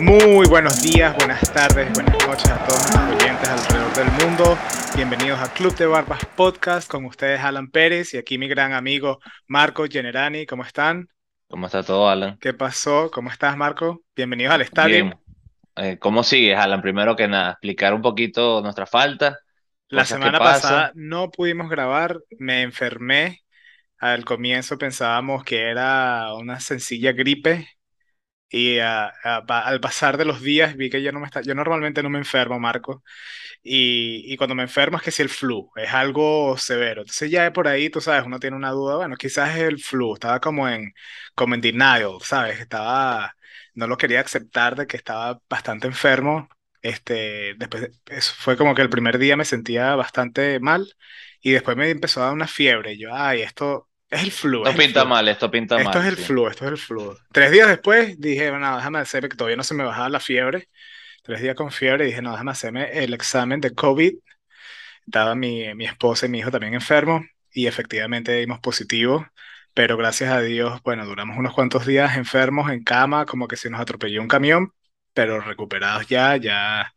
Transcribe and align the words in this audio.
Muy 0.00 0.48
buenos 0.48 0.80
días, 0.80 1.14
buenas 1.18 1.52
tardes, 1.52 1.92
buenas 1.92 2.26
noches 2.26 2.48
a 2.48 2.66
todos 2.66 2.80
los 2.94 3.16
oyentes 3.16 3.46
alrededor 3.46 3.92
del 3.92 4.26
mundo. 4.26 4.58
Bienvenidos 4.96 5.38
a 5.40 5.52
Club 5.52 5.76
de 5.76 5.84
Barbas 5.84 6.24
Podcast 6.24 6.90
con 6.90 7.04
ustedes 7.04 7.38
Alan 7.40 7.70
Pérez 7.70 8.14
y 8.14 8.16
aquí 8.16 8.38
mi 8.38 8.48
gran 8.48 8.72
amigo 8.72 9.18
Marco 9.46 9.84
Generani. 9.84 10.46
¿Cómo 10.46 10.62
están? 10.62 11.06
¿Cómo 11.48 11.66
está 11.66 11.82
todo, 11.82 12.08
Alan? 12.08 12.38
¿Qué 12.40 12.54
pasó? 12.54 13.10
¿Cómo 13.12 13.28
estás, 13.28 13.58
Marco? 13.58 14.00
Bienvenidos 14.16 14.54
al 14.54 14.62
estadio. 14.62 15.20
Eh, 15.76 15.98
¿cómo 15.98 16.22
sigues, 16.22 16.56
Alan? 16.56 16.80
Primero 16.80 17.14
que 17.14 17.28
nada, 17.28 17.50
explicar 17.50 17.92
un 17.92 18.00
poquito 18.00 18.62
nuestra 18.62 18.86
falta. 18.86 19.36
La 19.88 20.06
semana 20.06 20.38
pasada 20.38 20.92
no 20.94 21.30
pudimos 21.30 21.68
grabar, 21.68 22.18
me 22.38 22.62
enfermé. 22.62 23.42
Al 23.98 24.24
comienzo 24.24 24.78
pensábamos 24.78 25.44
que 25.44 25.60
era 25.60 26.32
una 26.32 26.58
sencilla 26.58 27.12
gripe 27.12 27.68
y 28.50 28.78
ah, 28.80 29.12
ah, 29.24 29.44
pa- 29.46 29.60
al 29.62 29.80
pasar 29.80 30.16
de 30.18 30.24
los 30.26 30.42
días 30.42 30.76
vi 30.76 30.90
que 30.90 31.02
yo 31.02 31.12
no 31.12 31.20
me 31.20 31.26
está, 31.26 31.42
yo 31.42 31.54
normalmente 31.54 32.02
no 32.02 32.10
me 32.10 32.18
enfermo, 32.18 32.58
Marco, 32.60 33.04
y, 33.62 34.24
y 34.32 34.36
cuando 34.36 34.54
me 34.54 34.62
enfermo 34.62 34.96
es 34.98 35.02
que 35.04 35.10
si 35.10 35.22
el 35.22 35.28
flu, 35.28 35.70
es 35.76 35.92
algo 35.92 36.56
severo. 36.58 37.02
Entonces 37.02 37.30
ya 37.30 37.52
por 37.52 37.68
ahí, 37.68 37.90
tú 37.90 38.00
sabes, 38.00 38.24
uno 38.26 38.40
tiene 38.40 38.56
una 38.56 38.70
duda, 38.72 38.96
bueno, 38.96 39.16
quizás 39.16 39.56
es 39.56 39.62
el 39.64 39.80
flu, 39.82 40.14
estaba 40.14 40.40
como 40.40 40.68
en, 40.68 40.94
como 41.34 41.54
en 41.54 41.60
denial, 41.62 42.18
¿sabes? 42.22 42.60
Estaba, 42.60 43.34
no 43.74 43.86
lo 43.86 43.96
quería 43.98 44.20
aceptar 44.20 44.76
de 44.76 44.86
que 44.86 44.96
estaba 44.96 45.40
bastante 45.48 45.86
enfermo. 45.86 46.48
Este, 46.82 47.54
después, 47.58 47.90
eso 48.06 48.32
fue 48.38 48.56
como 48.56 48.74
que 48.74 48.82
el 48.82 48.88
primer 48.90 49.18
día 49.18 49.36
me 49.36 49.44
sentía 49.44 49.94
bastante 49.96 50.60
mal 50.60 50.94
y 51.42 51.52
después 51.52 51.76
me 51.76 51.90
empezó 51.90 52.22
a 52.22 52.26
dar 52.26 52.34
una 52.34 52.46
fiebre. 52.48 52.96
Yo, 52.98 53.14
ay, 53.14 53.42
esto 53.42 53.89
es 54.10 54.22
el 54.22 54.30
flu, 54.32 54.66
Esto 54.66 54.76
pinta 54.76 55.04
flu. 55.04 55.04
mal, 55.04 55.28
esto 55.28 55.50
pinta 55.50 55.78
Esto 55.78 55.80
mal, 55.80 56.00
es 56.00 56.06
el 56.06 56.16
sí. 56.16 56.24
flu, 56.26 56.48
esto 56.48 56.64
es 56.66 56.70
el 56.72 56.78
flu. 56.78 57.16
Tres 57.32 57.52
días 57.52 57.68
después 57.68 58.18
dije, 58.20 58.50
bueno, 58.50 58.76
déjame 58.76 58.98
hacerme, 58.98 59.28
que 59.28 59.36
todavía 59.36 59.56
no 59.56 59.62
se 59.64 59.74
me 59.74 59.84
bajaba 59.84 60.08
la 60.08 60.20
fiebre. 60.20 60.68
Tres 61.24 61.40
días 61.42 61.54
con 61.56 61.70
fiebre, 61.72 62.06
dije, 62.06 62.22
no, 62.22 62.32
déjame 62.32 62.52
hacerme 62.52 63.04
el 63.04 63.14
examen 63.14 63.60
de 63.60 63.74
COVID. 63.74 64.14
Estaba 65.06 65.34
mi, 65.34 65.74
mi 65.74 65.86
esposa 65.86 66.26
y 66.26 66.28
mi 66.30 66.38
hijo 66.40 66.50
también 66.50 66.74
enfermos 66.74 67.22
y 67.52 67.66
efectivamente 67.66 68.32
dimos 68.36 68.60
positivo, 68.60 69.26
pero 69.74 69.96
gracias 69.96 70.32
a 70.32 70.40
Dios, 70.42 70.82
bueno, 70.84 71.06
duramos 71.06 71.38
unos 71.38 71.54
cuantos 71.54 71.86
días 71.86 72.16
enfermos 72.16 72.70
en 72.72 72.84
cama, 72.84 73.26
como 73.26 73.48
que 73.48 73.56
se 73.56 73.70
nos 73.70 73.80
atropelló 73.80 74.22
un 74.22 74.28
camión, 74.28 74.72
pero 75.14 75.40
recuperados 75.40 76.06
ya, 76.08 76.36
ya 76.36 76.92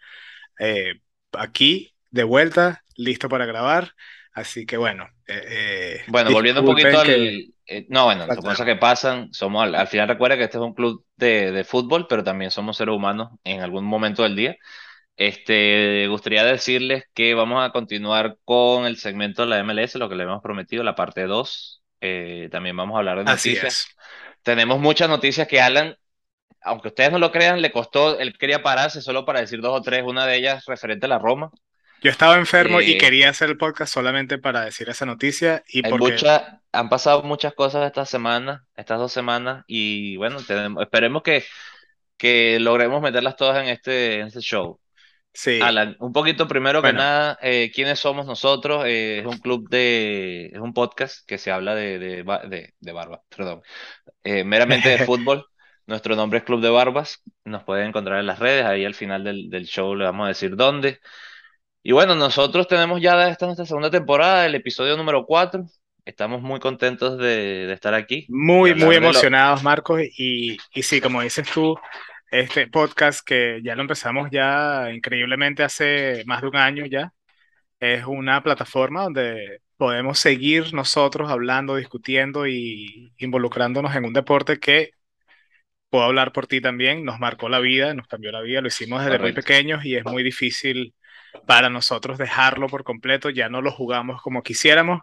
eh, 0.59 1.01
aquí, 1.33 1.95
de 2.11 2.23
vuelta, 2.23 2.83
listo 2.97 3.29
para 3.29 3.45
grabar. 3.45 3.93
Así 4.33 4.65
que 4.65 4.77
bueno, 4.77 5.07
eh, 5.27 5.41
eh, 5.47 6.01
Bueno, 6.05 6.31
volviendo 6.31 6.61
un 6.61 6.65
poquito 6.65 6.99
al... 6.99 7.07
que 7.07 7.49
eh, 7.65 7.85
no, 7.89 8.05
bueno, 8.05 8.25
faltamos. 8.27 8.43
cosas 8.43 8.65
que 8.65 8.75
pasan. 8.75 9.33
Somos, 9.33 9.63
al, 9.63 9.75
al 9.75 9.87
final 9.87 10.07
recuerda 10.09 10.37
que 10.37 10.43
este 10.43 10.57
es 10.57 10.63
un 10.63 10.73
club 10.73 11.05
de, 11.15 11.51
de 11.51 11.63
fútbol, 11.63 12.07
pero 12.07 12.23
también 12.23 12.51
somos 12.51 12.77
seres 12.77 12.93
humanos 12.95 13.29
en 13.43 13.61
algún 13.61 13.85
momento 13.85 14.23
del 14.23 14.35
día. 14.35 14.55
Este, 15.15 16.07
gustaría 16.09 16.43
decirles 16.43 17.05
que 17.13 17.35
vamos 17.35 17.63
a 17.65 17.71
continuar 17.71 18.37
con 18.45 18.85
el 18.85 18.97
segmento 18.97 19.43
de 19.43 19.49
la 19.49 19.59
MLS, 19.59 19.95
lo 19.95 20.09
que 20.09 20.15
le 20.15 20.23
hemos 20.23 20.41
prometido, 20.41 20.83
la 20.83 20.95
parte 20.95 21.23
2. 21.25 21.83
Eh, 22.01 22.49
también 22.51 22.75
vamos 22.77 22.95
a 22.95 22.99
hablar 22.99 23.17
de 23.19 23.25
Así 23.25 23.55
noticias. 23.55 23.63
es. 23.63 23.95
Tenemos 24.43 24.79
muchas 24.79 25.09
noticias 25.09 25.47
que 25.47 25.61
Alan, 25.61 25.95
aunque 26.61 26.89
ustedes 26.89 27.11
no 27.11 27.19
lo 27.19 27.31
crean, 27.31 27.61
le 27.61 27.71
costó, 27.71 28.19
él 28.19 28.37
quería 28.37 28.63
pararse 28.63 29.01
solo 29.01 29.25
para 29.25 29.41
decir 29.41 29.61
dos 29.61 29.79
o 29.79 29.83
tres, 29.83 30.03
una 30.05 30.25
de 30.27 30.37
ellas 30.37 30.65
referente 30.67 31.05
a 31.05 31.09
la 31.09 31.19
Roma. 31.19 31.51
Yo 32.03 32.11
estaba 32.11 32.35
enfermo 32.35 32.81
y 32.81 32.97
quería 32.97 33.29
hacer 33.29 33.49
el 33.49 33.57
podcast 33.57 33.93
solamente 33.93 34.37
para 34.37 34.65
decir 34.65 34.89
esa 34.89 35.05
noticia 35.05 35.63
y 35.69 35.85
hay 35.85 35.89
porque 35.89 36.11
mucha, 36.11 36.61
han 36.73 36.89
pasado 36.89 37.23
muchas 37.23 37.53
cosas 37.53 37.85
esta 37.85 38.05
semana, 38.05 38.65
estas 38.75 38.99
dos 38.99 39.13
semanas, 39.13 39.63
y 39.67 40.17
bueno, 40.17 40.39
tenemos, 40.45 40.83
esperemos 40.83 41.23
que, 41.23 41.45
que 42.17 42.59
logremos 42.59 43.01
meterlas 43.01 43.37
todas 43.37 43.63
en 43.63 43.69
este, 43.69 44.19
en 44.19 44.27
este 44.27 44.41
show. 44.41 44.81
sí, 45.31 45.61
Alan, 45.61 45.95
un 45.99 46.11
poquito 46.11 46.45
primero 46.45 46.81
que 46.81 46.91
nada, 46.91 47.39
eh, 47.41 47.71
¿quiénes 47.73 47.99
somos 47.99 48.25
nosotros? 48.25 48.83
Eh, 48.85 49.19
es 49.19 49.25
un 49.25 49.37
club 49.37 49.69
de, 49.69 50.47
es 50.47 50.59
un 50.59 50.73
podcast 50.73 51.25
que 51.25 51.37
se 51.37 51.51
habla 51.51 51.73
de, 51.73 51.99
de, 51.99 52.23
de, 52.49 52.73
de 52.77 52.91
barba, 52.91 53.21
perdón, 53.33 53.61
eh, 54.25 54.43
meramente 54.43 54.89
de 54.89 54.97
fútbol. 55.05 55.45
Nuestro 55.85 56.15
nombre 56.15 56.39
es 56.39 56.45
Club 56.45 56.61
de 56.61 56.69
Barbas, 56.69 57.21
nos 57.43 57.63
pueden 57.63 57.87
encontrar 57.87 58.19
en 58.19 58.25
las 58.25 58.39
redes, 58.39 58.65
ahí 58.65 58.83
al 58.85 58.95
final 58.95 59.23
del, 59.23 59.49
del 59.49 59.65
show 59.65 59.95
le 59.95 60.05
vamos 60.05 60.25
a 60.25 60.29
decir 60.29 60.55
dónde. 60.55 60.99
Y 61.85 61.91
bueno, 61.91 62.15
nosotros 62.15 62.65
tenemos 62.69 63.01
ya 63.01 63.27
esta 63.27 63.45
nuestra 63.45 63.65
segunda 63.65 63.91
temporada, 63.91 64.45
el 64.45 64.55
episodio 64.55 64.95
número 64.95 65.25
4. 65.25 65.65
Estamos 66.05 66.41
muy 66.41 66.61
contentos 66.61 67.17
de, 67.17 67.67
de 67.67 67.73
estar 67.73 67.93
aquí. 67.93 68.25
Muy, 68.29 68.73
muy 68.73 68.95
de 68.95 69.01
lo... 69.01 69.07
emocionados, 69.07 69.63
Marcos, 69.63 70.01
y, 70.17 70.57
y 70.73 70.83
sí, 70.83 71.01
como 71.01 71.21
dices 71.21 71.45
tú, 71.51 71.77
este 72.31 72.67
podcast 72.67 73.19
que 73.27 73.59
ya 73.65 73.75
lo 73.75 73.81
empezamos 73.81 74.29
ya 74.31 74.91
increíblemente 74.93 75.61
hace 75.61 76.23
más 76.25 76.41
de 76.41 76.47
un 76.47 76.55
año 76.55 76.85
ya, 76.85 77.13
es 77.81 78.05
una 78.05 78.41
plataforma 78.41 79.03
donde 79.03 79.59
podemos 79.75 80.19
seguir 80.19 80.73
nosotros 80.73 81.29
hablando, 81.29 81.75
discutiendo 81.75 82.47
y 82.47 83.13
involucrándonos 83.17 83.93
en 83.93 84.05
un 84.05 84.13
deporte 84.13 84.57
que 84.57 84.91
puedo 85.89 86.05
hablar 86.05 86.31
por 86.31 86.47
ti 86.47 86.61
también, 86.61 87.03
nos 87.03 87.19
marcó 87.19 87.49
la 87.49 87.59
vida, 87.59 87.93
nos 87.93 88.07
cambió 88.07 88.31
la 88.31 88.41
vida, 88.41 88.61
lo 88.61 88.69
hicimos 88.69 89.03
desde 89.03 89.19
muy 89.19 89.33
pequeños 89.33 89.83
y 89.83 89.97
es 89.97 90.05
muy 90.05 90.23
difícil 90.23 90.93
para 91.45 91.69
nosotros 91.69 92.17
dejarlo 92.17 92.67
por 92.67 92.83
completo, 92.83 93.29
ya 93.29 93.49
no 93.49 93.61
lo 93.61 93.71
jugamos 93.71 94.21
como 94.21 94.43
quisiéramos, 94.43 95.01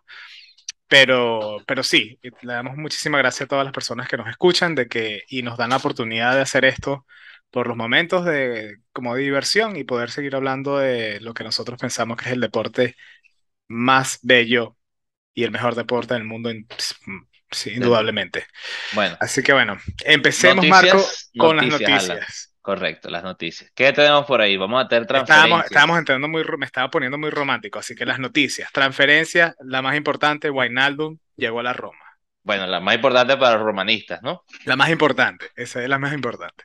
pero, 0.89 1.63
pero 1.67 1.83
sí, 1.83 2.19
le 2.23 2.53
damos 2.53 2.77
muchísimas 2.77 3.21
gracias 3.21 3.47
a 3.47 3.49
todas 3.49 3.65
las 3.65 3.75
personas 3.75 4.09
que 4.09 4.17
nos 4.17 4.29
escuchan 4.29 4.75
de 4.75 4.89
que, 4.89 5.23
y 5.29 5.43
nos 5.43 5.57
dan 5.59 5.71
la 5.71 5.77
oportunidad 5.77 6.35
de 6.35 6.43
hacer 6.43 6.65
esto 6.65 7.07
por 7.51 7.67
los 7.69 7.77
momentos 7.77 8.25
de, 8.25 8.77
como 8.93 9.15
de 9.15 9.23
diversión 9.23 9.77
y 9.77 9.85
poder 9.85 10.11
seguir 10.11 10.37
hablando 10.37 10.79
de 10.79 11.21
lo 11.21 11.35
que 11.35 11.45
nosotros 11.45 11.81
pensamos 11.81 12.17
que 12.17 12.27
es 12.27 12.33
el 12.33 12.41
deporte 12.41 12.97
más 13.69 14.19
bello 14.23 14.77
y 15.35 15.45
el 15.45 15.51
mejor 15.53 15.75
deporte 15.77 16.15
del 16.15 16.25
mundo, 16.25 16.51
in- 16.51 16.67
sí, 17.51 17.73
Del- 17.73 17.77
indudablemente. 17.77 18.47
Bueno, 18.93 19.19
Así 19.21 19.43
que 19.43 19.53
bueno, 19.53 19.79
empecemos, 20.05 20.67
Marco, 20.67 20.99
noticias, 20.99 21.33
con 21.37 21.57
las 21.57 21.67
noticias, 21.67 21.93
Alan. 21.93 22.27
Correcto, 22.63 23.09
las 23.09 23.23
noticias. 23.23 23.71
¿Qué 23.75 23.93
tenemos 23.93 24.27
por 24.27 24.41
ahí? 24.41 24.57
Vamos 24.57 24.85
a 24.85 24.89
tener 24.89 25.07
transferencias. 25.07 25.65
estábamos 25.65 25.99
entrando 25.99 26.29
muy, 26.29 26.45
me 26.59 26.67
estaba 26.67 26.91
poniendo 26.91 27.17
muy 27.17 27.31
romántico, 27.31 27.79
así 27.79 27.95
que 27.95 28.05
las 28.05 28.19
noticias, 28.19 28.71
transferencia, 28.71 29.55
la 29.61 29.81
más 29.81 29.97
importante, 29.97 30.51
Wijnaldum 30.51 31.19
llegó 31.37 31.61
a 31.61 31.63
la 31.63 31.73
Roma. 31.73 32.05
Bueno, 32.43 32.67
la 32.67 32.81
más 32.81 32.95
importante 32.95 33.37
para 33.39 33.57
los 33.57 33.65
romanistas, 33.65 34.23
¿no? 34.23 34.45
La 34.67 34.77
más 34.77 34.91
importante, 34.91 35.47
esa 35.57 35.83
es 35.83 35.89
la 35.89 35.99
más 35.99 36.13
importante. 36.13 36.65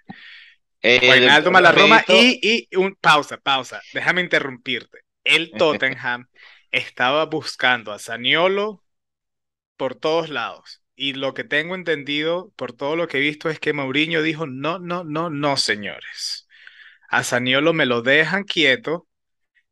Eh, 0.82 1.00
Wijnaldum 1.02 1.56
a 1.56 1.62
la 1.62 1.72
Roma 1.72 2.04
y, 2.10 2.40
y 2.42 2.76
un, 2.76 2.96
pausa, 2.96 3.38
pausa, 3.38 3.82
déjame 3.94 4.22
interrumpirte. 4.22 5.00
El 5.24 5.52
Tottenham 5.58 6.28
estaba 6.72 7.26
buscando 7.26 7.94
a 7.94 8.00
Zaniolo 8.00 8.84
por 9.78 9.96
todos 9.96 10.30
lados. 10.30 10.82
Y 10.96 11.14
lo 11.14 11.34
que 11.34 11.44
tengo 11.44 11.76
entendido, 11.76 12.52
por 12.56 12.72
todo 12.74 12.96
lo 12.96 13.08
que 13.08 13.18
he 13.18 13.22
visto, 13.22 13.50
es 13.50 13.60
que 13.60 13.74
Mourinho 13.74 14.22
dijo, 14.22 14.48
no, 14.48 14.80
no, 14.80 15.04
no, 15.04 15.30
no, 15.30 15.58
señores. 15.58 16.48
A 17.10 17.24
Zaniolo 17.24 17.74
me 17.74 17.86
lo 17.88 18.02
dejan 18.04 18.44
quieto, 18.46 19.08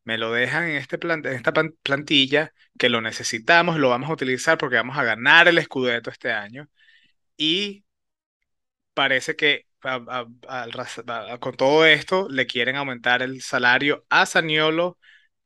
me 0.05 0.17
lo 0.19 0.31
dejan 0.33 0.65
en, 0.69 0.77
este 0.77 0.97
plan- 0.99 1.25
en 1.25 1.33
esta 1.33 1.53
plantilla, 1.83 2.53
que 2.79 2.89
lo 2.89 3.01
necesitamos, 3.01 3.77
lo 3.79 3.89
vamos 3.89 4.09
a 4.09 4.13
utilizar 4.13 4.57
porque 4.57 4.77
vamos 4.77 4.97
a 4.97 5.03
ganar 5.05 5.47
el 5.49 5.61
Scudetto 5.63 6.11
este 6.11 6.31
año. 6.33 6.69
Y 7.37 7.85
parece 8.93 9.35
que 9.35 9.65
con 11.39 11.55
todo 11.57 11.85
esto 11.85 12.27
le 12.29 12.45
quieren 12.47 12.75
aumentar 12.75 13.21
el 13.21 13.41
salario 13.41 14.05
a 14.09 14.25
Zaniolo 14.25 14.97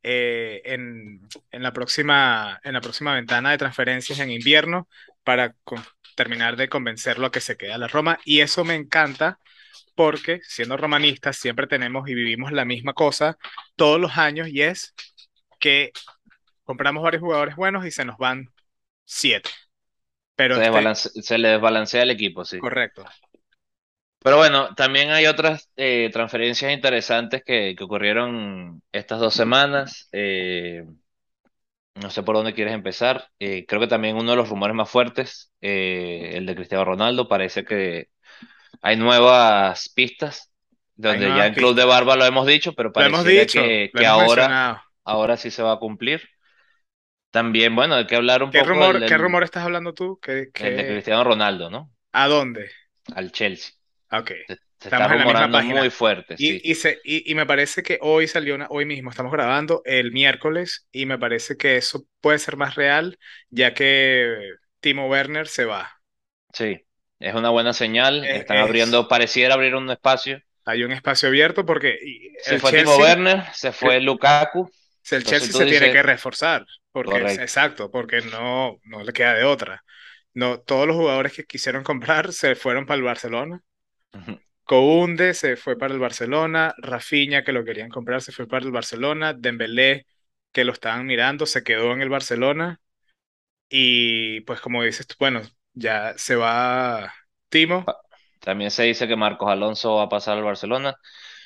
eh, 0.02 0.62
en, 0.64 1.20
en 1.50 1.62
la 1.62 1.72
próxima, 1.72 2.60
en 2.64 2.74
la 2.74 2.80
próxima 2.80 3.14
ventana 3.14 3.50
de 3.50 3.58
transferencias 3.58 4.18
en 4.20 4.30
invierno 4.30 4.88
para 5.24 5.54
con- 5.64 5.84
terminar 6.16 6.56
de 6.56 6.68
convencerlo 6.68 7.26
a 7.26 7.30
que 7.32 7.40
se 7.40 7.56
quede 7.56 7.72
a 7.72 7.78
la 7.78 7.88
Roma. 7.88 8.18
Y 8.24 8.40
eso 8.40 8.64
me 8.64 8.74
encanta 8.74 9.38
porque 9.96 10.40
siendo 10.44 10.76
romanistas 10.76 11.36
siempre 11.36 11.66
tenemos 11.68 12.08
y 12.08 12.14
vivimos 12.14 12.52
la 12.52 12.64
misma 12.64 12.94
cosa 12.94 13.38
todos 13.76 14.00
los 14.00 14.18
años 14.18 14.48
y 14.48 14.62
es 14.62 14.94
que 15.60 15.92
compramos 16.64 17.02
varios 17.04 17.22
jugadores 17.22 17.56
buenos 17.56 17.86
y 17.86 17.90
se 17.92 18.04
nos 18.04 18.18
van 18.18 18.52
siete. 19.04 19.50
Pero 20.36 20.56
se, 20.56 20.60
este, 20.60 20.88
se 21.22 21.38
le 21.38 21.48
desbalancea 21.48 22.02
el 22.02 22.10
equipo, 22.10 22.44
sí. 22.44 22.58
correcto. 22.58 23.04
Pero 24.20 24.36
bueno, 24.36 24.74
también 24.74 25.10
hay 25.10 25.26
otras 25.26 25.70
eh, 25.76 26.10
transferencias 26.12 26.72
interesantes 26.72 27.42
que, 27.44 27.74
que 27.76 27.84
ocurrieron 27.84 28.82
estas 28.92 29.20
dos 29.20 29.34
semanas. 29.34 30.08
Eh, 30.12 30.84
no 31.94 32.10
sé 32.10 32.22
por 32.22 32.36
dónde 32.36 32.54
quieres 32.54 32.74
empezar. 32.74 33.28
Eh, 33.38 33.64
creo 33.66 33.80
que 33.80 33.86
también 33.86 34.16
uno 34.16 34.30
de 34.30 34.36
los 34.36 34.48
rumores 34.48 34.76
más 34.76 34.88
fuertes, 34.90 35.52
el 35.60 36.46
de 36.46 36.54
Cristiano 36.54 36.84
Ronaldo, 36.84 37.28
parece 37.28 37.64
que 37.64 38.08
hay 38.82 38.96
nuevas 38.96 39.88
pistas, 39.94 40.52
Hay 41.02 41.20
donde 41.20 41.28
ya 41.36 41.46
en 41.46 41.54
Club 41.54 41.74
de. 41.74 41.84
Barba 41.84 42.16
lo 42.16 42.24
hemos 42.24 42.46
dicho, 42.46 42.72
pero 42.74 42.92
dicho, 43.24 43.60
que, 43.60 43.90
que 43.94 44.06
ahora, 44.06 44.42
mencionado. 44.42 44.80
ahora 45.04 45.36
sí 45.36 45.50
se 45.50 45.62
va 45.62 45.72
a 45.72 45.78
cumplir. 45.78 46.22
También, 47.30 47.74
bueno, 47.76 47.94
hay 47.94 48.06
que 48.06 48.16
hablar 48.16 48.42
un 48.42 48.50
¿Qué 48.50 48.58
poco 48.58 48.70
rumor, 48.70 48.98
del, 49.00 49.08
qué 49.08 49.18
rumor 49.18 49.42
estás 49.44 49.64
hablando 49.64 49.92
tú? 49.92 50.18
¿Qué, 50.20 50.50
el 50.54 50.76
de 50.76 50.86
Cristiano 50.86 51.24
Ronaldo, 51.24 51.70
¿no? 51.70 51.90
¿A 52.12 52.28
dónde? 52.28 52.70
Al 53.14 53.32
Chelsea. 53.32 53.77
Ok. 54.12 54.32
Se, 54.46 54.54
Se 54.80 54.88
Estamos 54.88 55.08
está 55.08 55.08
rumorando 55.10 55.60
muy 55.60 55.90
fuerte, 55.90 56.36
Y, 56.36 56.60
sí. 56.60 56.70
y, 56.70 56.74
se- 56.76 57.00
y, 57.04 57.30
y 57.30 57.34
me 57.34 57.46
parece 57.46 57.82
que 57.82 57.98
hoy 58.00 58.28
salió 58.28 58.54
una, 58.54 58.66
hoy 58.70 58.84
mismo, 58.84 59.10
estamos 59.10 59.32
grabando 59.32 59.82
el 59.84 60.12
miércoles, 60.12 60.86
y 60.92 61.06
me 61.06 61.18
parece 61.18 61.56
que 61.56 61.76
eso 61.76 62.06
puede 62.20 62.38
ser 62.38 62.56
más 62.56 62.76
real, 62.76 63.18
ya 63.50 63.74
que 63.74 64.36
Timo 64.80 65.08
Werner 65.08 65.48
se 65.48 65.64
va. 65.64 66.00
Sí, 66.52 66.84
es 67.20 67.34
una 67.34 67.48
buena 67.50 67.72
señal. 67.72 68.24
Es, 68.24 68.34
Están 68.34 68.58
es- 68.58 68.58
abriendo, 68.58 69.08
pareciera 69.08 69.54
abrir 69.54 69.74
un 69.74 69.90
espacio. 69.90 70.40
hay 70.64 70.84
un 70.84 70.92
espacio 70.92 71.28
abierto 71.28 71.64
porque 71.66 71.98
Se 72.36 72.56
el 72.56 72.60
fue 72.60 72.72
Timo 72.72 72.96
Chelsea, 72.96 72.96
Werner, 72.96 73.44
se 73.52 73.72
fue 73.72 74.00
Lukaku. 74.00 74.70
el 75.10 75.24
Entonces 75.24 75.24
Chelsea 75.24 75.52
tú 75.52 75.62
se 75.62 75.66
tiene 75.66 75.90
dices, 75.90 75.90
que 75.90 76.02
reforzar, 76.02 76.66
porque 76.92 77.24
es 77.24 77.38
correcto. 77.38 77.38
exacto, 77.38 77.90
porque 77.90 78.20
no, 78.22 78.78
no 78.84 79.02
le 79.02 79.12
queda 79.12 79.34
de 79.34 79.44
otra. 79.44 79.84
No, 80.34 80.60
todos 80.60 80.86
los 80.86 80.96
jugadores 80.96 81.32
que 81.34 81.44
quisieron 81.44 81.82
comprar 81.84 82.32
se 82.32 82.54
fueron 82.56 82.86
para 82.86 82.98
el 82.98 83.04
Barcelona. 83.04 83.62
Kounde 84.64 85.32
se 85.34 85.56
fue 85.56 85.78
para 85.78 85.94
el 85.94 86.00
Barcelona, 86.00 86.74
Rafinha, 86.78 87.42
que 87.44 87.52
lo 87.52 87.64
querían 87.64 87.88
comprar, 87.90 88.20
se 88.22 88.32
fue 88.32 88.46
para 88.46 88.64
el 88.66 88.72
Barcelona, 88.72 89.32
Dembélé, 89.32 90.06
que 90.52 90.64
lo 90.64 90.72
estaban 90.72 91.06
mirando, 91.06 91.46
se 91.46 91.62
quedó 91.64 91.92
en 91.92 92.02
el 92.02 92.10
Barcelona, 92.10 92.80
y 93.70 94.42
pues 94.42 94.60
como 94.60 94.82
dices 94.84 95.06
tú, 95.06 95.16
bueno, 95.20 95.42
ya 95.74 96.14
se 96.18 96.36
va 96.36 97.12
Timo, 97.50 97.94
También 98.40 98.70
se 98.70 98.84
dice 98.84 99.08
que 99.08 99.16
Marcos 99.16 99.48
Alonso 99.50 99.96
va 99.96 100.04
a 100.04 100.08
pasar 100.08 100.38
al 100.38 100.44
Barcelona. 100.44 100.96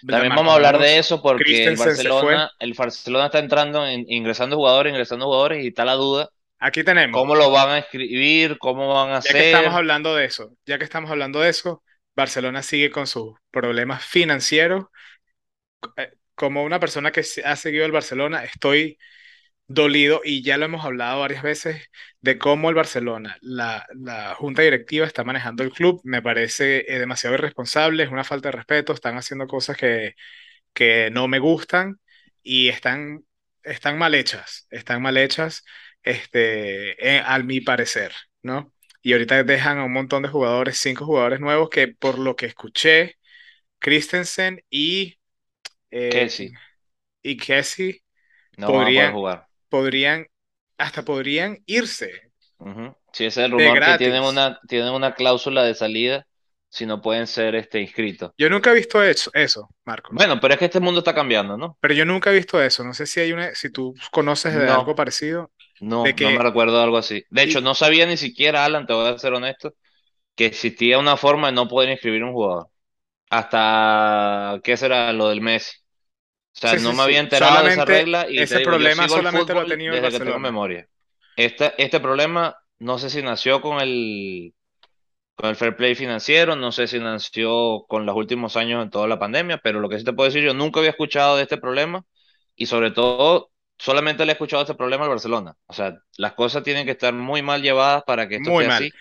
También 0.08 0.34
vamos 0.34 0.52
a 0.52 0.56
hablar 0.56 0.78
de 0.78 0.98
eso 0.98 1.22
porque 1.22 1.66
el. 1.68 1.76
Barcelona, 1.78 2.50
el 2.58 2.74
Barcelona 2.74 3.26
está 3.26 3.38
entrando, 3.40 3.86
en- 3.86 4.04
ingresando 4.08 4.56
jugadores, 4.56 4.92
ingresando 4.92 5.26
jugadores 5.26 5.64
y 5.64 5.68
está 5.68 5.84
la 5.84 5.94
duda 5.94 6.30
Aquí 6.58 6.82
tenemos, 6.84 7.22
cómo 7.22 7.34
lo 7.36 7.50
van 7.52 7.70
a 7.70 7.78
escribir, 7.78 8.58
cómo 8.58 8.94
van 8.94 9.10
a 9.10 9.18
ya 9.22 9.34
que 9.34 9.42
estamos 9.42 9.74
hacer. 9.74 9.74
hablando 9.74 10.14
de 10.14 10.24
eso, 10.26 10.56
ya 10.66 10.78
que 10.78 10.84
estamos 10.84 11.10
hablando 11.10 11.40
de 11.40 11.50
eso, 11.50 11.82
Barcelona 12.16 12.62
sigue 12.62 12.90
con 12.90 13.06
sus 13.06 13.34
problemas 13.50 14.04
financieros. 14.04 14.86
Eh, 15.96 16.12
Como 16.34 16.64
una 16.64 16.80
persona 16.80 17.12
que 17.12 17.22
ha 17.44 17.56
seguido 17.56 17.84
el 17.86 17.92
Barcelona, 17.92 18.44
estoy 18.44 18.98
dolido 19.68 20.22
y 20.24 20.42
ya 20.44 20.58
lo 20.58 20.66
hemos 20.66 20.84
hablado 20.84 21.20
varias 21.20 21.42
veces 21.42 21.90
de 22.20 22.38
cómo 22.38 22.70
el 22.70 22.76
Barcelona, 22.76 23.38
la, 23.42 23.86
la 23.94 24.34
junta 24.36 24.62
directiva 24.62 25.06
está 25.06 25.24
manejando 25.24 25.62
el 25.64 25.72
club. 25.72 26.00
Me 26.04 26.22
parece 26.22 26.84
eh, 26.94 26.98
demasiado 27.00 27.34
irresponsable, 27.36 28.04
es 28.04 28.10
una 28.10 28.24
falta 28.24 28.48
de 28.50 28.54
respeto, 28.58 28.92
están 28.94 29.16
haciendo 29.18 29.46
cosas 29.48 29.76
que, 29.76 30.14
que 30.74 31.10
no 31.12 31.28
me 31.28 31.38
gustan 31.40 32.00
y 32.42 32.68
están, 32.68 33.24
están 33.62 33.98
mal 33.98 34.14
hechas, 34.14 34.66
están 34.70 35.02
mal 35.02 35.16
hechas, 35.18 35.64
este, 36.02 37.16
eh, 37.18 37.22
a 37.26 37.38
mi 37.40 37.60
parecer, 37.62 38.12
¿no? 38.42 38.72
Y 39.02 39.12
ahorita 39.12 39.42
dejan 39.44 39.78
a 39.78 39.84
un 39.84 39.92
montón 39.92 40.22
de 40.22 40.28
jugadores, 40.28 40.78
cinco 40.78 41.04
jugadores 41.04 41.40
nuevos 41.40 41.68
que 41.70 41.88
por 41.88 42.18
lo 42.18 42.36
que 42.36 42.46
escuché, 42.46 43.16
Christensen 43.78 44.62
y, 44.70 45.18
eh, 45.90 46.28
y 47.22 47.36
Kessie 47.36 48.02
no 48.56 48.68
a 48.68 48.72
podrían, 48.72 49.12
jugar. 49.12 49.46
podrían, 49.68 50.26
hasta 50.78 51.04
podrían 51.04 51.58
irse. 51.66 52.32
Sí, 53.12 53.26
ese 53.26 53.26
es 53.26 53.36
el 53.38 53.50
rumor 53.50 53.80
que 53.80 53.98
tienen 53.98 54.22
una, 54.22 54.58
tienen 54.68 54.92
una 54.92 55.14
cláusula 55.14 55.64
de 55.64 55.74
salida 55.74 56.26
si 56.68 56.86
no 56.86 57.02
pueden 57.02 57.26
ser 57.26 57.54
este, 57.54 57.80
inscritos. 57.80 58.32
Yo 58.38 58.48
nunca 58.48 58.70
he 58.70 58.74
visto 58.74 59.02
eso, 59.02 59.30
eso, 59.34 59.68
Marcos. 59.84 60.14
Bueno, 60.14 60.40
pero 60.40 60.54
es 60.54 60.58
que 60.58 60.64
este 60.66 60.80
mundo 60.80 61.00
está 61.00 61.14
cambiando, 61.14 61.58
¿no? 61.58 61.76
Pero 61.80 61.92
yo 61.92 62.06
nunca 62.06 62.30
he 62.30 62.34
visto 62.34 62.62
eso. 62.62 62.82
No 62.82 62.94
sé 62.94 63.06
si 63.06 63.20
hay 63.20 63.32
una, 63.32 63.54
si 63.54 63.68
tú 63.70 63.94
conoces 64.10 64.54
de 64.54 64.70
algo 64.70 64.94
parecido, 64.94 65.50
no, 65.82 66.04
no 66.04 66.30
me 66.30 66.38
recuerdo 66.38 66.80
algo 66.82 66.98
así. 66.98 67.24
De 67.30 67.42
hecho, 67.42 67.60
no 67.60 67.74
sabía 67.74 68.06
ni 68.06 68.16
siquiera, 68.16 68.64
Alan, 68.64 68.86
te 68.86 68.92
voy 68.92 69.08
a 69.08 69.18
ser 69.18 69.34
honesto, 69.34 69.74
que 70.36 70.46
existía 70.46 70.98
una 70.98 71.16
forma 71.16 71.48
de 71.48 71.54
no 71.54 71.68
poder 71.68 71.90
inscribir 71.90 72.24
un 72.24 72.32
jugador. 72.32 72.68
Hasta, 73.30 74.60
¿qué 74.64 74.76
será? 74.76 75.12
Lo 75.12 75.28
del 75.28 75.40
Messi. 75.40 75.76
O 76.54 76.60
sea, 76.60 76.76
sí, 76.76 76.78
no 76.78 76.90
sí, 76.90 76.96
me 76.96 77.02
había 77.02 77.20
enterado 77.20 77.62
de 77.62 77.68
esa 77.70 77.84
regla 77.84 78.26
y 78.30 78.42
ese 78.42 78.58
digo, 78.58 78.70
problema 78.70 79.08
solamente 79.08 79.54
lo 79.54 79.60
ha 79.62 79.66
tenido 79.66 79.94
desde 79.94 80.12
que 80.12 80.20
tengo 80.20 80.38
Barcelona. 80.38 80.38
memoria. 80.38 80.88
Este, 81.36 81.72
este 81.82 82.00
problema, 82.00 82.56
no 82.78 82.98
sé 82.98 83.10
si 83.10 83.22
nació 83.22 83.60
con 83.62 83.80
el, 83.80 84.54
con 85.36 85.50
el 85.50 85.56
fair 85.56 85.76
play 85.76 85.94
financiero, 85.96 86.56
no 86.56 86.72
sé 86.72 86.88
si 86.88 87.00
nació 87.00 87.84
con 87.88 88.06
los 88.06 88.16
últimos 88.16 88.56
años 88.56 88.82
en 88.84 88.90
toda 88.90 89.08
la 89.08 89.20
pandemia, 89.20 89.58
pero 89.58 89.80
lo 89.80 89.90
que 89.90 89.98
sí 89.98 90.04
te 90.04 90.14
puedo 90.14 90.28
decir, 90.30 90.44
yo 90.44 90.54
nunca 90.54 90.80
había 90.80 90.90
escuchado 90.92 91.36
de 91.38 91.44
este 91.44 91.58
problema 91.58 92.04
y 92.56 92.66
sobre 92.66 92.92
todo, 92.92 93.51
solamente 93.82 94.24
le 94.24 94.32
he 94.32 94.34
escuchado 94.34 94.62
este 94.62 94.74
problema 94.74 95.04
al 95.04 95.10
Barcelona. 95.10 95.56
O 95.66 95.72
sea, 95.74 95.98
las 96.16 96.34
cosas 96.34 96.62
tienen 96.62 96.84
que 96.86 96.92
estar 96.92 97.12
muy 97.14 97.42
mal 97.42 97.62
llevadas 97.62 98.02
para 98.06 98.28
que 98.28 98.36
esto 98.36 98.50
Muy 98.50 98.50
esté 98.50 98.66
mal. 98.66 98.88
así. 98.88 98.94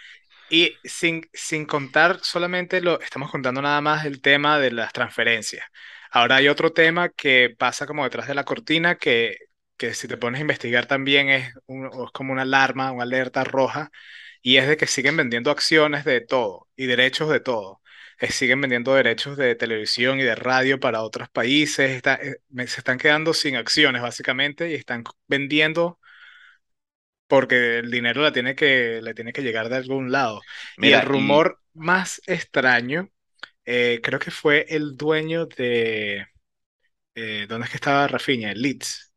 Y 0.50 0.80
sin, 0.84 1.24
sin 1.34 1.66
contar 1.66 2.20
solamente 2.24 2.82
lo, 2.82 3.02
estamos 3.02 3.32
contando 3.32 3.62
nada 3.62 3.82
más 3.82 4.06
el 4.06 4.22
tema 4.22 4.60
de 4.60 4.72
las 4.72 4.94
transferencias. 4.94 5.66
Ahora 6.12 6.38
hay 6.38 6.50
otro 6.50 6.74
tema 6.74 7.10
que 7.10 7.56
pasa 7.58 7.88
como 7.88 8.04
detrás 8.04 8.28
de 8.28 8.36
la 8.36 8.46
cortina 8.46 8.98
que, 8.98 9.38
que 9.78 9.94
si 9.94 10.08
te 10.08 10.18
pones 10.18 10.40
a 10.40 10.42
investigar 10.44 10.88
también 10.88 11.30
es, 11.30 11.54
un- 11.68 11.88
es 11.88 12.12
como 12.14 12.34
una 12.34 12.44
alarma, 12.44 12.92
una 12.92 13.04
alerta 13.04 13.44
roja, 13.46 13.92
y 14.42 14.58
es 14.58 14.68
de 14.68 14.78
que 14.78 14.88
siguen 14.88 15.18
vendiendo 15.18 15.52
acciones 15.52 16.06
de 16.06 16.22
todo 16.22 16.68
y 16.76 16.86
derechos 16.88 17.30
de 17.30 17.40
todo. 17.40 17.82
Eh, 18.22 18.32
siguen 18.32 18.62
vendiendo 18.62 18.94
derechos 18.94 19.38
de 19.38 19.56
televisión 19.56 20.20
y 20.20 20.24
de 20.24 20.36
radio 20.36 20.80
para 20.80 21.02
otros 21.04 21.30
países. 21.30 21.92
Está- 21.92 22.16
eh, 22.22 22.38
se 22.68 22.80
están 22.80 22.98
quedando 23.00 23.34
sin 23.34 23.56
acciones 23.56 24.02
básicamente 24.02 24.70
y 24.72 24.76
están 24.76 25.04
vendiendo 25.28 26.00
porque 27.28 27.80
el 27.80 27.92
dinero 27.92 28.22
la 28.22 28.32
tiene 28.34 28.56
que, 28.56 29.00
le 29.02 29.14
tiene 29.14 29.34
que 29.34 29.42
llegar 29.42 29.70
de 29.70 29.78
algún 29.78 30.12
lado. 30.12 30.42
Y 30.78 30.92
el 30.92 31.02
y 31.02 31.06
rumor 31.06 31.60
más 31.74 32.22
extraño, 32.28 33.10
eh, 33.66 34.02
creo 34.04 34.20
que 34.20 34.32
fue 34.32 34.66
el 34.70 34.98
dueño 34.98 35.46
de, 35.46 36.28
¿dónde 37.48 37.66
es 37.66 37.72
que 37.72 37.78
estaba 37.78 38.08
Rafinha? 38.08 38.52
El 38.52 38.62
Leeds. 38.62 39.12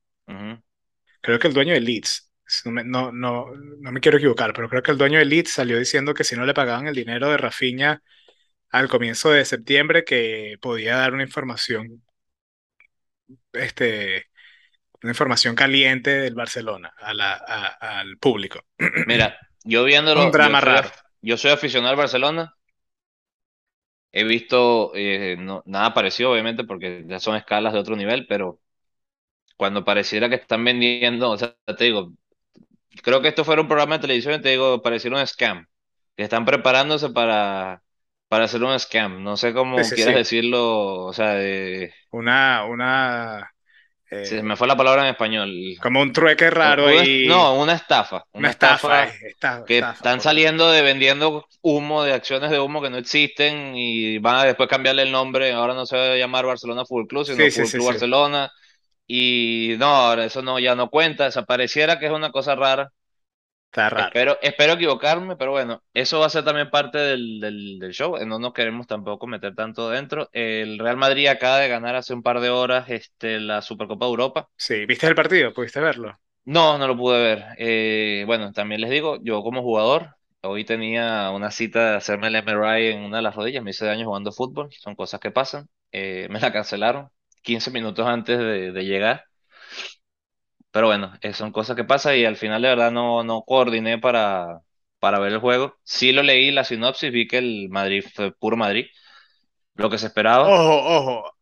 Creo 1.21 1.39
que 1.39 1.49
el 1.49 1.55
dueño 1.55 1.73
de 1.75 1.81
Leeds. 1.81 2.31
si 2.47 2.69
No, 2.69 2.73
me- 2.75 2.85
no, 2.85 3.11
no, 3.12 3.47
no 3.81 3.93
me 3.93 4.00
quiero 4.00 4.19
equivocar, 4.19 4.53
pero 4.53 4.69
creo 4.69 4.83
que 4.83 4.91
el 4.93 4.99
dueño 4.99 5.19
de 5.19 5.25
Leeds 5.25 5.53
salió 5.53 5.79
diciendo 5.79 6.12
que 6.15 6.25
si 6.25 6.37
no 6.37 6.45
le 6.45 6.55
pagaban 6.55 6.87
el 6.87 6.95
dinero 6.95 7.31
de 7.31 7.39
Rafinha 7.39 8.03
al 8.70 8.88
comienzo 8.88 9.31
de 9.31 9.44
septiembre, 9.44 10.05
que 10.05 10.58
podía 10.61 10.96
dar 10.96 11.14
una 11.14 11.22
información, 11.25 12.02
este, 13.52 14.26
una 15.02 15.12
información 15.12 15.55
caliente 15.55 16.11
del 16.11 16.34
Barcelona 16.34 16.94
a 16.99 17.14
la, 17.14 17.34
a- 17.34 18.00
al 18.00 18.19
público. 18.19 18.61
mira, 19.05 19.37
yo 19.64 19.84
Un 20.14 20.26
viéndolo, 20.26 20.38
yo 20.40 20.54
drama 20.54 20.61
soy, 20.62 20.73
raro. 20.73 20.90
yo 21.23 21.37
soy 21.37 21.52
aficionado 21.52 21.92
al 21.92 21.99
Barcelona. 21.99 22.56
He 24.12 24.25
visto 24.25 24.92
eh, 24.94 25.37
no- 25.38 25.62
nada 25.66 25.92
parecido, 25.94 26.30
obviamente, 26.33 26.64
porque 26.64 27.04
ya 27.09 27.18
son 27.21 27.35
escalas 27.37 27.73
de 27.73 27.80
otro 27.80 27.97
nivel, 27.97 28.26
pero 28.28 28.61
cuando 29.56 29.85
pareciera 29.85 30.28
que 30.30 30.37
están 30.37 30.64
vendiendo, 30.64 31.30
o 31.33 31.38
sea, 31.38 31.56
te 31.78 31.85
digo, 31.87 32.14
creo 33.04 33.23
que 33.23 33.28
esto 33.30 33.44
fuera 33.47 33.62
un 33.62 33.68
programa 33.68 33.97
de 33.97 34.02
televisión 34.02 34.42
te 34.42 34.50
digo, 34.50 34.83
pareciera 34.83 35.18
un 35.18 35.26
scam, 35.28 35.66
que 36.16 36.25
están 36.25 36.47
preparándose 36.47 37.11
para, 37.11 37.84
para 38.28 38.45
hacer 38.45 38.62
un 38.62 38.78
scam. 38.78 39.23
No 39.23 39.37
sé 39.37 39.52
cómo 39.54 39.90
sí, 39.90 39.95
quieras 39.95 40.14
sí. 40.14 40.14
decirlo, 40.14 41.04
o 41.07 41.12
sea, 41.12 41.35
de- 41.35 41.93
Una, 42.11 42.64
una, 42.64 43.50
se 44.21 44.43
eh, 44.43 44.43
me 44.43 44.57
fue 44.57 44.69
la 44.69 44.76
palabra 44.76 45.02
en 45.04 45.09
español. 45.11 45.50
como 45.81 46.00
un 46.00 46.12
trueque 46.12 46.50
raro 46.50 46.87
Una- 46.87 47.02
ahí, 47.02 47.26
no, 47.26 47.54
una 47.61 47.75
estafa, 47.75 48.25
una 48.33 48.49
una 48.49 48.50
estafa, 48.50 49.04
estafa 49.04 49.04
eh, 49.04 49.14
estafa, 49.28 49.64
que 49.64 49.78
estafa, 49.78 49.97
están 49.97 50.21
por- 50.21 50.21
saliendo 50.21 50.71
de 50.71 50.83
vendiendo 50.83 51.47
humo, 51.62 52.02
de 52.04 52.12
acciones 52.12 52.50
de 52.50 52.61
humo 52.61 52.83
que 52.83 52.90
no 52.90 52.99
existen 52.99 53.75
y 53.76 54.19
van 54.19 54.37
a 54.37 54.45
después 54.45 54.69
cambiarle 54.69 55.02
el 55.02 55.12
nombre. 55.12 55.52
Ahora 55.52 55.75
no 55.75 55.87
se 55.87 55.97
va 55.97 56.04
a 56.12 56.16
llamar 56.16 56.47
Barcelona 56.47 56.85
Fútbol 56.85 57.07
Club, 57.09 57.25
sino 57.26 57.49
Fútbol 57.49 57.73
Club. 57.73 57.87
Barcelona. 57.87 58.50
Y 59.07 59.76
no, 59.78 59.87
ahora 59.87 60.25
eso 60.26 60.43
no, 60.43 60.59
ya 60.61 60.75
no 60.76 60.90
cuenta. 60.90 61.28
O 61.28 61.31
sea, 61.33 61.45
pareciera 61.45 61.99
que 61.99 62.07
es 62.07 62.12
una 62.12 62.31
cosa 62.33 62.54
rara. 62.57 62.90
Está 63.75 63.90
raro. 63.90 64.14
Espero, 64.14 64.38
espero 64.43 64.73
equivocarme, 64.75 65.37
pero 65.37 65.52
bueno, 65.52 65.83
eso 65.95 66.19
va 66.21 66.26
a 66.26 66.31
ser 66.31 66.45
también 66.45 66.71
parte 66.71 66.99
del, 66.99 67.40
del, 67.40 67.78
del 67.78 67.93
show. 67.93 68.16
No 68.26 68.38
nos 68.40 68.52
queremos 68.52 68.87
tampoco 68.88 69.26
meter 69.28 69.54
tanto 69.54 69.88
dentro. 69.90 70.28
El 70.33 70.78
Real 70.81 70.97
Madrid 70.97 71.28
acaba 71.28 71.59
de 71.61 71.69
ganar 71.69 71.95
hace 71.97 72.12
un 72.14 72.23
par 72.23 72.40
de 72.40 72.50
horas 72.50 72.88
este, 72.90 73.38
la 73.40 73.62
Supercopa 73.62 74.07
de 74.07 74.11
Europa. 74.11 74.49
Sí, 74.57 74.85
¿viste 74.87 75.07
el 75.07 75.14
partido? 75.14 75.52
¿Pudiste 75.54 75.78
verlo? 75.81 76.19
No, 76.45 76.76
no 76.78 76.87
lo 76.87 76.97
pude 76.97 77.19
ver. 77.23 77.45
Eh, 77.59 78.25
bueno, 78.26 78.52
también 78.52 78.81
les 78.81 78.90
digo, 78.90 79.19
yo 79.23 79.43
como 79.43 79.62
jugador, 79.62 80.16
hoy 80.43 80.64
tenía 80.64 81.31
una 81.31 81.50
cita 81.50 81.93
de 81.93 81.97
hacerme 81.97 82.26
el 82.28 82.35
MRI 82.37 82.88
en 82.93 83.00
una 83.02 83.16
de 83.19 83.23
las 83.23 83.35
rodillas, 83.35 83.62
me 83.62 83.71
hice 83.71 83.87
daño 83.87 84.04
jugando 84.07 84.31
fútbol, 84.33 84.69
son 84.78 84.95
cosas 84.95 85.21
que 85.21 85.31
pasan. 85.31 85.69
Eh, 85.90 86.26
me 86.31 86.40
la 86.40 86.52
cancelaron 86.52 87.09
15 87.43 87.71
minutos 87.71 88.07
antes 88.07 88.38
de, 88.38 88.73
de 88.73 88.85
llegar, 88.85 89.25
pero 90.75 90.88
bueno, 90.88 91.14
eh, 91.23 91.35
son 91.35 91.52
cosas 91.52 91.76
que 91.76 91.85
pasan 91.85 92.16
y 92.19 92.26
al 92.26 92.37
final 92.37 92.62
de 92.62 92.69
verdad 92.71 92.93
no, 92.93 93.25
no 93.25 93.45
coordiné 93.45 93.99
para, 94.00 94.61
para 95.00 95.21
ver 95.21 95.33
el 95.35 95.40
juego. 95.40 95.76
Sí 95.85 96.12
lo 96.12 96.23
leí 96.25 96.52
la 96.52 96.64
sinopsis, 96.64 97.12
vi 97.12 97.28
que 97.28 97.38
el 97.38 97.71
Madrid 97.71 98.04
fue 98.14 98.33
puro 98.35 98.59
Madrid, 98.59 98.87
lo 99.76 99.90
que 99.90 99.99
se 99.99 100.07
esperaba. 100.09 100.57
Ojo, 100.57 100.97
ojo. 100.99 101.38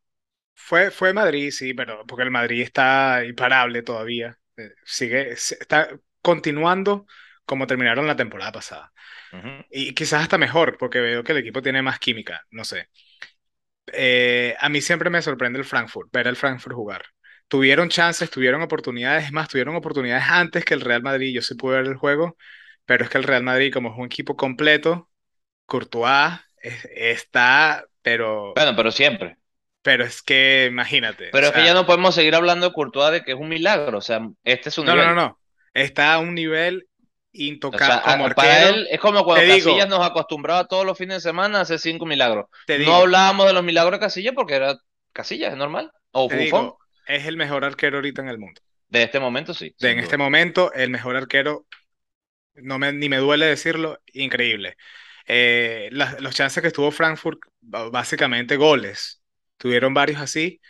Fue, 0.55 0.91
fue 0.91 1.13
Madrid, 1.15 1.51
sí, 1.53 1.75
pero 1.75 2.07
porque 2.07 2.25
el 2.25 2.33
Madrid 2.33 2.63
está 2.63 3.25
imparable 3.27 3.83
todavía. 3.83 4.39
Eh, 4.57 4.71
sigue, 4.85 5.33
está 5.33 5.91
continuando 6.23 7.07
como 7.47 7.67
terminaron 7.67 8.07
la 8.07 8.17
temporada 8.17 8.53
pasada. 8.53 8.93
Ujú. 9.33 9.65
Y 9.71 9.95
quizás 9.95 10.23
hasta 10.23 10.39
mejor, 10.39 10.79
porque 10.79 11.01
veo 11.01 11.25
que 11.25 11.33
el 11.33 11.39
equipo 11.39 11.63
tiene 11.63 11.83
más 11.83 11.99
química, 12.01 12.47
no 12.51 12.65
sé. 12.65 12.89
eh, 13.93 14.55
a 14.61 14.69
mí 14.69 14.81
siempre 14.81 15.11
me 15.11 15.23
sorprende 15.23 15.59
el 15.59 15.65
Frankfurt, 15.65 16.11
ver 16.13 16.27
el 16.29 16.37
Frankfurt 16.37 16.75
jugar. 16.77 17.05
Tuvieron 17.53 17.89
chances, 17.91 18.31
tuvieron 18.31 18.63
oportunidades, 18.63 19.27
es 19.27 19.33
más, 19.33 19.49
tuvieron 19.49 19.77
oportunidades 19.77 20.25
antes 20.29 20.65
que 20.65 20.73
el 20.75 20.81
Real 20.81 21.03
Madrid. 21.03 21.35
Yo 21.35 21.43
sí 21.43 21.55
pude 21.55 21.77
ver 21.79 21.87
el 21.87 21.97
juego, 21.97 22.37
pero 22.87 23.05
es 23.05 23.11
que 23.11 23.19
el 23.19 23.25
Real 23.25 23.43
Madrid, 23.43 23.73
como 23.73 23.91
es 23.93 23.99
un 23.99 24.07
equipo 24.07 24.37
completo, 24.37 25.11
Courtois 25.67 26.35
es- 26.63 26.87
está, 26.93 27.87
pero, 28.03 28.55
Bueno, 28.55 28.75
pero 28.77 28.91
siempre. 28.93 29.37
pero 29.83 30.05
es 30.05 30.23
que 30.23 30.67
imagínate, 30.71 31.33
Pero 31.33 31.49
es 31.49 31.53
que 31.53 31.65
ya 31.65 31.75
no 31.75 31.85
podemos 31.85 32.15
seguir 32.15 32.35
hablando 32.37 32.69
de 32.69 32.73
Courtois 32.73 33.11
de 33.11 33.25
que 33.25 33.33
es 33.33 33.39
un 33.39 33.49
milagro. 33.49 33.99
O 33.99 34.01
sea, 34.01 34.21
este 34.45 34.69
es 34.69 34.75
su 34.77 34.85
no, 34.85 34.97
no, 34.97 35.05
no, 35.05 35.15
nivel. 35.15 35.15
no, 35.15 35.41
está 35.75 36.15
a 36.15 36.19
un 36.19 36.35
nivel 36.35 36.89
O 37.71 37.79
sea, 37.81 38.01
intocable 38.01 38.03
como 38.03 38.35
para 38.35 38.69
arquero. 38.69 38.69
él 38.69 38.87
es 38.91 39.01
como 39.01 39.25
cuando 39.25 39.45
Te 39.45 39.47
digo, 39.47 39.81
Casillas 39.81 39.89
nos 39.89 40.01
acostumbraba 40.05 40.67
todos 40.69 40.85
los 40.85 40.99
fines 40.99 41.17
de 41.17 41.21
semana 41.31 41.59
a 41.59 41.63
hacer 41.63 41.79
cinco 41.79 42.05
milagros. 42.07 42.47
te 42.65 42.79
No 42.79 42.95
digo, 42.95 42.97
hablábamos 42.97 43.47
de 43.47 43.55
los 43.55 43.65
milagros 43.65 43.99
de 43.99 44.05
Casillas 44.07 44.35
porque 44.35 44.55
era 44.57 44.77
Casillas, 45.13 45.53
es 45.53 45.59
normal. 45.59 45.91
O 46.13 46.29
Buffon. 46.31 46.71
digo, 46.71 46.79
es 47.07 47.27
el 47.27 47.37
mejor 47.37 47.65
arquero 47.65 47.99
ahorita 47.99 48.23
en 48.23 48.29
el 48.29 48.39
mundo. 48.39 48.61
De 48.89 49.03
este 49.03 49.19
momento 49.19 49.55
sí, 49.55 49.75
De 49.79 49.91
en 49.91 49.99
duda. 49.99 49.99
este 49.99 50.17
momento, 50.17 50.73
el 50.75 50.91
mejor 50.91 51.17
arquero, 51.17 51.67
no 52.57 52.79
me, 52.79 52.93
ni 52.93 53.09
me 53.09 53.19
duele 53.19 53.47
decirlo, 53.47 54.01
increíble. 54.13 54.77
Eh, 55.27 55.91
los 55.93 56.35
chances 56.35 56.63
que 56.63 56.71
tuvo 56.73 56.91
Frankfurt, 56.93 57.41
básicamente 57.61 58.57
goles. 58.57 59.23
Tuvieron 59.59 59.95
varios 59.95 60.21
así. 60.21 60.61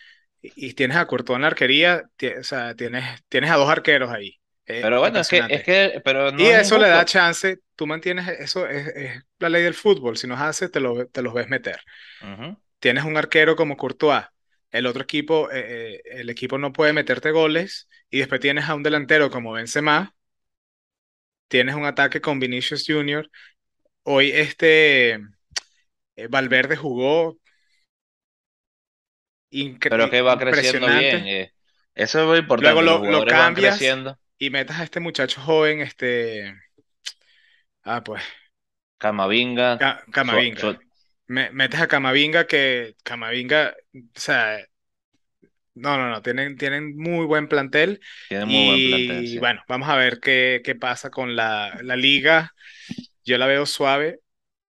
Y, 0.43 0.69
y 0.71 0.75
tienes 0.75 0.97
a 0.99 1.07
Courtois 1.07 1.37
en 1.37 1.43
la 1.43 1.49
arquería, 1.49 2.05
o 2.41 2.45
sea, 2.45 2.75
tienes, 2.77 3.05
tienes 3.29 3.51
a 3.51 3.57
dos 3.57 3.71
arqueros 3.71 4.11
ahí. 4.13 4.41
Eh, 4.67 4.81
Pero 4.81 5.01
bueno, 5.01 5.21
es 5.21 5.29
que, 5.29 5.45
es 5.49 5.63
que, 5.63 6.01
pero 6.05 6.31
no 6.33 6.43
Y 6.43 6.47
es 6.51 6.63
eso 6.63 6.79
le 6.79 6.89
da 6.89 7.05
chance, 7.05 7.59
tú 7.77 7.87
mantienes 7.87 8.29
eso, 8.29 8.67
es, 8.67 8.89
es 8.89 9.23
la 9.39 9.49
ley 9.49 9.63
del 9.63 9.75
fútbol. 9.75 10.17
Si 10.17 10.27
nos 10.27 10.41
hace, 10.41 10.69
te, 10.69 10.81
lo, 10.81 11.07
te 11.09 11.23
los 11.23 11.35
ves 11.35 11.49
meter. 11.49 11.81
Tienes 12.81 13.05
un 13.05 13.17
arquero 13.17 13.57
como 13.57 13.77
Courtois. 13.77 14.25
El 14.73 14.87
otro 14.87 15.03
equipo, 15.03 15.51
eh, 15.53 15.97
eh, 15.97 16.03
el 16.21 16.31
equipo 16.31 16.59
no 16.59 16.73
puede 16.73 16.93
meterte 16.93 17.31
goles. 17.31 17.89
Y 18.11 18.19
después 18.21 18.41
tienes 18.41 18.69
a 18.69 18.75
un 18.75 18.83
delantero 18.83 19.31
como 19.31 19.53
Benzema. 19.53 20.15
Tienes 21.49 21.75
un 21.75 21.85
ataque 21.85 22.21
con 22.21 22.41
Vinicius 22.41 22.85
Junior. 22.87 23.31
Hoy 24.05 24.33
este 24.33 25.15
eh, 26.17 26.29
Valverde 26.31 26.77
jugó 26.77 27.39
incre- 29.51 29.91
Pero 29.91 30.11
que 30.11 30.23
va 30.23 30.39
creciendo 30.39 30.89
bien. 30.89 31.27
eh. 31.27 31.53
Eso 31.95 32.21
es 32.21 32.27
muy 32.29 32.39
Luego 32.57 32.81
importante. 32.81 32.85
Los 32.85 33.25
lo, 33.25 33.27
cambias 33.27 34.01
y 34.39 34.51
metas 34.51 34.81
a 34.81 34.85
este 34.85 35.01
muchacho 35.01 35.41
joven, 35.41 35.81
este, 35.81 36.55
ah, 37.85 38.03
pues, 38.03 38.23
Camavinga, 38.99 39.87
su- 40.21 40.51
Camavinga. 40.51 40.55
su- 40.57 40.79
Me- 41.35 41.51
metes 41.53 41.81
a 41.81 41.89
Camavinga 41.89 42.47
que 42.47 42.97
Camavinga, 43.05 43.75
o 43.95 44.21
sea, 44.21 44.59
no, 45.75 45.97
no, 45.97 46.11
no, 46.11 46.23
tienen, 46.23 46.57
tienen 46.57 46.97
muy 46.97 47.27
buen 47.27 47.49
plantel 47.49 48.01
tiene 48.29 48.47
muy 48.47 48.65
buen 48.65 48.83
plantel, 48.83 49.27
y 49.27 49.29
sí. 49.29 49.39
bueno, 49.39 49.63
vamos 49.69 49.89
a 49.89 49.97
ver 49.97 50.21
qué, 50.21 50.61
qué 50.65 50.75
pasa 50.75 51.11
con 51.11 51.37
la, 51.37 51.79
la 51.83 51.97
liga. 51.97 52.53
Yo 53.25 53.39
la 53.39 53.47
veo 53.47 53.67
suave 53.67 54.21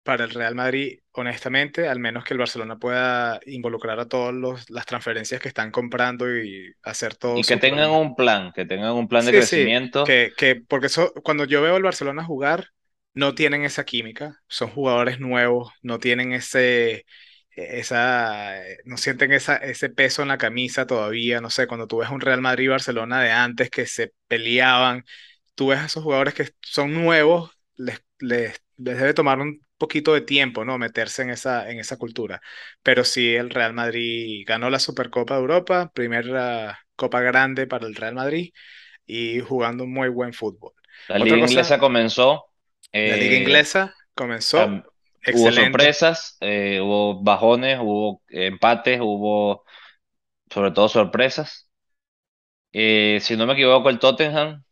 para 0.04 0.24
el 0.24 0.30
Real 0.30 0.54
Madrid, 0.56 1.00
honestamente, 1.12 1.88
al 1.88 2.00
menos 2.00 2.24
que 2.24 2.34
el 2.34 2.38
Barcelona 2.38 2.78
pueda 2.78 3.40
involucrar 3.46 4.00
a 4.00 4.08
todas 4.08 4.34
las 4.70 4.86
transferencias 4.86 5.40
que 5.40 5.48
están 5.48 5.70
comprando 5.72 6.30
y 6.36 6.74
hacer 6.82 7.16
todo 7.16 7.40
Y 7.40 7.44
que 7.44 7.56
tengan 7.56 7.90
plan. 7.90 8.00
un 8.02 8.16
plan, 8.16 8.50
que 8.52 8.64
tengan 8.64 8.92
un 8.94 9.06
plan 9.08 9.24
de 9.26 9.32
Sí, 9.32 9.42
sí, 9.42 9.72
crecimiento. 9.72 10.02
que, 10.02 10.34
que 10.36 10.56
porque 10.56 10.86
eso, 10.86 11.12
cuando 11.24 11.44
yo 11.44 11.62
veo 11.62 11.76
al 11.76 11.82
Barcelona 11.82 12.24
jugar, 12.24 12.68
no 13.16 13.34
tienen 13.36 13.64
esa 13.64 13.84
química, 13.86 14.40
son 14.48 14.70
jugadores 14.70 15.20
nuevos, 15.20 15.72
no 15.82 15.98
tienen 16.00 16.34
ese, 16.34 17.06
esa, 17.52 18.54
no 18.86 18.98
sienten 18.98 19.32
esa, 19.32 19.56
ese 19.58 19.90
peso 19.90 20.22
en 20.22 20.28
la 20.28 20.38
camisa 20.38 20.86
todavía, 20.86 21.40
no 21.42 21.50
sé, 21.50 21.66
cuando 21.68 21.88
tú 21.88 21.98
ves 21.98 22.10
un 22.10 22.22
Real 22.22 22.42
Madrid-Barcelona 22.42 23.22
de 23.22 23.32
antes 23.32 23.70
que 23.70 23.86
se 23.86 24.14
peleaban, 24.28 25.04
tú 25.54 25.68
ves 25.68 25.80
a 25.80 25.86
esos 25.86 26.02
jugadores 26.04 26.34
que 26.34 26.50
son 26.62 26.94
nuevos, 26.94 27.50
les, 27.76 28.02
les, 28.20 28.60
les 28.76 28.98
debe 28.98 29.14
tomar 29.14 29.40
un 29.40 29.60
poquito 29.78 30.14
de 30.14 30.22
tiempo, 30.22 30.64
¿no? 30.64 30.78
Meterse 30.78 31.22
en 31.22 31.30
esa, 31.30 31.70
en 31.70 31.78
esa 31.80 31.96
cultura. 31.98 32.40
Pero 32.82 33.04
sí, 33.04 33.34
el 33.34 33.50
Real 33.50 33.74
Madrid 33.74 34.44
ganó 34.46 34.70
la 34.70 34.78
Supercopa 34.78 35.34
de 35.34 35.40
Europa, 35.40 35.90
primera 35.94 36.80
copa 36.96 37.20
grande 37.20 37.66
para 37.66 37.86
el 37.86 37.94
Real 37.94 38.14
Madrid 38.14 38.52
y 39.06 39.40
jugando 39.40 39.86
muy 39.86 40.08
buen 40.10 40.32
fútbol. 40.34 40.72
La 41.08 41.18
Otra 41.18 41.36
liga 41.36 41.38
cosa, 41.38 41.64
inglesa 41.64 41.80
comenzó. 41.80 42.46
La 43.04 43.16
liga 43.16 43.36
eh, 43.36 43.36
inglesa 43.36 43.94
comenzó 44.14 44.78
hubo 45.28 45.52
sorpresas, 45.52 46.36
eh, 46.40 46.80
hubo 46.82 47.22
bajones, 47.22 47.78
hubo 47.80 48.22
empates, 48.28 49.00
hubo 49.00 49.64
sobre 50.50 50.72
todo 50.72 50.88
sorpresas. 50.88 51.68
Eh, 52.72 53.18
si 53.22 53.36
no 53.36 53.46
me 53.46 53.54
equivoco, 53.54 53.88
el 53.88 53.98
Tottenham 53.98 54.64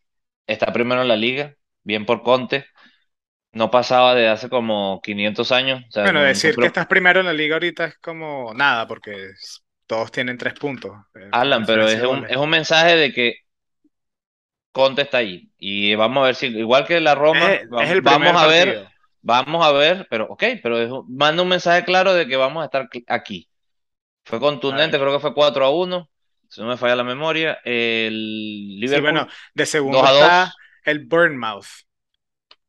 está 0.46 0.72
primero 0.72 1.02
en 1.02 1.08
la 1.08 1.16
liga, 1.16 1.56
bien 1.84 2.06
por 2.06 2.22
Conte. 2.22 2.66
No 3.52 3.70
pasaba 3.70 4.14
de 4.14 4.28
hace 4.28 4.48
como 4.50 5.00
500 5.02 5.52
años. 5.52 5.82
O 5.88 5.92
sea, 5.92 6.04
Bueno, 6.04 6.20
no, 6.20 6.24
no 6.26 6.26
decir 6.26 6.58
que 6.58 6.66
estás 6.66 6.86
primero 6.86 7.20
en 7.20 7.26
la 7.26 7.32
liga 7.32 7.56
ahorita 7.56 7.86
es 7.86 7.98
como 7.98 8.52
nada, 8.54 8.86
porque 8.86 9.30
todos 9.86 10.12
tienen 10.12 10.36
tres 10.38 10.54
puntos. 10.54 10.92
eh, 11.14 11.30
Alan, 11.30 11.64
pero 11.66 11.88
es 11.88 12.02
un, 12.02 12.24
es 12.28 12.36
un 12.36 12.48
mensaje 12.50 12.96
de 12.96 13.12
que 13.12 13.34
Conte 14.74 15.02
está 15.04 15.18
ahí. 15.20 15.50
Y 15.58 15.96
vamos 15.96 16.22
a 16.24 16.26
ver 16.28 16.36
si, 16.36 16.48
igual 16.48 16.86
que 16.86 17.00
la 17.00 17.16
Roma, 17.16 17.56
Es, 17.56 17.68
va- 17.72 17.84
es 17.84 17.90
el 17.90 18.02
vamos 18.02 18.36
a 18.36 18.46
ver, 18.46 18.76
partido. 18.76 18.90
vamos 19.22 19.64
a 19.66 19.72
ver, 19.72 20.06
pero 20.10 20.26
ok, 20.30 20.44
pero 20.62 20.78
es 20.82 20.90
manda 21.08 21.42
un 21.44 21.48
mensaje 21.50 21.84
claro 21.86 22.14
de 22.14 22.26
que 22.28 22.36
vamos 22.36 22.62
a 22.62 22.66
estar 22.66 22.88
aquí. 23.08 23.48
Fue 24.24 24.40
contundente, 24.40 24.98
creo 24.98 25.12
que 25.12 25.20
fue 25.20 25.34
4 25.34 25.64
a 25.66 25.70
1, 25.70 26.10
si 26.48 26.60
no 26.62 26.68
me 26.68 26.76
falla 26.78 26.96
la 26.96 27.04
memoria. 27.04 27.58
El 27.64 28.80
Sí, 28.84 29.00
Liverpool 29.00 29.00
bueno, 29.00 29.28
de 29.54 29.66
2 29.84 30.02
segundo 30.02 30.06
está 30.06 30.54
2. 30.54 30.62
el 30.84 31.06
Bournemouth. 31.06 31.66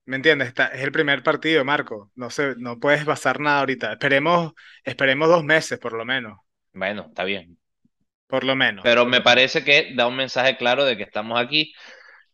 ¿Me 0.05 0.15
entiendes? 0.17 0.47
Está, 0.49 0.67
es 0.67 0.81
el 0.83 0.91
primer 0.91 1.23
partido, 1.23 1.65
Marco. 1.65 2.11
No 2.15 2.29
sé, 2.29 2.55
no 2.57 2.79
puedes 2.79 3.05
basar 3.05 3.39
nada 3.39 3.59
ahorita. 3.59 3.93
Esperemos, 3.93 4.53
esperemos 4.83 5.29
dos 5.29 5.43
meses, 5.43 5.79
por 5.79 5.93
lo 5.93 6.05
menos. 6.05 6.39
Bueno, 6.73 7.05
está 7.07 7.23
bien. 7.23 7.57
Por 8.27 8.43
lo 8.43 8.55
menos. 8.55 8.85
Pero 8.85 9.05
me 9.05 9.21
parece 9.21 9.63
que 9.63 9.93
da 9.95 10.07
un 10.07 10.15
mensaje 10.15 10.57
claro 10.57 10.85
de 10.85 10.95
que 10.97 11.03
estamos 11.03 11.39
aquí. 11.39 11.73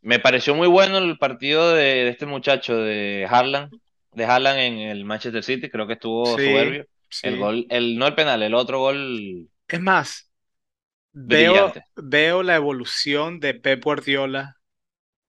Me 0.01 0.19
pareció 0.19 0.55
muy 0.55 0.67
bueno 0.67 0.97
el 0.97 1.17
partido 1.17 1.73
de, 1.73 1.83
de 1.83 2.09
este 2.09 2.25
muchacho 2.25 2.75
de 2.77 3.27
Haaland, 3.29 3.79
de 4.13 4.25
Haaland 4.25 4.59
en 4.59 4.79
el 4.79 5.05
Manchester 5.05 5.43
City, 5.43 5.69
creo 5.69 5.87
que 5.87 5.93
estuvo 5.93 6.25
Sí, 6.25 6.43
soberbio. 6.43 6.85
El 7.21 7.37
gol, 7.37 7.67
el, 7.69 7.97
no 7.97 8.07
el 8.07 8.15
penal, 8.15 8.41
el 8.41 8.55
otro 8.55 8.79
gol 8.79 9.47
Es 9.67 9.81
más, 9.81 10.31
veo, 11.13 11.73
veo 11.95 12.43
la 12.43 12.55
evolución 12.55 13.39
de 13.39 13.53
Pep 13.53 13.83
Guardiola 13.83 14.57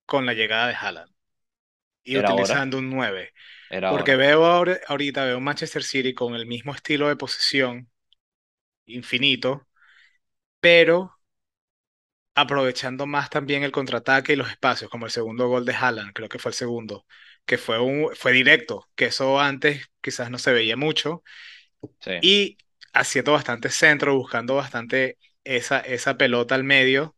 con 0.07 0.27
la 0.27 0.35
llegada 0.35 0.69
de 0.69 0.75
Haaland 0.75 1.11
y 2.05 2.17
Era 2.17 2.31
utilizando 2.33 2.79
un 2.79 2.91
9. 2.91 3.33
era 3.71 3.91
Porque 3.91 4.17
veo 4.17 4.45
ahora- 4.47 4.81
ahorita, 4.89 5.25
veo 5.25 5.41
Manchester 5.41 5.83
City 5.83 6.15
con 6.15 6.35
el 6.35 6.47
mismo 6.47 6.75
estilo 6.75 7.09
de 7.09 7.17
posesión 7.17 7.91
infinito, 8.87 9.69
pero 10.61 11.13
aprovechando 12.35 13.07
más 13.07 13.31
también 13.31 13.63
el 13.63 13.73
contraataque 13.73 14.33
y 14.33 14.37
los 14.37 14.51
espacios, 14.51 14.91
como 14.91 15.07
el 15.07 15.13
segundo 15.13 15.49
gol 15.49 15.65
de 15.65 15.75
Haaland, 15.75 16.13
creo 16.13 16.29
que 16.29 16.39
fue 16.39 16.51
el 16.51 16.55
segundo, 16.55 17.07
que 17.45 17.59
fue, 17.59 17.79
un, 17.81 18.11
fue 18.15 18.33
directo, 18.33 18.89
que 18.95 19.07
eso 19.07 19.41
antes 19.41 19.91
quizás 20.01 20.31
no 20.31 20.39
se 20.39 20.53
veía 20.53 20.77
mucho, 20.77 21.23
Sí. 22.01 22.13
y 22.23 22.59
haciendo 22.93 23.33
bastante 23.33 23.69
centro, 23.71 24.17
buscando 24.17 24.55
bastante 24.55 25.19
esa, 25.45 25.81
esa 25.81 26.17
pelota 26.17 26.55
al 26.55 26.65
medio, 26.65 27.17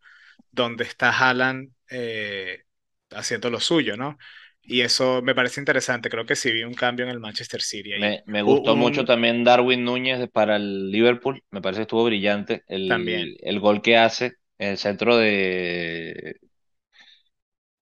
donde 0.51 0.85
está 0.85 1.11
Haaland 1.11 1.71
eh, 1.91 2.63
haciendo 3.11 3.51
lo 3.51 3.61
suyo, 3.61 3.97
¿no? 3.97 4.19
Y 4.63 4.81
eso 4.81 5.21
me 5.23 5.35
parece 5.35 5.61
interesante, 5.61 6.09
creo 6.09 6.25
que 6.25 6.37
sí 6.37 6.51
vi 6.51 6.65
un 6.65 6.73
cambio 6.73 7.05
en 7.05 7.11
el 7.11 7.21
Manchester 7.21 7.61
City. 7.61 7.91
Me, 8.25 8.43
gustó 8.43 8.75
mucho 8.77 9.05
también 9.05 9.45
Darwin 9.45 9.85
Núñez 9.85 10.27
para 10.33 10.57
el 10.57 10.91
Liverpool. 10.91 11.43
Me 11.51 11.61
parece 11.61 11.81
que 11.81 11.83
estuvo 11.83 12.05
brillante 12.05 12.65
también. 12.89 13.21
el, 13.21 13.37
el 13.43 13.61
gol 13.61 13.83
que 13.83 13.99
hace 13.99 14.37
el 14.59 14.79
centro 14.79 15.17
de. 15.17 16.37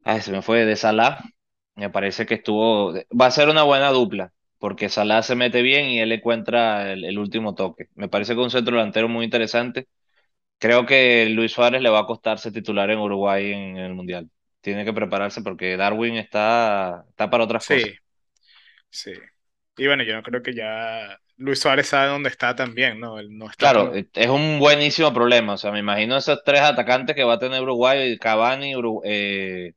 Ay, 0.03 0.21
se 0.21 0.31
me 0.31 0.41
fue 0.41 0.65
de 0.65 0.75
Salah. 0.75 1.19
Me 1.75 1.89
parece 1.89 2.25
que 2.25 2.35
estuvo. 2.35 2.93
Va 2.93 3.27
a 3.27 3.31
ser 3.31 3.49
una 3.49 3.63
buena 3.63 3.89
dupla, 3.89 4.33
porque 4.59 4.89
Salah 4.89 5.23
se 5.23 5.35
mete 5.35 5.61
bien 5.61 5.85
y 5.87 5.99
él 5.99 6.11
encuentra 6.11 6.91
el, 6.91 7.05
el 7.05 7.17
último 7.19 7.55
toque. 7.55 7.89
Me 7.95 8.09
parece 8.09 8.33
que 8.33 8.41
es 8.41 8.45
un 8.45 8.51
centro 8.51 8.75
delantero 8.75 9.07
muy 9.09 9.25
interesante. 9.25 9.87
Creo 10.63 10.85
que 10.85 11.25
Luis 11.29 11.51
Suárez 11.51 11.81
le 11.81 11.89
va 11.89 11.99
a 11.99 12.05
costar 12.05 12.39
ser 12.39 12.53
titular 12.53 12.89
en 12.89 12.99
Uruguay 12.99 13.51
en, 13.51 13.75
el 13.75 13.93
Mundial. 13.93 14.29
Tiene 14.61 14.85
que 14.85 14.93
prepararse 14.93 15.41
porque 15.41 15.75
Darwin 15.75 16.15
está, 16.15 17.03
está 17.09 17.29
para 17.29 17.43
otras 17.43 17.67
cosas. 17.67 17.89
Sí, 18.89 19.11
sí. 19.11 19.11
Y 19.75 19.87
bueno, 19.87 20.03
yo 20.03 20.15
no 20.15 20.23
creo 20.23 20.41
que 20.41 20.53
ya 20.53 21.19
Luis 21.37 21.59
Suárez 21.59 21.87
sabe 21.87 22.09
dónde 22.09 22.29
está 22.29 22.55
también, 22.55 22.99
¿no? 22.99 23.19
Él 23.19 23.29
no 23.37 23.49
está 23.49 23.69
Claro, 23.69 23.91
con... 23.91 23.93
es 23.93 24.27
un 24.29 24.59
buenísimo 24.59 25.13
problema. 25.13 25.53
O 25.53 25.57
sea, 25.57 25.71
me 25.71 25.79
imagino 25.79 26.17
esos 26.17 26.41
tres 26.43 26.61
atacantes 26.61 27.15
que 27.15 27.23
va 27.23 27.33
a 27.35 27.39
tener 27.39 27.61
Uruguay, 27.61 28.17
Cavani, 28.17 28.75
Uru- 28.75 29.01
eh, 29.05 29.73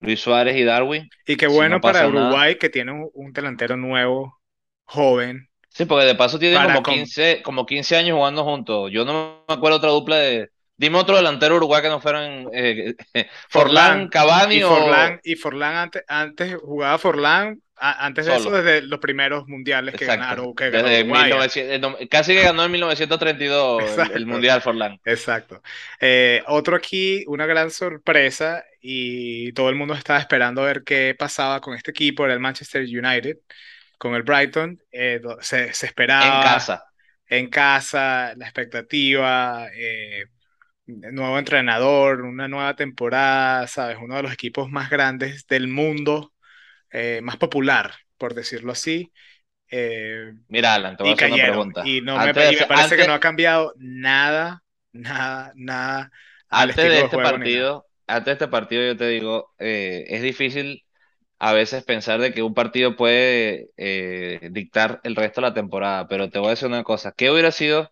Luis 0.00 0.20
Suárez 0.20 0.56
y 0.56 0.64
Darwin. 0.64 1.10
Y 1.26 1.36
qué 1.36 1.46
Si 1.46 1.64
bueno 1.66 1.80
no 1.80 1.80
para 1.80 2.06
nada, 2.08 2.08
Uruguay 2.08 2.58
que 2.58 2.68
tiene 2.70 2.92
un, 2.92 3.10
un 3.14 3.32
delantero 3.32 3.76
nuevo, 3.76 4.40
joven, 4.84 5.48
Sí, 5.68 5.84
porque 5.84 6.04
de 6.06 6.14
paso 6.16 6.38
tienen 6.38 6.62
para 6.62 6.62
como 6.62 6.82
com- 6.82 7.06
15, 7.06 7.42
como 7.42 7.64
15 7.66 7.96
años 7.96 8.16
jugando 8.16 8.44
juntos. 8.44 8.90
Yo 8.92 9.04
no 9.04 9.44
me 9.48 9.54
acuerdo 9.54 9.78
otra 9.78 9.90
dupla 9.90 10.16
de... 10.16 10.50
Dime 10.76 10.98
otro 10.98 11.16
delantero 11.16 11.56
uruguay 11.56 11.82
que 11.82 11.88
no 11.88 12.00
fueran 12.00 12.48
eh, 12.52 12.94
Forlán, 13.48 14.08
Forlán 14.08 14.08
Cavani 14.08 14.56
y 14.56 14.62
o 14.62 14.70
Forlán 14.70 15.20
y 15.22 15.36
Forlán 15.36 15.76
antes, 15.76 16.02
antes 16.08 16.56
jugaba 16.56 16.98
Forlán 16.98 17.60
antes 17.80 18.26
de 18.26 18.36
eso 18.36 18.50
desde 18.50 18.82
los 18.82 18.98
primeros 19.00 19.48
mundiales 19.48 19.94
que 19.96 20.06
Exacto. 20.06 20.06
ganaron, 20.06 20.54
que 20.54 20.70
ganó 20.70 20.88
Desde 20.88 20.98
Uruguay. 20.98 21.48
1900, 21.48 21.74
el 21.74 21.80
no- 21.80 21.96
casi 22.10 22.34
que 22.34 22.42
ganó 22.42 22.64
en 22.64 22.70
1932 22.72 23.84
el, 23.96 24.10
el 24.12 24.26
Exacto. 24.26 24.26
Mundial 24.26 24.62
Forlán. 24.62 25.00
Exacto. 25.04 25.62
Eh, 26.00 26.42
otro 26.46 26.76
aquí, 26.76 27.24
una 27.26 27.46
gran 27.46 27.70
sorpresa 27.70 28.64
y 28.80 29.52
todo 29.54 29.70
el 29.70 29.76
mundo 29.76 29.94
estaba 29.94 30.18
esperando 30.20 30.62
a 30.62 30.66
ver 30.66 30.84
qué 30.84 31.14
pasaba 31.18 31.60
con 31.60 31.74
este 31.74 31.90
equipo, 31.92 32.24
era 32.24 32.34
el 32.34 32.40
Manchester 32.40 32.82
United, 32.82 33.38
con 33.98 34.14
el 34.14 34.22
Brighton. 34.22 34.80
eh, 34.92 35.20
se, 35.40 35.72
se 35.74 35.86
En 36.18 36.38
esperaba 36.38 36.40
casa. 36.40 36.84
en 37.28 37.48
casa, 37.50 38.34
la 38.36 38.46
expectativa, 38.46 39.68
eh, 39.74 40.24
nuevo 40.86 41.38
entrenador, 41.38 42.22
una 42.22 42.48
nueva 42.48 42.74
temporada, 42.76 43.66
¿sabes? 43.66 43.98
Uno 44.00 44.16
de 44.16 44.22
los 44.24 44.32
equipos 44.32 44.70
más 44.70 44.90
grandes 44.90 45.46
del 45.46 45.68
mundo, 45.68 46.32
eh, 46.92 47.20
más 47.22 47.36
popular, 47.36 47.94
por 48.18 48.34
decirlo 48.34 48.72
así. 48.72 49.12
eh, 49.70 50.32
Mira, 50.48 50.74
Alan, 50.74 50.96
te 50.96 51.02
voy 51.02 51.12
a 51.12 51.14
hacer 51.14 51.28
una 51.28 51.38
pregunta. 51.38 51.82
Y, 51.84 52.00
no 52.02 52.18
me, 52.18 52.30
y 52.30 52.56
parece 52.66 52.96
que 52.96 53.04
no 53.04 53.12
ha 53.14 53.20
cambiado 53.20 53.72
nada, 53.78 54.62
nada, 54.92 55.52
nada 55.54 56.10
antes 56.50 56.76
de 56.88 57.00
este 57.00 57.18
partido, 57.18 57.86
antes 58.06 58.26
de 58.26 58.32
este 58.32 58.48
partido 58.48 58.82
yo 58.84 58.96
te 58.96 59.06
digo, 59.08 59.54
eh, 59.58 60.04
es 60.08 60.22
difícil 60.22 60.84
a 61.38 61.52
veces 61.54 61.84
pensar 61.84 62.20
de 62.20 62.32
que 62.34 62.42
un 62.42 62.54
partido 62.54 62.96
puede 62.96 63.70
eh, 63.76 64.48
dictar 64.52 65.00
el 65.04 65.16
resto 65.16 65.40
de 65.40 65.48
la 65.48 65.54
temporada, 65.54 66.08
pero 66.08 66.30
te 66.30 66.38
voy 66.38 66.48
a 66.48 66.50
decir 66.50 66.68
una 66.68 66.84
cosa, 66.84 67.12
¿qué 67.16 67.30
hubiera 67.30 67.52
sido? 67.52 67.90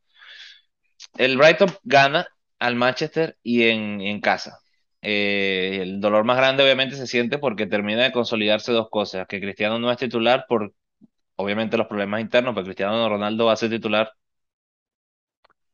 El 1.19 1.37
Brighton 1.37 1.69
gana 1.85 2.27
al 2.59 2.75
Manchester 2.75 3.37
y 3.43 3.65
en, 3.65 4.01
en 4.01 4.21
casa. 4.23 4.59
Eh, 5.03 5.79
el 5.83 6.01
dolor 6.01 6.25
más 6.25 6.37
grande 6.37 6.63
obviamente 6.65 6.97
se 6.97 7.07
siente 7.07 7.39
porque 7.39 7.67
termina 7.67 8.03
de 8.03 8.13
consolidarse 8.13 8.73
dos 8.73 8.89
cosas, 8.91 9.27
que 9.29 9.41
Cristiano 9.41 9.79
no 9.79 9.91
es 9.91 9.99
titular 9.99 10.45
por 10.49 10.75
obviamente 11.37 11.77
los 11.77 11.87
problemas 11.87 12.21
internos, 12.21 12.55
pero 12.55 12.65
Cristiano 12.65 13.09
Ronaldo 13.09 13.47
va 13.47 13.53
a 13.53 13.57
ser 13.57 13.71
titular 13.71 14.13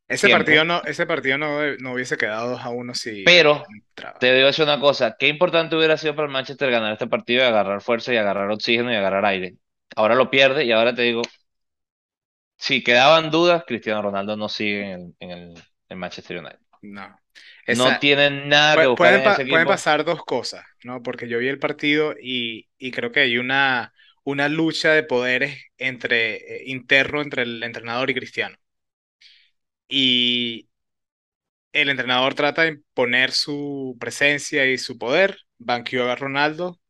Ese 0.06 0.28
partido 0.28 0.64
no, 0.64 0.82
ese 0.84 1.06
partido 1.06 1.38
no, 1.38 1.76
no 1.78 1.92
hubiese 1.94 2.16
quedado 2.16 2.50
2 2.50 2.60
a 2.60 2.68
1 2.68 2.94
si 2.94 3.24
Pero 3.24 3.64
entraba. 3.64 4.18
te 4.20 4.34
digo 4.34 4.46
decir 4.46 4.64
una 4.64 4.78
cosa, 4.78 5.16
qué 5.18 5.28
importante 5.28 5.76
hubiera 5.76 5.96
sido 5.96 6.14
para 6.14 6.26
el 6.26 6.32
Manchester 6.32 6.70
ganar 6.70 6.92
este 6.92 7.06
partido 7.06 7.42
y 7.42 7.46
agarrar 7.46 7.80
fuerza 7.80 8.12
y 8.12 8.16
agarrar 8.18 8.50
oxígeno 8.50 8.92
y 8.92 8.96
agarrar 8.96 9.24
aire. 9.24 9.56
Ahora 9.96 10.14
lo 10.14 10.30
pierde 10.30 10.64
y 10.64 10.72
ahora 10.72 10.94
te 10.94 11.02
digo, 11.02 11.22
si 12.56 12.82
quedaban 12.82 13.30
dudas, 13.30 13.64
Cristiano 13.66 14.02
Ronaldo 14.02 14.36
no 14.36 14.48
sigue 14.48 14.92
en 14.92 15.00
el, 15.00 15.14
en 15.20 15.30
el, 15.30 15.54
en 15.88 15.98
Manchester 15.98 16.38
United. 16.38 16.58
No. 16.84 17.16
No 17.70 17.98
tienen 17.98 18.48
nada 18.48 18.78
que 18.78 18.86
buscar 18.86 19.14
Pueden, 19.14 19.22
en 19.38 19.48
pueden 19.48 19.66
pasar 19.66 20.04
dos 20.04 20.24
cosas, 20.24 20.64
¿no? 20.84 21.02
Porque 21.02 21.28
yo 21.28 21.38
vi 21.38 21.48
el 21.48 21.58
partido 21.58 22.14
y, 22.20 22.68
y 22.78 22.90
creo 22.92 23.12
que 23.12 23.20
hay 23.20 23.38
una, 23.38 23.92
una 24.24 24.48
lucha 24.48 24.92
de 24.92 25.02
poderes 25.04 25.64
entre, 25.78 26.36
eh, 26.36 26.62
interno 26.66 27.22
entre 27.22 27.42
el 27.42 27.62
entrenador 27.62 28.10
y 28.10 28.14
Cristiano. 28.14 28.56
Y 29.88 30.68
el 31.72 31.88
entrenador 31.90 32.34
trata 32.34 32.62
de 32.62 32.68
imponer 32.70 33.30
su 33.32 33.96
presencia 34.00 34.64
y 34.66 34.78
su 34.78 34.96
poder, 34.98 35.38
banqueó 35.58 36.10
a 36.10 36.16
Ronaldo 36.16 36.80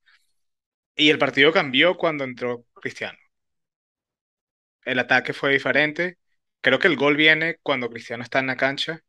y 0.97 1.11
el 1.11 1.19
partido 1.19 1.53
cambió 1.53 1.97
cuando 1.97 2.25
entró 2.25 2.65
Cristiano. 2.75 3.19
El 4.87 4.99
ataque 4.99 5.35
fue 5.35 5.53
diferente. 5.53 6.17
Creo 6.63 6.79
que 6.79 6.87
el 6.89 6.97
gol 6.97 7.17
viene 7.17 7.57
cuando 7.63 7.91
Cristiano 7.91 8.23
está 8.23 8.39
en 8.39 8.47
la 8.47 8.57
cancha. 8.57 9.01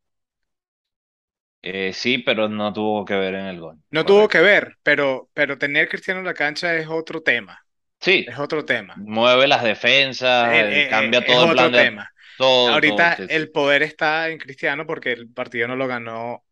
Eh, 1.68 1.92
sí, 1.92 2.18
pero 2.18 2.48
no 2.48 2.72
tuvo 2.72 3.04
que 3.04 3.14
ver 3.14 3.34
en 3.34 3.46
el 3.46 3.60
gol. 3.60 3.78
No 3.90 4.04
tuvo 4.04 4.28
que 4.28 4.40
ver, 4.40 4.78
pero, 4.84 5.28
pero 5.34 5.58
tener 5.58 5.88
Cristiano 5.88 6.20
en 6.20 6.26
la 6.26 6.34
cancha 6.34 6.76
es 6.76 6.86
otro 6.88 7.22
tema. 7.22 7.66
Sí, 8.00 8.26
Es 8.26 8.38
otro 8.38 8.64
tema. 8.64 9.04
mueve 9.04 9.46
las 9.48 9.62
defensas, 9.64 10.50
Eh, 10.50 10.86
cambia 10.88 11.24
es 11.24 11.24
todo 11.24 11.44
el 11.44 11.50
otro 11.50 11.52
plan 11.52 11.72
de 11.72 11.86
tema. 11.86 12.10
todo, 12.36 12.80
todo. 12.82 13.10
Ahorita 13.10 13.12
sí, 13.12 13.28
sí. 13.28 13.36
el 13.36 13.50
poder 13.50 13.82
está 13.82 14.28
en 14.30 14.38
Cristiano 14.38 14.86
porque 14.86 15.12
el 15.12 15.30
partido 15.32 15.68
no 15.68 15.76
lo 15.76 15.86
ganó 15.88 16.44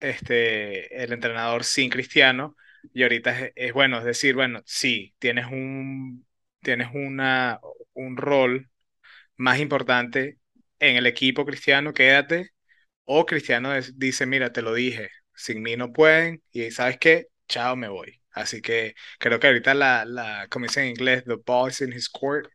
este, 0.00 1.02
el 1.04 1.12
entrenador 1.12 1.64
sin 1.64 1.90
Cristiano. 1.90 2.56
Y 2.94 3.02
ahorita 3.04 3.38
es, 3.40 3.52
es 3.56 3.72
bueno, 3.74 3.98
es 4.00 4.04
decir, 4.04 4.34
bueno, 4.36 4.62
sí, 4.66 5.14
tienes 5.18 5.46
un, 5.46 6.26
tienes 6.62 6.90
una, 6.94 7.60
un 7.94 8.16
rol 8.16 8.70
más 9.36 9.60
importante 9.60 10.38
en 10.80 10.96
el 10.96 11.06
equipo 11.06 11.46
Cristiano, 11.46 11.92
quédate. 11.94 12.50
O 13.04 13.26
Cristiano 13.26 13.72
dice, 13.94 14.26
mira, 14.26 14.52
te 14.52 14.62
lo 14.62 14.74
dije, 14.74 15.10
sin 15.34 15.62
mí 15.62 15.76
no 15.76 15.92
pueden. 15.92 16.42
Y 16.52 16.70
¿sabes 16.70 16.98
qué? 16.98 17.28
Chao, 17.48 17.76
me 17.76 17.88
voy. 17.88 18.22
Así 18.32 18.62
que 18.62 18.94
creo 19.18 19.38
que 19.40 19.48
ahorita 19.48 19.74
la, 19.74 20.04
la 20.04 20.46
como 20.48 20.66
dicen 20.66 20.84
en 20.84 20.90
inglés, 20.90 21.24
the 21.24 21.36
ball 21.44 21.70
in 21.80 21.92
his 21.92 22.08
court. 22.08 22.46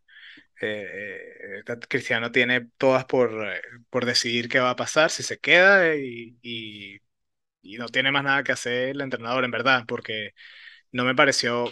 Eh, 0.61 0.87
eh, 0.91 1.59
esta- 1.59 1.79
Cristiano 1.79 2.31
tiene 2.31 2.69
todas 2.77 3.05
por, 3.05 3.31
eh, 3.47 3.61
por 3.89 4.05
decidir 4.05 4.49
qué 4.49 4.59
va 4.59 4.71
a 4.71 4.75
pasar, 4.75 5.09
si 5.11 5.23
se 5.23 5.39
queda 5.39 5.87
eh, 5.87 5.99
y, 6.05 6.37
y, 6.41 6.99
y 7.61 7.77
no 7.77 7.87
tiene 7.89 8.11
más 8.11 8.23
nada 8.23 8.43
que 8.43 8.51
hacer 8.53 8.89
el 8.89 9.01
entrenador, 9.01 9.45
en 9.45 9.51
verdad, 9.51 9.85
porque 9.87 10.31
no 10.91 11.05
me 11.05 11.15
pareció, 11.15 11.71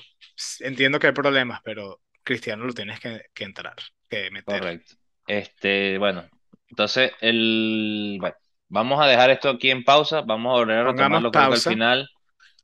entiendo 0.61 0.99
que 0.99 1.07
hay 1.07 1.13
problemas, 1.13 1.61
pero 1.63 2.01
Cristiano 2.23 2.65
lo 2.65 2.73
tienes 2.73 2.99
que, 3.01 3.23
que 3.33 3.43
entrar, 3.45 3.75
que 4.09 4.31
meter. 4.31 4.63
Correcto. 4.63 4.95
Este, 5.27 5.97
bueno, 5.97 6.23
entonces 6.69 7.11
el, 7.21 8.17
bueno, 8.19 8.35
vamos 8.75 9.01
a 9.01 9.07
dejar 9.07 9.31
esto 9.31 9.49
aquí 9.49 9.71
en 9.71 9.83
pausa, 9.85 10.21
vamos 10.21 10.51
a 10.51 10.59
volver 10.59 10.77
a 10.79 10.83
retomarlo 10.85 11.31
que 11.31 11.39
al 11.53 11.63
pausa. 11.63 11.63
final. 11.63 12.09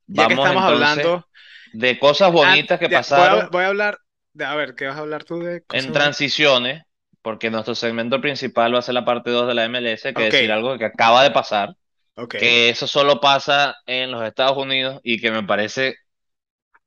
Ya 0.07 0.27
que 0.27 0.33
Vamos 0.33 0.35
estamos 0.35 0.63
entonces 0.63 0.63
hablando, 0.63 1.27
de 1.73 1.99
cosas 1.99 2.31
ah, 2.41 2.57
bonitas 2.57 2.79
que 2.79 2.89
ya, 2.89 3.05
voy 3.09 3.27
a, 3.27 3.35
pasaron 3.35 3.49
voy 3.49 3.63
a 3.63 3.67
hablar, 3.67 3.97
de, 4.33 4.45
a 4.45 4.55
ver, 4.55 4.75
¿qué 4.75 4.87
vas 4.87 4.97
a 4.97 4.99
hablar 4.99 5.23
tú 5.23 5.39
de 5.41 5.63
cosas 5.63 5.87
en 5.87 5.91
bonitas? 5.91 6.17
transiciones, 6.17 6.83
porque 7.21 7.49
nuestro 7.49 7.75
segmento 7.75 8.19
principal 8.21 8.73
va 8.73 8.79
a 8.79 8.81
ser 8.81 8.93
la 8.95 9.05
parte 9.05 9.29
2 9.31 9.47
de 9.47 9.53
la 9.53 9.65
MLS, 9.65 10.13
que 10.15 10.23
Ok, 10.23 10.33
decir 10.33 10.51
algo 10.51 10.77
que 10.77 10.85
acaba 10.85 11.23
de 11.23 11.31
pasar, 11.31 11.75
ok. 12.15 12.35
que 12.37 12.69
eso 12.69 12.87
solo 12.87 13.21
pasa 13.21 13.75
en 13.85 14.11
los 14.11 14.23
Estados 14.25 14.57
Unidos 14.57 14.99
y 15.03 15.19
que 15.21 15.31
me 15.31 15.43
parece, 15.43 15.95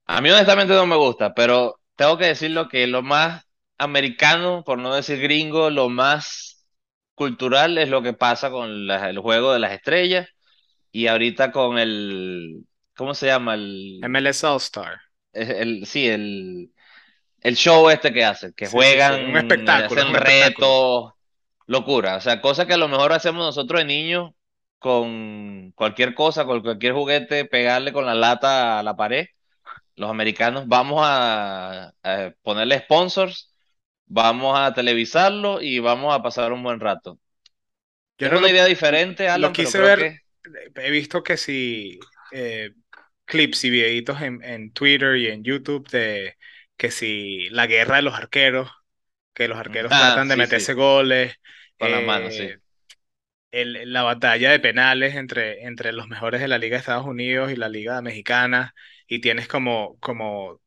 a 0.07 0.21
mí 0.21 0.31
honestamente 0.31 0.75
no 0.75 0.87
me 0.87 0.97
gusta, 0.97 1.35
pero 1.35 1.81
tengo 1.97 2.19
que 2.19 2.27
decirlo 2.27 2.69
que 2.69 2.87
lo 2.87 3.03
más 3.03 3.45
americano, 3.79 4.63
por 4.65 4.79
no 4.79 4.95
decir 4.95 5.21
gringo, 5.21 5.71
lo 5.71 5.89
más 5.89 6.54
cultural 7.15 7.79
es 7.79 7.89
lo 7.89 8.03
que 8.03 8.13
pasa 8.15 8.51
con 8.51 8.87
la- 8.87 9.11
el 9.11 9.19
juego 9.19 9.53
de 9.53 9.59
las 9.61 9.73
estrellas 9.73 10.29
y 10.93 11.09
ahorita 11.09 11.53
con 11.53 11.79
el, 11.79 12.67
¿cómo 12.97 13.15
se 13.15 13.27
llama? 13.29 13.55
El, 13.55 14.13
MLS 14.13 14.43
All-Star. 14.47 14.99
el, 15.33 15.51
el- 15.51 15.87
sí, 15.87 16.07
el, 16.09 16.73
el 17.41 17.57
show 17.57 17.91
este 17.91 18.13
que 18.13 18.25
hacen, 18.25 18.53
que 18.55 18.69
Sí, 18.69 18.83
sí, 18.83 19.01
sí, 19.01 19.13
juegan, 19.13 19.23
un 19.23 19.37
espectáculo, 19.37 20.03
es 20.03 20.09
hacen 20.09 20.11
un 20.11 20.17
espectáculo. 20.17 20.81
retos, 20.81 21.13
locura, 21.67 22.17
o 22.19 22.21
sea, 22.23 22.41
cosas 22.43 22.67
que 22.67 22.75
a 22.75 22.77
lo 22.79 22.89
mejor 22.89 23.13
hacemos 23.13 23.45
nosotros 23.45 23.81
de 23.81 23.87
niños 23.87 24.33
con 24.79 25.73
cualquier 25.77 26.15
cosa, 26.15 26.45
con 26.47 26.63
cualquier 26.63 26.95
juguete, 26.95 27.45
pegarle 27.47 27.93
con 27.93 28.07
la 28.07 28.15
lata 28.15 28.79
a 28.81 28.83
la 28.83 28.97
pared. 28.97 29.27
Los 29.97 30.11
americanos 30.11 30.67
vamos 30.69 31.01
a, 31.05 31.95
a 32.05 32.33
ponerle 32.43 32.81
sponsors, 32.81 33.54
vamos 34.07 34.59
a 34.59 34.75
televisarlo 34.75 35.61
y 35.63 35.79
vamos 35.81 36.15
a 36.15 36.23
pasar 36.23 36.53
un 36.53 36.63
buen 36.63 36.81
rato. 36.81 37.19
Yo 38.19 38.29
Es 38.29 38.33
no 38.33 38.41
una 38.41 38.49
lo, 38.49 38.51
idea 38.51 38.65
diferente, 38.65 39.29
lo 39.35 39.53
pero 39.53 39.53
quise 39.53 39.79
creo 39.79 39.93
ver, 39.93 39.95
que 39.95 40.21
he 40.77 40.91
visto 40.91 41.23
que 41.23 41.37
si 41.37 42.09
eh, 42.31 42.73
clips 43.27 43.65
y 43.65 43.71
videitos 43.71 44.21
en, 44.23 44.43
en 44.45 44.73
Twitter 44.73 45.17
y 45.17 45.29
en 45.29 45.45
YouTube 45.45 45.89
de 45.91 46.37
que 46.77 46.91
si 46.91 47.49
la 47.51 47.67
guerra 47.67 47.97
de 47.97 48.03
los 48.03 48.15
arqueros, 48.15 48.71
que 49.35 49.49
los 49.49 49.59
arqueros 49.59 49.95
ah, 49.95 49.97
tratan 49.97 50.29
de 50.29 50.37
sí, 50.37 50.39
meterse 50.39 50.75
sí, 50.75 50.75
goles, 50.75 51.37
con 51.79 51.91
las 51.93 52.03
manos, 52.03 52.35
sí. 52.35 52.45
eh, 52.45 52.61
el- 53.53 53.93
la 53.93 54.03
batalla 54.03 54.51
de 54.51 54.61
penales 54.61 55.15
entre, 55.17 55.65
entre 55.67 55.93
los 55.93 56.09
mejores 56.09 56.41
de 56.41 56.49
la 56.49 56.59
Liga 56.59 56.77
de 56.77 56.81
Estados 56.81 57.07
Unidos 57.07 57.53
y 57.53 57.57
la 57.57 57.69
Liga 57.69 58.03
Mexicana, 58.03 58.75
y 59.09 59.21
tienes 59.21 59.49
como, 59.49 59.99
como, 60.01 60.61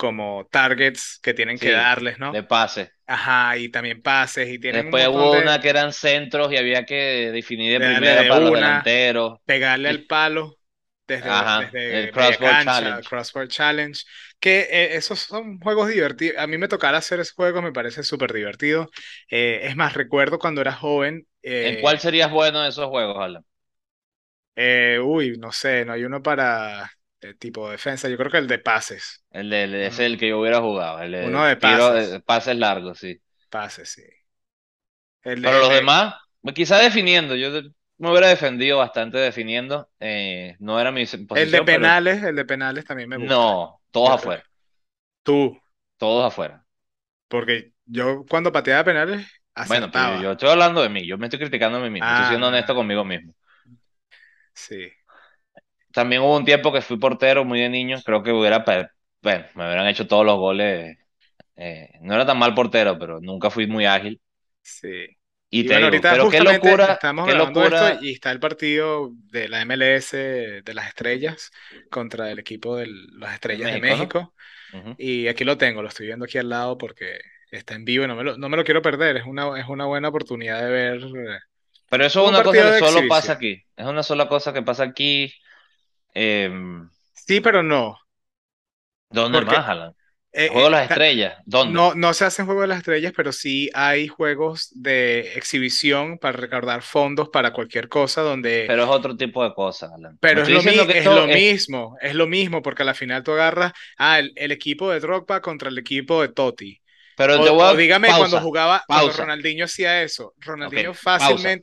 como 0.00 0.46
targets 0.50 1.18
que 1.22 1.34
tienen 1.34 1.58
que 1.60 1.72
darles, 1.72 2.18
¿no? 2.18 2.36
de 2.36 2.42
pase. 2.42 2.92
Ajá, 3.06 3.58
y 3.58 3.70
también 3.70 4.02
pases, 4.02 4.48
y 4.50 4.58
tienen 4.60 4.94
Después 4.94 5.06
hubo 5.08 5.36
de, 5.36 5.38
una 5.38 5.60
que 5.60 5.68
eran 5.68 5.92
centros 5.92 6.50
y 6.52 6.56
había 6.56 6.84
que 6.86 7.30
definir 7.32 7.72
de 7.74 7.80
primera 7.82 8.26
de 8.26 8.26
para 8.26 8.40
los 8.40 8.52
delanteros. 8.54 9.38
pegarle 9.44 9.88
al 9.88 10.06
palo 10.06 10.58
desde, 11.06 11.46
Ajá, 11.46 11.78
el 11.88 12.10
desde 12.10 12.12
media 12.14 12.38
crossbar 12.38 12.56
cancha, 12.56 13.02
challenge. 13.02 13.08
crossbar 13.08 13.48
challenge, 13.48 14.04
que 14.40 14.60
eh, 14.70 14.96
esos 14.96 15.20
son 15.20 15.58
juegos 15.60 15.88
divertidos. 15.88 16.38
A 16.38 16.46
mí 16.46 16.58
me 16.58 16.68
tocará 16.68 16.98
hacer 16.98 17.20
ese 17.20 17.32
juego, 17.34 17.62
me 17.62 17.72
parece 17.72 18.02
súper 18.04 18.32
divertido. 18.32 18.90
Eh, 19.30 19.60
es 19.64 19.76
más, 19.76 19.94
recuerdo 19.94 20.38
cuando 20.38 20.60
era 20.60 20.72
joven, 20.72 21.26
¿En 21.62 21.76
cuál 21.78 21.98
eh, 21.98 22.00
serías 22.00 22.30
bueno 22.30 22.60
de 22.60 22.68
esos 22.68 22.86
juegos, 22.88 23.16
Alan? 23.18 23.42
eh, 24.56 24.98
uy, 25.02 25.36
no 25.38 25.52
sé, 25.52 25.84
no 25.84 25.92
hay 25.92 26.04
uno 26.04 26.22
para 26.22 26.90
eh, 27.22 27.34
tipo 27.34 27.68
defensa, 27.70 28.08
yo 28.08 28.16
creo 28.16 28.30
que 28.30 28.38
el 28.38 28.46
de 28.48 28.58
pases, 28.58 29.24
El 29.30 29.50
de, 29.50 29.64
ese 29.86 30.06
es 30.06 30.12
el 30.12 30.18
que 30.18 30.28
yo 30.28 30.40
hubiera 30.40 30.60
jugado, 30.60 31.00
el 31.00 31.12
de 31.12 31.26
uno 31.26 31.44
de 31.44 31.56
tiro, 31.56 31.94
pases. 31.94 32.14
eh, 32.14 32.20
pases 32.20 32.56
largos, 32.56 32.98
sí. 32.98 33.20
Pase, 33.50 33.84
sí. 33.84 34.02
El, 35.22 35.42
Pero 35.42 35.58
los 35.60 35.68
el- 35.70 35.76
demás, 35.76 36.14
quizá 36.54 36.78
definiendo, 36.78 37.36
yo 37.36 37.50
de- 37.52 37.70
me 37.98 38.10
hubiera 38.10 38.28
defendido 38.28 38.78
bastante 38.78 39.18
definiendo. 39.18 39.88
eh, 40.00 40.56
no 40.58 40.80
era 40.80 40.90
mi 40.92 41.02
el 41.02 41.06
de 41.16 41.26
posición, 41.26 41.66
pero 41.66 41.66
penales, 41.76 42.22
el 42.22 42.36
de 42.36 42.44
penales 42.44 42.84
también 42.84 43.08
me 43.08 43.16
gusta. 43.16 43.36
no, 43.36 43.80
todos 43.90 44.08
Yo- 44.08 44.14
afuera, 44.14 44.44
Tú, 45.22 45.58
todos 45.98 46.24
afuera. 46.26 46.66
porque 47.28 47.72
yo 47.86 48.24
cuando 48.28 48.52
pateaba 48.52 48.84
penales 48.84 49.26
Bueno, 49.68 49.90
pero 49.90 50.16
yo 50.16 50.32
estoy 50.32 50.48
hablando 50.50 50.82
de 50.82 50.88
mí, 50.88 51.06
yo 51.06 51.18
me 51.18 51.26
estoy 51.26 51.38
criticando 51.38 51.78
a 51.78 51.82
mí 51.82 51.90
mismo, 51.90 52.10
estoy 52.10 52.24
siendo 52.24 52.46
Ah. 52.46 52.48
honesto 52.48 52.74
conmigo 52.74 53.04
mismo. 53.04 53.34
Sí. 54.54 54.90
También 55.92 56.22
hubo 56.22 56.36
un 56.36 56.44
tiempo 56.44 56.72
que 56.72 56.82
fui 56.82 56.98
portero 56.98 57.44
muy 57.44 57.60
de 57.60 57.68
niño, 57.68 57.98
creo 58.04 58.22
que 58.22 58.32
hubiera, 58.32 58.64
bueno, 59.22 59.46
me 59.54 59.64
hubieran 59.66 59.86
hecho 59.88 60.06
todos 60.06 60.24
los 60.26 60.36
goles. 60.38 60.96
eh, 61.56 61.90
no 62.02 62.14
era 62.14 62.26
tan 62.26 62.38
mal 62.38 62.54
portero, 62.54 62.98
pero 62.98 63.20
nunca 63.20 63.50
fui 63.50 63.66
muy 63.66 63.86
ágil. 63.86 64.20
Sí. 64.62 65.06
Y 65.50 65.64
Y 65.64 65.68
te 65.68 65.74
bueno, 65.74 65.86
digo, 65.86 65.86
ahorita 65.86 66.08
pero 66.08 66.28
qué 66.28 66.40
locura, 66.40 66.94
estamos 66.94 67.24
qué 67.24 67.34
locura. 67.34 67.80
esto 67.80 67.98
y 68.00 68.12
está 68.12 68.30
el 68.30 68.40
partido 68.40 69.10
de 69.30 69.48
la 69.48 69.62
MLS 69.62 70.16
de 70.62 70.74
las 70.74 70.88
Estrellas 70.88 71.50
contra 71.90 72.30
el 72.30 72.38
equipo 72.38 72.76
de 72.76 72.86
las 73.18 73.34
Estrellas 73.34 73.70
de 73.72 73.78
México, 73.78 73.96
¿no? 73.96 74.12
México. 74.12 74.34
Ujú. 74.72 74.98
Y 74.98 75.28
aquí 75.28 75.44
lo 75.44 75.58
tengo, 75.58 75.82
lo 75.82 75.88
estoy 75.88 76.06
viendo 76.06 76.26
aquí 76.26 76.38
al 76.38 76.48
lado 76.50 76.78
porque 76.78 77.20
está 77.50 77.74
en 77.74 77.84
vivo 77.84 78.04
y 78.04 78.08
no 78.08 78.16
me 78.16 78.24
lo, 78.24 78.38
no 78.38 78.48
me 78.50 78.56
lo 78.58 78.64
quiero 78.64 78.82
perder. 78.82 79.16
Es 79.18 79.26
una, 79.26 79.58
es 79.60 79.68
una 79.68 79.86
buena 79.86 80.08
oportunidad 80.08 80.62
de 80.62 80.70
ver. 80.70 81.00
Pero 81.88 82.04
eso 82.06 82.22
es 82.22 82.28
Un 82.28 82.30
una 82.30 82.42
cosa 82.42 82.64
que 82.64 82.72
de 82.72 82.78
solo 82.78 83.06
exhibición. 83.06 83.06
pasa 83.06 83.32
aquí. 83.34 83.64
Es 83.76 83.86
una 83.86 84.02
sola 84.02 84.28
cosa 84.28 84.52
que 84.52 84.62
pasa 84.62 84.84
aquí. 84.84 85.32
Em, 86.14 86.90
Sí, 87.14 87.40
pero 87.40 87.62
no. 87.62 87.96
¿dónde 89.10 89.40
Porque, 89.40 89.42
más, 89.42 89.68
Alan? 89.68 89.92
eh, 90.32 90.50
Juego 90.50 90.64
de 90.66 90.70
eh, 90.70 90.72
las 90.72 90.84
estrellas. 90.86 91.42
¿Dónde? 91.46 91.78
No, 91.78 91.94
no 91.94 92.14
se 92.14 92.24
hacen 92.24 92.46
juegos 92.46 92.62
de 92.64 92.68
las 92.68 92.78
estrellas, 92.78 93.12
pero 93.16 93.32
sí 93.32 93.70
hay 93.74 94.08
juegos 94.08 94.70
de 94.74 95.34
exhibición 95.36 96.18
para 96.18 96.38
recaudar 96.38 96.82
fondos 96.82 97.28
para 97.30 97.52
cualquier 97.52 97.88
cosa 97.88 98.22
donde 98.22 98.72
Pero 98.72 98.84
es 98.84 98.88
otro 98.88 99.16
tipo 99.16 99.42
de 99.44 99.54
cosa, 99.54 99.90
Alan. 99.94 100.18
Pero 100.20 100.42
es 100.42 100.48
lo, 100.50 100.62
que 100.62 100.98
es 100.98 101.10
lo 101.10 101.26
es- 101.26 101.28
mismo, 101.28 101.96
es 102.00 102.14
lo 102.14 102.26
mismo, 102.26 102.60
porque 102.62 102.82
a 102.82 102.86
la 102.86 102.94
final 102.94 103.22
tú 103.22 103.32
agarras 103.32 103.72
ah, 103.98 104.18
el, 104.18 104.32
el 104.36 104.52
equipo 104.52 104.90
de 104.90 105.00
Drogba 105.00 105.40
contra 105.40 105.70
el 105.70 105.78
equipo 105.78 106.20
de 106.22 106.28
Totti. 106.28 106.78
Pero 107.14 107.34
O, 107.34 107.42
te 107.42 107.50
voy 107.50 107.64
o 107.70 107.74
a... 107.74 107.76
dígame 107.76 108.14
cuando 108.14 108.38
Pausa, 108.38 108.40
jugaba, 108.40 108.84
cuando 108.86 109.12
pausa. 109.12 109.12
Ronaldinho 109.12 109.64
hacía 109.64 110.02
eso. 110.02 110.34
Ronaldinho 110.38 110.92
pausa. 111.16 111.58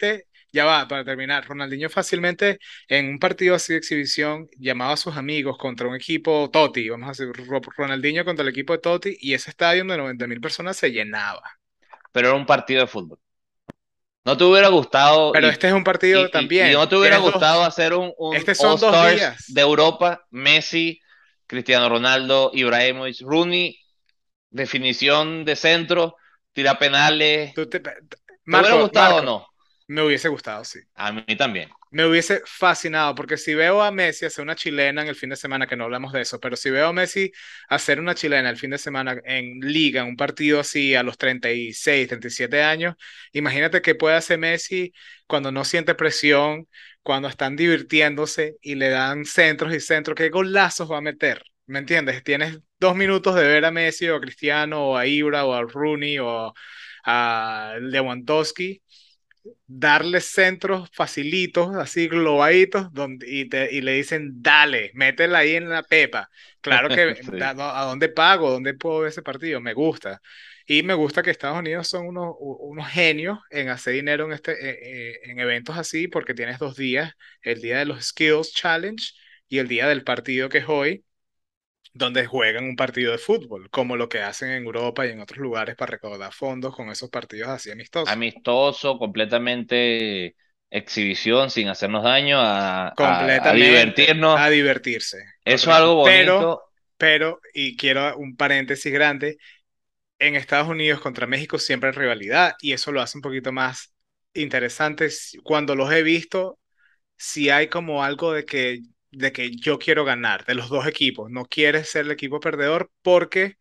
Ya 0.58 0.66
va, 0.66 0.88
para 0.88 1.04
terminar, 1.06 1.46
Ronaldinho 1.48 1.90
fácilmente 1.90 2.60
en 2.88 3.08
un 3.10 3.20
partido 3.20 3.56
así 3.56 3.74
de 3.74 3.80
exhibición 3.80 4.48
llamaba 4.58 4.94
a 4.94 4.98
sus 4.98 5.16
amigos 5.18 5.58
contra 5.58 5.88
un 5.88 5.96
equipo 5.96 6.50
Totti, 6.52 6.90
vamos 6.90 7.08
a 7.08 7.12
decir, 7.12 7.28
Ro- 7.48 7.62
Ronaldinho 7.78 8.26
contra 8.26 8.44
el 8.44 8.50
equipo 8.50 8.74
de 8.74 8.80
Totti, 8.80 9.18
y 9.20 9.34
ese 9.34 9.50
estadio 9.52 9.84
de 9.86 9.98
90 9.98 10.28
mil 10.28 10.42
personas 10.42 10.78
se 10.78 10.92
llenaba. 10.92 11.42
Pero 12.12 12.30
era 12.30 12.38
un 12.38 12.46
partido 12.46 12.82
de 12.82 12.88
fútbol. 12.88 13.20
¿No 14.26 14.36
te 14.38 14.44
hubiera 14.44 14.68
gustado 14.70 15.34
Pero 15.34 15.48
y, 15.48 15.52
este 15.52 15.68
es 15.68 15.74
un 15.74 15.84
partido 15.84 16.22
y- 16.24 16.26
y 16.26 16.32
también. 16.32 16.74
no 16.74 16.88
te 16.90 16.96
hubiera 16.98 17.18
dos- 17.18 17.34
gustado 17.34 17.64
hacer 17.64 17.94
un, 17.94 18.14
un 18.18 18.36
Este 18.36 18.56
son 18.56 18.80
dos 18.80 18.92
días. 19.16 19.46
de 19.54 19.62
Europa? 19.62 20.26
Messi, 20.32 21.00
Cristiano 21.48 21.88
Ronaldo, 21.90 22.52
Ibrahimovic, 22.54 23.22
Rooney, 23.22 23.80
definición 24.50 25.46
de 25.46 25.56
centro, 25.56 26.16
tira 26.54 26.78
penales. 26.80 27.54
te- 27.54 27.66
¿Te 27.68 28.58
hubiera 28.58 28.76
gustado 28.76 29.16
Marco, 29.16 29.20
o 29.20 29.22
no? 29.26 29.48
Me 29.88 30.02
hubiese 30.04 30.28
gustado, 30.28 30.64
sí. 30.66 30.80
A 30.96 31.12
mí 31.12 31.24
también. 31.38 31.70
Me 31.92 32.06
hubiese 32.06 32.42
fascinado, 32.46 33.16
porque 33.16 33.38
si 33.38 33.56
veo 33.56 33.82
a 33.82 33.92
Messi 33.92 34.26
hacer 34.26 34.44
una 34.44 34.56
chilena 34.56 35.02
en 35.02 35.08
el 35.08 35.16
fin 35.16 35.30
de 35.30 35.38
semana, 35.38 35.68
que 35.68 35.78
no 35.78 35.86
hablamos 35.86 36.12
de 36.12 36.22
eso, 36.22 36.40
pero 36.40 36.58
si 36.58 36.70
veo 36.70 36.88
a 36.88 36.94
Messi 36.94 37.32
hacer 37.70 38.00
una 38.02 38.14
chilena 38.14 38.50
el 38.50 38.58
fin 38.58 38.72
de 38.72 38.78
semana 38.78 39.16
en 39.24 39.60
liga, 39.62 40.02
en 40.02 40.10
un 40.10 40.16
partido 40.18 40.60
así 40.60 40.96
a 40.96 41.04
los 41.04 41.18
36, 41.18 42.10
37 42.10 42.62
años, 42.62 42.96
imagínate 43.32 43.82
que 43.82 43.96
puede 43.96 44.16
hacer 44.18 44.38
Messi 44.38 44.92
cuando 45.26 45.52
no 45.52 45.64
siente 45.64 45.96
presión, 45.96 46.68
cuando 47.02 47.30
están 47.30 47.56
divirtiéndose 47.56 48.58
y 48.62 48.76
le 48.76 48.90
dan 48.90 49.24
centros 49.24 49.74
y 49.74 49.80
centros, 49.80 50.16
qué 50.16 50.30
golazos 50.30 50.92
va 50.92 50.98
a 50.98 51.02
meter, 51.02 51.42
¿me 51.66 51.80
entiendes? 51.80 52.22
Tienes 52.24 52.60
dos 52.80 52.96
minutos 52.98 53.36
de 53.36 53.44
ver 53.48 53.64
a 53.64 53.72
Messi 53.72 54.10
o 54.10 54.18
a 54.18 54.22
Cristiano 54.22 54.90
o 54.90 54.98
a 54.98 55.06
Ibra 55.08 55.46
o 55.46 55.54
a 55.54 55.62
Rooney 55.62 56.20
o 56.20 56.54
a 57.06 57.76
Lewandowski 57.80 58.82
darle 59.68 60.22
centros 60.22 60.90
facilitos, 60.94 61.76
así 61.76 62.08
globaditos, 62.08 62.92
donde, 62.94 63.26
y, 63.30 63.50
te- 63.50 63.74
y 63.74 63.82
le 63.82 63.94
dicen, 63.94 64.32
dale, 64.42 64.92
métela 64.94 65.40
ahí 65.40 65.56
en 65.56 65.70
la 65.70 65.84
pepa. 65.84 66.30
Claro 66.62 66.92
que, 66.92 67.16
Sí. 67.22 67.52
no, 67.56 67.64
¿a 67.70 67.84
dónde 67.86 68.10
pago? 68.10 68.50
¿Dónde 68.52 68.74
puedo 68.74 69.00
ver 69.02 69.10
ese 69.10 69.22
partido? 69.24 69.62
Me 69.62 69.74
gusta. 69.74 70.22
Y 70.66 70.84
me 70.84 70.94
gusta 70.94 71.24
que 71.24 71.32
Estados 71.32 71.60
Unidos 71.60 71.88
son 71.88 72.08
unos, 72.08 72.36
unos 72.40 72.88
genios 72.90 73.40
en 73.50 73.70
hacer 73.70 73.94
dinero 73.94 74.26
en, 74.26 74.34
este, 74.34 74.52
eh, 74.54 75.12
eh, 75.14 75.20
en 75.32 75.40
eventos 75.40 75.78
así, 75.78 76.08
porque 76.08 76.34
tienes 76.34 76.60
dos 76.60 76.76
días, 76.76 77.14
el 77.42 77.62
día 77.62 77.80
de 77.80 77.86
los 77.86 78.04
Skills 78.06 78.52
Challenge 78.54 79.14
y 79.48 79.60
el 79.60 79.68
día 79.68 79.88
del 79.88 80.04
partido 80.04 80.50
que 80.50 80.60
es 80.60 80.66
hoy, 80.68 81.06
donde 81.98 82.26
juegan 82.28 82.66
un 82.66 82.76
partido 82.76 83.12
de 83.12 83.18
fútbol, 83.18 83.70
como 83.72 83.96
lo 83.98 84.10
que 84.10 84.22
hacen 84.22 84.50
en 84.52 84.64
Europa 84.66 85.06
y 85.08 85.12
en 85.12 85.22
otros 85.22 85.40
lugares 85.40 85.76
para 85.76 85.92
recaudar 85.94 86.34
fondos 86.34 86.76
con 86.76 86.90
esos 86.90 87.10
partidos 87.10 87.50
así 87.50 87.72
amistosos. 87.72 88.20
Amistoso, 88.20 88.98
completamente 88.98 90.38
exhibición, 90.70 91.50
sin 91.50 91.68
hacernos 91.68 92.04
daño, 92.04 92.38
a, 92.40 92.88
a- 92.98 93.52
divertirnos. 93.52 94.42
a 94.44 94.50
divertirse. 94.50 95.18
Eso 95.46 95.72
es 95.72 95.78
algo 95.78 95.96
Pero, 96.02 96.52
bonito. 96.52 96.64
pero, 96.98 97.42
y 97.54 97.78
quiero 97.78 98.18
un 98.18 98.36
paréntesis 98.36 98.92
grande, 98.94 99.38
en 100.20 100.36
Estados 100.36 100.70
Unidos 100.70 101.02
contra 101.02 101.28
México 101.28 101.60
siempre 101.60 101.90
hay 101.90 101.96
rivalidad 101.96 102.56
y 102.62 102.74
eso 102.74 102.92
lo 102.92 103.02
hace 103.02 103.18
un 103.20 103.24
poquito 103.24 103.52
más 103.54 103.94
interesante. 104.34 105.10
Cuando 105.44 105.76
los 105.76 105.92
he 105.94 106.04
visto, 106.04 106.60
si 107.18 107.50
hay 107.50 107.70
como 107.70 108.04
algo 108.04 108.34
de 108.34 108.46
que, 108.46 108.82
de 109.12 109.32
que 109.32 109.52
yo 109.56 109.80
quiero 109.80 110.06
ganar 110.06 110.46
de 110.46 110.56
los 110.56 110.70
dos 110.70 110.88
equipos, 110.88 111.32
no 111.32 111.46
quieres 111.46 111.90
ser 111.90 112.06
el 112.06 112.12
equipo 112.12 112.40
perdedor 112.40 112.92
porque 113.02 113.58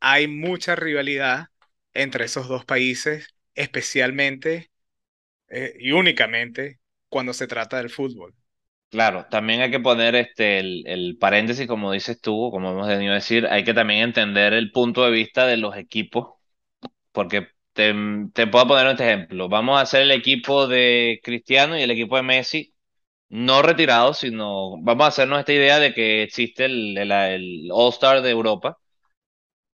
hay 0.00 0.28
mucha 0.28 0.76
rivalidad 0.76 1.48
entre 1.94 2.26
esos 2.26 2.48
dos 2.48 2.64
países, 2.64 3.34
especialmente 3.54 4.70
eh, 5.48 5.74
y 5.80 5.92
únicamente 5.92 6.80
cuando 7.10 7.34
se 7.34 7.46
trata 7.48 7.78
del 7.78 7.90
fútbol. 7.90 8.34
Claro, 8.90 9.26
también 9.30 9.60
hay 9.60 9.70
que 9.70 9.80
poner 9.80 10.14
este 10.14 10.60
el, 10.60 10.82
el 10.86 11.18
paréntesis, 11.18 11.66
como 11.66 11.92
dices 11.92 12.20
tú, 12.22 12.48
como 12.50 12.70
hemos 12.70 12.88
venido 12.88 13.12
a 13.12 13.16
decir, 13.16 13.46
hay 13.46 13.62
que 13.62 13.74
también 13.74 14.00
entender 14.00 14.54
el 14.54 14.72
punto 14.72 15.04
de 15.04 15.10
vista 15.10 15.46
de 15.46 15.58
los 15.58 15.76
equipos, 15.76 16.30
porque 17.12 17.48
te, 17.74 17.94
te 18.34 18.46
puedo 18.48 18.68
poner 18.68 18.88
este 18.88 19.04
ejemplo. 19.12 19.48
Vamos 19.48 19.78
a 19.78 19.82
hacer 19.82 20.02
el 20.02 20.12
equipo 20.12 20.68
de 20.68 21.20
Cristiano 21.24 21.78
y 21.78 21.82
el 21.82 21.90
equipo 21.92 22.16
de 22.16 22.22
Messi, 22.24 22.74
no 23.30 23.62
retirados, 23.62 24.18
sino 24.18 24.80
vamos 24.82 25.04
a 25.06 25.08
hacernos 25.08 25.40
esta 25.40 25.52
idea 25.52 25.78
de 25.78 25.94
que 25.94 26.22
existe 26.22 26.64
el, 26.66 26.96
el, 26.98 27.12
el 27.12 27.68
All-Star 27.72 28.22
de 28.22 28.30
Europa. 28.30 28.78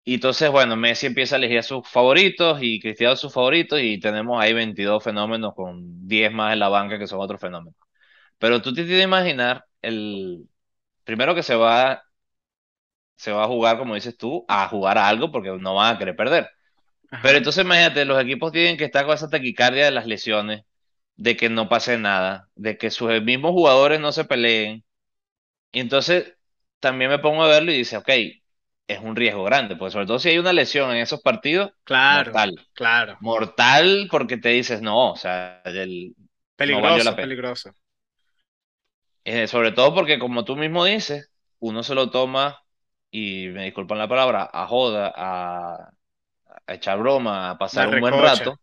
Y 0.07 0.15
entonces, 0.15 0.51
bueno, 0.51 0.77
Messi 0.77 1.07
empieza 1.07 1.37
a 1.37 1.39
elegir 1.39 1.59
a 1.59 1.63
sus 1.63 1.89
favoritos 1.89 2.59
y 2.63 2.79
Cristiano 2.81 3.15
a 3.15 3.17
sus 3.17 3.33
favoritos 3.33 3.81
y 3.81 3.99
tenemos 4.01 4.41
ahí 4.43 4.53
22 4.53 5.03
fenómenos 5.03 5.55
con 5.55 6.07
10 6.07 6.31
más 6.33 6.53
en 6.53 6.59
la 6.61 6.69
banca 6.69 6.99
que 6.99 7.07
son 7.07 7.21
otros 7.21 7.41
fenómenos. 7.41 7.75
Pero 8.39 8.63
tú 8.63 8.75
te 8.75 8.83
tienes 8.85 9.01
que 9.01 9.05
imaginar 9.05 9.65
el 9.83 10.49
primero 11.05 11.35
que 11.35 11.43
se 11.45 11.57
va, 11.57 12.03
se 13.17 13.33
va 13.33 13.45
a 13.45 13.47
jugar, 13.49 13.79
como 13.79 13.95
dices 13.95 14.17
tú, 14.17 14.45
a 14.49 14.69
jugar 14.69 14.99
a 14.99 15.09
algo 15.09 15.31
porque 15.33 15.51
no 15.59 15.75
van 15.75 15.95
a 15.97 15.99
querer 15.99 16.17
perder. 16.17 16.49
Ajá. 17.11 17.23
Pero 17.23 17.39
entonces 17.39 17.65
imagínate, 17.65 18.05
los 18.07 18.23
equipos 18.23 18.53
tienen 18.53 18.77
que 18.77 18.85
estar 18.87 19.07
con 19.07 19.15
esa 19.17 19.31
taquicardia 19.31 19.87
de 19.87 19.91
las 19.93 20.07
lesiones, 20.07 20.65
de 21.17 21.37
que 21.37 21.49
no 21.51 21.69
pase 21.69 21.99
nada, 21.99 22.51
de 22.57 22.79
que 22.79 22.91
sus 22.91 23.11
mismos 23.23 23.53
jugadores 23.53 24.01
no 24.01 24.13
se 24.13 24.25
peleen. 24.25 24.85
Y 25.73 25.81
entonces 25.81 26.35
también 26.81 27.11
me 27.11 27.19
pongo 27.21 27.43
a 27.45 27.49
verlo 27.49 27.73
y 27.73 27.79
dice, 27.79 27.97
ok, 27.99 28.11
es 28.89 29.01
un 29.01 29.17
riesgo 29.17 29.45
grande, 29.45 29.77
porque 29.77 29.93
sobre 29.93 30.07
todo 30.07 30.19
si 30.19 30.31
hay 30.31 30.39
una 30.39 30.53
lesión 30.53 30.91
en 30.93 30.99
esos 30.99 31.23
partidos, 31.23 31.73
Claro, 31.85 32.37
mortal. 32.37 32.69
claro. 32.75 33.19
Mortal 33.21 34.09
porque 34.11 34.39
te 34.39 34.51
dices, 34.51 34.83
no, 34.83 35.13
o 35.13 35.17
sea, 35.17 35.63
el- 35.67 36.17
no 36.65 36.81
valió 36.83 37.03
Peligroso, 37.03 37.05
la 37.05 37.17
pena. 37.17 37.29
peligroso. 37.29 37.71
Eh, 39.25 39.49
sobre 39.49 39.73
todo 39.73 39.95
porque, 39.95 40.19
como 40.19 40.45
tú 40.45 40.57
mismo 40.57 40.85
dices, 40.85 41.31
uno 41.59 41.83
se 41.83 41.95
lo 41.95 42.11
toma, 42.11 42.59
y 43.11 43.49
me 43.49 43.65
disculpan 43.65 43.99
la 43.99 44.09
palabra, 44.09 44.51
a 44.53 44.67
joda, 44.67 45.13
a, 45.17 45.91
a 46.67 46.75
echar 46.75 46.99
broma, 47.01 47.51
a 47.53 47.59
La 47.71 47.85
pasar 47.85 47.89
un 47.89 48.01
buen 48.01 48.19
rato. 48.19 48.61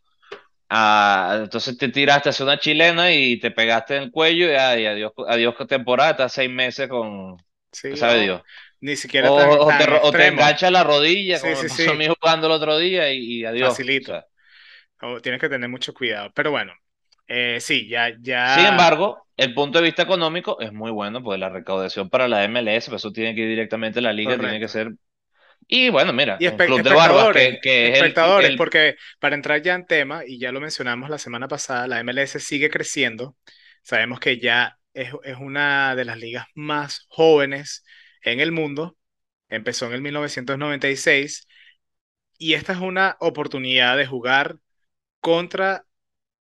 A- 0.71 1.39
entonces 1.43 1.77
te 1.77 1.89
tiraste 1.89 2.29
a 2.29 2.31
hacer 2.31 2.45
una 2.45 2.59
chilena 2.59 3.13
y 3.13 3.39
te 3.39 3.51
pegaste 3.51 3.97
en 3.97 4.03
el 4.05 4.11
cuello 4.11 4.47
y, 4.51 4.55
ay, 4.55 4.85
adiós, 4.87 5.13
adiós 5.27 5.55
temporada, 5.67 6.11
estás 6.11 6.33
seis 6.33 6.49
meses 6.51 6.87
con, 6.89 7.37
Sí, 7.71 7.89
sabe 7.95 8.19
o 8.19 8.21
Dios. 8.21 8.43
ni 8.81 8.95
siquiera 8.95 9.31
O, 9.31 9.33
tan, 9.33 9.61
o 9.69 9.75
tan 9.75 9.77
te, 9.77 9.85
o 10.03 10.15
te 10.15 10.27
engancha 10.27 10.71
la 10.71 10.83
rodilla, 10.83 11.39
Sí, 11.39 11.55
como 11.55 11.57
sí, 11.57 11.63
me 11.63 11.69
pasó 11.69 11.91
sí. 11.91 11.93
a 11.93 11.95
mí 11.95 12.07
jugando 12.07 12.47
el 12.47 12.53
otro 12.53 12.77
día 12.79 13.11
y, 13.13 13.41
y 13.41 13.45
adiós. 13.45 13.79
Facilito. 13.79 14.13
sea, 14.99 15.21
tienes 15.21 15.41
que 15.41 15.49
tener 15.49 15.69
mucho 15.69 15.93
cuidado. 15.93 16.31
Pero 16.33 16.51
bueno, 16.51 16.73
eh, 17.27 17.59
sí, 17.61 17.87
ya, 17.89 18.11
Sin 18.43 18.65
ya. 18.65 18.65
embargo, 18.65 19.27
el 19.37 19.53
punto 19.53 19.77
de 19.79 19.85
vista 19.85 20.03
económico 20.03 20.59
es 20.59 20.73
muy 20.73 20.91
bueno, 20.91 21.23
porque 21.23 21.37
la 21.39 21.49
recaudación 21.49 22.09
para 22.09 22.27
la 22.27 22.43
MLS, 22.43 22.89
pues 22.89 23.01
eso 23.01 23.11
tiene 23.11 23.33
que 23.35 23.41
ir 23.41 23.47
directamente 23.49 23.99
a 23.99 24.01
la 24.01 24.13
liga, 24.13 24.37
tiene 24.39 24.59
que 24.59 24.67
ser 24.67 24.91
Y 25.67 25.89
bueno, 25.89 26.11
mira, 26.13 26.37
Y 26.37 26.45
espe- 26.45 26.65
club 26.65 26.81
de 26.83 26.93
barbas 26.93 27.29
que, 27.29 27.49
espectadores, 27.49 27.59
que 27.61 27.89
es 27.93 27.99
el, 27.99 28.15
espectadores, 28.15 28.51
el 28.51 28.57
porque 28.57 28.95
para 29.19 29.35
entrar 29.35 29.61
ya 29.61 29.75
en 29.75 29.85
tema, 29.85 30.23
y 30.25 30.39
ya 30.39 30.51
lo 30.51 30.59
mencionamos 30.61 31.09
la 31.09 31.17
semana 31.19 31.47
pasada, 31.47 31.87
la 31.87 31.99
MLS 31.99 32.39
sigue 32.39 32.69
creciendo. 32.69 33.37
Sabemos 33.83 34.19
que 34.19 34.39
ya 34.39 34.77
es, 34.93 35.11
es 35.23 35.37
una 35.39 35.95
de 35.95 36.05
las 36.05 36.17
ligas 36.17 36.47
más 36.55 37.05
jóvenes 37.09 37.83
en 38.23 38.39
el 38.39 38.51
mundo. 38.51 38.97
Empezó 39.49 39.85
en 39.87 39.93
el 39.93 40.01
1996 40.01 41.47
y 42.37 42.53
esta 42.55 42.73
es 42.73 42.79
una 42.79 43.17
oportunidad 43.19 43.97
de 43.97 44.07
jugar 44.07 44.57
contra 45.21 45.85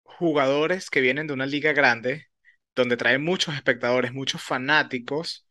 jugadores 0.03 0.89
que 0.91 1.01
vienen 1.01 1.27
de 1.27 1.33
una 1.33 1.45
liga 1.47 1.73
grande, 1.73 2.27
donde 2.75 2.97
traen 2.97 3.23
muchos 3.23 3.55
espectadores, 3.55 4.13
muchos 4.13 4.41
fanáticos 4.43 5.47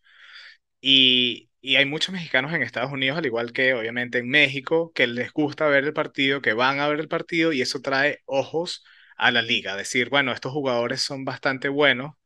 y, 0.80 1.50
y 1.64 1.76
hay 1.76 1.86
muchos 1.86 2.12
mexicanos 2.12 2.52
en 2.52 2.62
Estados 2.62 2.92
Unidos, 2.92 3.16
al 3.18 3.24
igual 3.26 3.52
que 3.52 3.72
obviamente 3.74 4.18
en 4.18 4.28
México, 4.28 4.92
que 4.94 5.06
les 5.06 5.32
gusta 5.32 5.66
ver 5.66 5.84
el 5.84 5.94
partido, 5.94 6.42
que 6.42 6.52
van 6.52 6.78
a 6.78 6.88
ver 6.88 7.00
el 7.00 7.08
partido 7.08 7.52
y 7.54 7.62
eso 7.62 7.80
trae 7.80 8.22
ojos 8.26 8.84
a 9.16 9.30
la 9.30 9.40
liga. 9.42 9.74
Decir, 9.76 10.10
bueno, 10.10 10.32
estos 10.32 10.52
jugadores 10.52 11.00
son 11.00 11.24
bastante 11.24 11.70
buenos, 11.70 12.16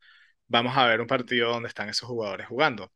vamos 0.47 0.77
a 0.77 0.87
ver 0.87 1.01
un 1.01 1.07
partido 1.07 1.51
donde 1.51 1.69
están 1.69 1.89
esos 1.89 2.09
jugadores 2.09 2.47
jugando. 2.47 2.91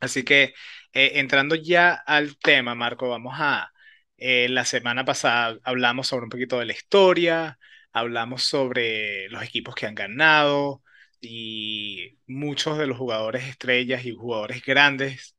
Así 0.00 0.24
que 0.24 0.54
eh, 0.92 1.12
entrando 1.16 1.54
ya 1.56 1.94
al 1.94 2.38
tema, 2.38 2.74
Marco, 2.74 3.08
vamos 3.08 3.34
a, 3.38 3.72
eh, 4.16 4.48
la 4.50 4.64
semana 4.64 5.04
pasada 5.04 5.58
hablamos 5.64 6.08
sobre 6.08 6.24
un 6.24 6.30
poquito 6.30 6.58
de 6.58 6.66
la 6.66 6.72
historia, 6.74 7.58
hablamos 7.92 8.44
sobre 8.44 9.28
los 9.30 9.42
equipos 9.42 9.74
que 9.74 9.86
han 9.86 9.94
ganado 9.96 10.82
y 11.20 12.18
muchos 12.26 12.78
de 12.78 12.86
los 12.86 12.98
jugadores 12.98 13.44
estrellas 13.48 14.04
y 14.06 14.14
jugadores 14.14 14.62
grandes 14.64 15.36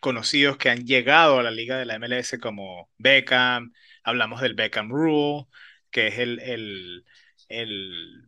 conocidos 0.00 0.56
que 0.58 0.70
han 0.70 0.84
llegado 0.86 1.38
a 1.38 1.42
la 1.42 1.50
liga 1.50 1.78
de 1.78 1.86
la 1.86 1.96
MLS 1.96 2.38
como 2.38 2.90
Beckham, 2.98 3.72
hablamos 4.02 4.40
del 4.40 4.54
Beckham 4.54 4.90
Rule, 4.90 5.46
que 5.90 6.08
es 6.08 6.18
el, 6.18 6.40
el, 6.40 7.04
el 7.48 8.26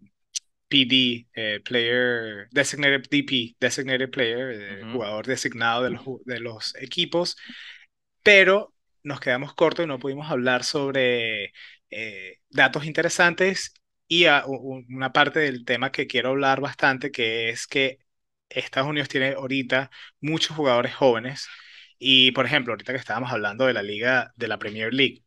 PD, 0.68 1.28
eh, 1.35 1.61
Player, 1.64 2.48
Designated 2.52 3.09
DP, 3.11 3.56
Designated 3.61 4.11
Player, 4.11 4.50
eh, 4.80 4.85
Ujú. 4.85 4.92
jugador 4.92 5.26
designado 5.26 5.83
de 5.85 5.90
los, 5.90 6.02
de 6.24 6.40
los 6.40 6.74
equipos, 6.76 7.37
pero 8.22 8.74
nos 9.02 9.20
quedamos 9.20 9.54
cortos 9.54 9.85
y 9.85 9.88
no 9.88 9.98
pudimos 9.98 10.30
hablar 10.30 10.64
sobre 10.64 11.52
eh, 11.90 12.38
datos 12.50 12.85
interesantes 12.85 13.74
y 14.09 14.26
a- 14.26 14.44
una 14.46 15.12
parte 15.12 15.40
del 15.40 15.64
tema 15.64 15.92
que 15.92 16.06
quiero 16.06 16.30
hablar 16.30 16.61
bastante, 16.61 17.11
que 17.12 17.50
es 17.50 17.66
que 17.66 17.98
Estados 18.50 18.88
Unidos 18.90 19.08
tiene 19.08 19.32
ahorita 19.34 19.90
muchos 20.20 20.56
jugadores 20.56 20.94
jóvenes 20.94 21.48
y, 21.98 22.32
por 22.32 22.46
ejemplo, 22.46 22.72
ahorita 22.72 22.92
que 22.92 22.98
estábamos 22.98 23.32
hablando 23.32 23.66
de 23.66 23.74
la 23.74 23.82
liga 23.82 24.32
de 24.36 24.48
la 24.48 24.58
Premier 24.58 24.92
League, 24.94 25.24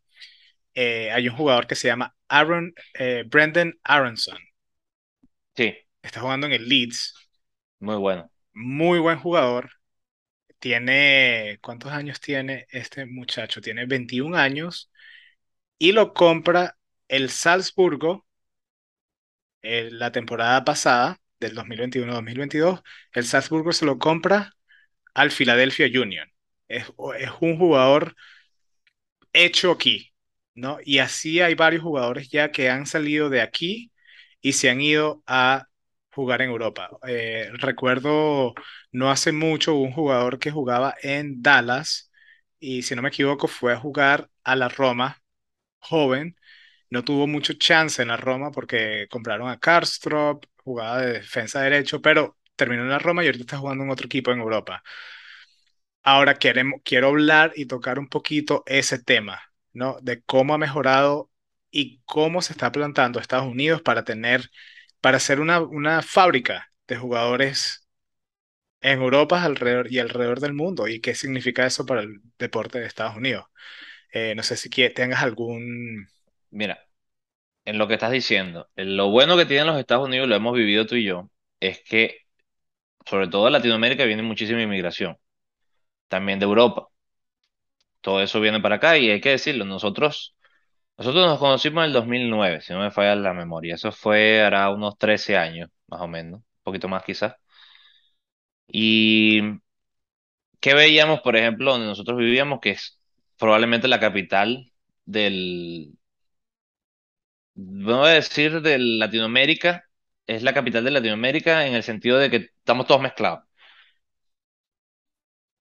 eh, 0.75 1.11
hay 1.11 1.29
un 1.29 1.35
jugador 1.37 1.67
que 1.67 1.75
se 1.75 1.87
llama 1.89 2.15
Aaron, 2.29 2.73
eh, 2.95 3.25
Brendan 3.27 3.75
Aronson, 3.83 4.37
Sí, 5.55 5.73
está 6.01 6.21
jugando 6.21 6.47
en 6.47 6.53
el 6.53 6.67
Leeds, 6.69 7.13
muy 7.79 7.97
bueno. 7.97 8.29
muy 8.53 8.99
buen 8.99 9.19
jugador. 9.19 9.71
Tiene, 10.59 11.59
¿cuántos 11.61 11.91
años 11.93 12.19
tiene 12.21 12.67
este 12.71 13.05
muchacho? 13.05 13.61
Tiene 13.61 13.85
21 13.85 14.35
años 14.35 14.91
y 15.79 15.91
lo 15.93 16.13
compra 16.15 16.77
el 17.07 17.29
Salzburgo 17.29 18.25
eh, 19.61 19.89
la 19.91 20.11
temporada 20.11 20.63
pasada, 20.65 21.19
del 21.43 21.55
2021-2022. 21.55 22.81
El 23.13 23.25
Salzburgo 23.25 23.71
se 23.73 23.85
lo 23.85 23.99
compra 23.99 24.53
al 25.13 25.31
Philadelphia 25.31 25.87
Union. 26.01 26.29
Es, 26.67 26.85
es 27.19 27.31
un 27.41 27.57
jugador 27.57 28.15
hecho 29.33 29.71
aquí, 29.71 30.13
¿no? 30.55 30.77
Y 30.83 30.99
así 30.99 31.41
hay 31.41 31.55
varios 31.55 31.83
jugadores 31.83 32.29
ya 32.29 32.51
que 32.51 32.69
han 32.69 32.85
salido 32.85 33.29
de 33.29 33.41
aquí 33.41 33.91
y 34.41 34.53
se 34.53 34.69
han 34.69 34.81
ido 34.81 35.23
a 35.27 35.67
jugar 36.11 36.41
en 36.41 36.49
Europa. 36.51 36.89
Eh, 37.07 37.49
recuerdo 37.53 38.53
no 38.91 39.11
hace 39.11 39.31
mucho 39.31 39.75
un 39.75 39.91
jugador 39.91 40.39
que 40.39 40.51
jugaba 40.51 40.95
en 41.01 41.41
Dallas 41.41 42.11
y 42.59 42.83
si 42.83 42.95
no 42.95 43.01
me 43.01 43.09
equivoco 43.09 43.47
fue 43.47 43.73
a 43.73 43.79
jugar 43.79 44.29
a 44.43 44.55
la 44.55 44.69
Roma, 44.69 45.21
joven. 45.79 46.35
No 46.89 47.03
tuvo 47.03 47.27
mucho 47.27 47.53
chance 47.53 48.01
en 48.01 48.09
la 48.09 48.17
Roma 48.17 48.51
porque 48.51 49.07
compraron 49.09 49.49
a 49.49 49.59
Karstrop, 49.59 50.45
jugaba 50.63 51.01
de 51.01 51.13
defensa 51.13 51.61
derecho, 51.61 52.01
pero 52.01 52.37
terminó 52.55 52.83
en 52.83 52.89
la 52.89 52.99
Roma 52.99 53.23
y 53.23 53.27
ahorita 53.27 53.43
está 53.43 53.57
jugando 53.57 53.83
en 53.83 53.91
otro 53.91 54.05
equipo 54.07 54.31
en 54.31 54.39
Europa. 54.39 54.83
Ahora 56.03 56.35
queremos, 56.35 56.81
quiero 56.83 57.07
hablar 57.09 57.53
y 57.55 57.65
tocar 57.65 57.97
un 57.99 58.09
poquito 58.09 58.63
ese 58.65 58.99
tema, 59.01 59.41
¿no? 59.71 59.97
De 60.01 60.21
cómo 60.23 60.53
ha 60.53 60.57
mejorado 60.57 61.31
y 61.71 62.01
cómo 62.05 62.41
se 62.41 62.53
está 62.53 62.71
plantando 62.71 63.19
Estados 63.19 63.47
Unidos 63.47 63.81
para 63.81 64.03
tener, 64.03 64.49
para 65.01 65.19
ser 65.19 65.39
una, 65.39 65.61
una 65.61 66.01
fábrica 66.01 66.71
de 66.87 66.97
jugadores 66.97 67.87
en 68.81 69.01
Europa 69.01 69.43
alrededor, 69.43 69.91
y 69.91 69.99
alrededor 69.99 70.39
del 70.39 70.53
mundo. 70.53 70.87
¿Y 70.87 71.01
qué 71.01 71.15
significa 71.15 71.65
eso 71.65 71.85
para 71.85 72.01
el 72.01 72.21
deporte 72.37 72.79
de 72.79 72.87
Estados 72.87 73.15
Unidos? 73.17 73.45
Eh, 74.13 74.35
no 74.35 74.43
sé 74.43 74.57
si 74.57 74.69
tengas 74.69 75.23
algún... 75.23 76.07
Mira, 76.51 76.79
en 77.65 77.77
lo 77.77 77.87
que 77.87 77.95
estás 77.95 78.11
diciendo, 78.11 78.69
en 78.75 78.97
lo 78.97 79.09
bueno 79.09 79.37
que 79.37 79.45
tienen 79.45 79.67
los 79.67 79.77
Estados 79.79 80.07
Unidos, 80.07 80.27
lo 80.27 80.35
hemos 80.35 80.55
vivido 80.55 80.85
tú 80.85 80.95
y 80.95 81.05
yo, 81.05 81.29
es 81.59 81.81
que 81.83 82.19
sobre 83.05 83.27
todo 83.27 83.47
en 83.47 83.53
Latinoamérica 83.53 84.05
viene 84.05 84.23
muchísima 84.23 84.61
inmigración, 84.61 85.17
también 86.07 86.39
de 86.39 86.45
Europa. 86.45 86.89
Todo 88.01 88.21
eso 88.21 88.39
viene 88.41 88.59
para 88.61 88.75
acá 88.75 88.97
y 88.97 89.09
hay 89.09 89.21
que 89.21 89.29
decirlo, 89.29 89.65
nosotros, 89.65 90.35
nosotros 90.97 91.25
nos 91.27 91.39
conocimos 91.39 91.83
en 91.83 91.87
el 91.87 91.93
2009, 91.93 92.61
si 92.61 92.73
no 92.73 92.79
me 92.81 92.91
falla 92.91 93.15
la 93.15 93.33
memoria. 93.33 93.75
Eso 93.75 93.91
fue 93.91 94.41
hará 94.41 94.69
unos 94.71 94.97
13 94.97 95.37
años, 95.37 95.69
más 95.87 96.01
o 96.01 96.07
menos, 96.07 96.39
un 96.41 96.45
poquito 96.63 96.89
más 96.89 97.03
quizás. 97.03 97.35
¿Y 98.67 99.41
qué 100.59 100.73
veíamos, 100.73 101.21
por 101.21 101.35
ejemplo, 101.35 101.71
donde 101.71 101.87
nosotros 101.87 102.17
vivíamos, 102.17 102.59
que 102.61 102.71
es 102.71 102.99
probablemente 103.37 103.87
la 103.87 103.99
capital 103.99 104.71
del, 105.05 105.93
voy 107.55 108.09
a 108.09 108.13
decir 108.13 108.61
de 108.61 108.77
Latinoamérica, 108.79 109.85
es 110.27 110.43
la 110.43 110.53
capital 110.53 110.83
de 110.85 110.91
Latinoamérica 110.91 111.67
en 111.67 111.75
el 111.75 111.83
sentido 111.83 112.17
de 112.17 112.29
que 112.29 112.37
estamos 112.37 112.87
todos 112.87 113.01
mezclados. 113.01 113.43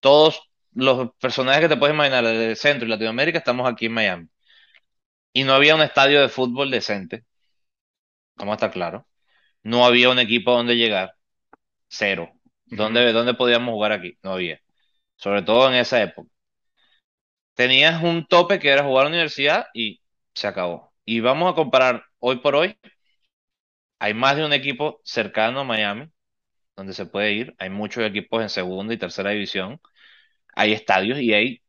Todos 0.00 0.50
los 0.74 1.12
personajes 1.20 1.62
que 1.62 1.68
te 1.68 1.76
puedes 1.78 1.94
imaginar 1.94 2.24
del 2.24 2.56
centro 2.56 2.86
y 2.86 2.90
Latinoamérica 2.90 3.38
estamos 3.38 3.70
aquí 3.70 3.86
en 3.86 3.92
Miami. 3.92 4.28
Y 5.34 5.44
no 5.44 5.52
había 5.54 5.74
un 5.74 5.82
estadio 5.82 6.20
de 6.22 6.28
fútbol 6.30 6.70
decente, 6.70 7.24
vamos 8.36 8.52
a 8.52 8.56
estar 8.56 8.70
claros. 8.72 9.04
No 9.62 9.86
había 9.86 10.10
un 10.10 10.18
equipo 10.18 10.52
donde 10.52 10.76
llegar, 10.76 11.16
cero. 11.88 12.32
¿Dónde, 12.66 13.12
dónde 13.12 13.34
podíamos 13.34 13.72
jugar 13.74 13.92
aquí? 13.92 14.18
No 14.22 14.32
había. 14.34 14.60
Sobre 15.16 15.42
todo 15.42 15.68
en 15.70 15.76
esa 15.76 16.02
época. 16.02 16.30
Tenías 17.54 18.02
un 18.02 18.26
tope 18.26 18.58
que 18.58 18.68
era 18.68 18.84
jugar 18.84 19.06
a 19.06 19.08
la 19.08 19.14
universidad 19.16 19.66
y 19.74 20.00
se 20.34 20.46
acabó. 20.46 20.91
Y 21.04 21.20
vamos 21.20 21.52
a 21.52 21.54
comparar 21.54 22.04
hoy 22.18 22.36
por 22.38 22.54
hoy. 22.56 22.76
Hay 23.98 24.14
más 24.14 24.36
de 24.36 24.44
un 24.44 24.52
equipo 24.52 25.00
cercano 25.04 25.60
a 25.60 25.64
Miami 25.64 26.10
donde 26.76 26.94
se 26.94 27.06
puede 27.06 27.32
ir. 27.32 27.54
Hay 27.58 27.70
muchos 27.70 28.04
equipos 28.04 28.42
en 28.42 28.48
segunda 28.48 28.94
y 28.94 28.98
tercera 28.98 29.30
división. 29.30 29.80
Hay 30.54 30.72
estadios 30.72 31.20
y 31.20 31.34
hay 31.34 31.62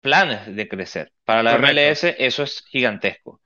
planes 0.00 0.54
de 0.54 0.68
crecer. 0.68 1.12
Para 1.24 1.42
la 1.42 1.52
Correcto. 1.52 1.80
MLS 1.82 2.04
eso 2.18 2.42
es 2.44 2.64
gigantesco, 2.68 3.40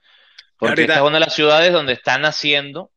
porque 0.59 0.83
esta 0.83 0.97
es 0.97 1.03
una 1.03 1.15
de 1.15 1.21
las 1.21 1.35
ciudades 1.35 1.73
donde 1.73 1.95
están 1.95 2.23
naciendo 2.23 2.93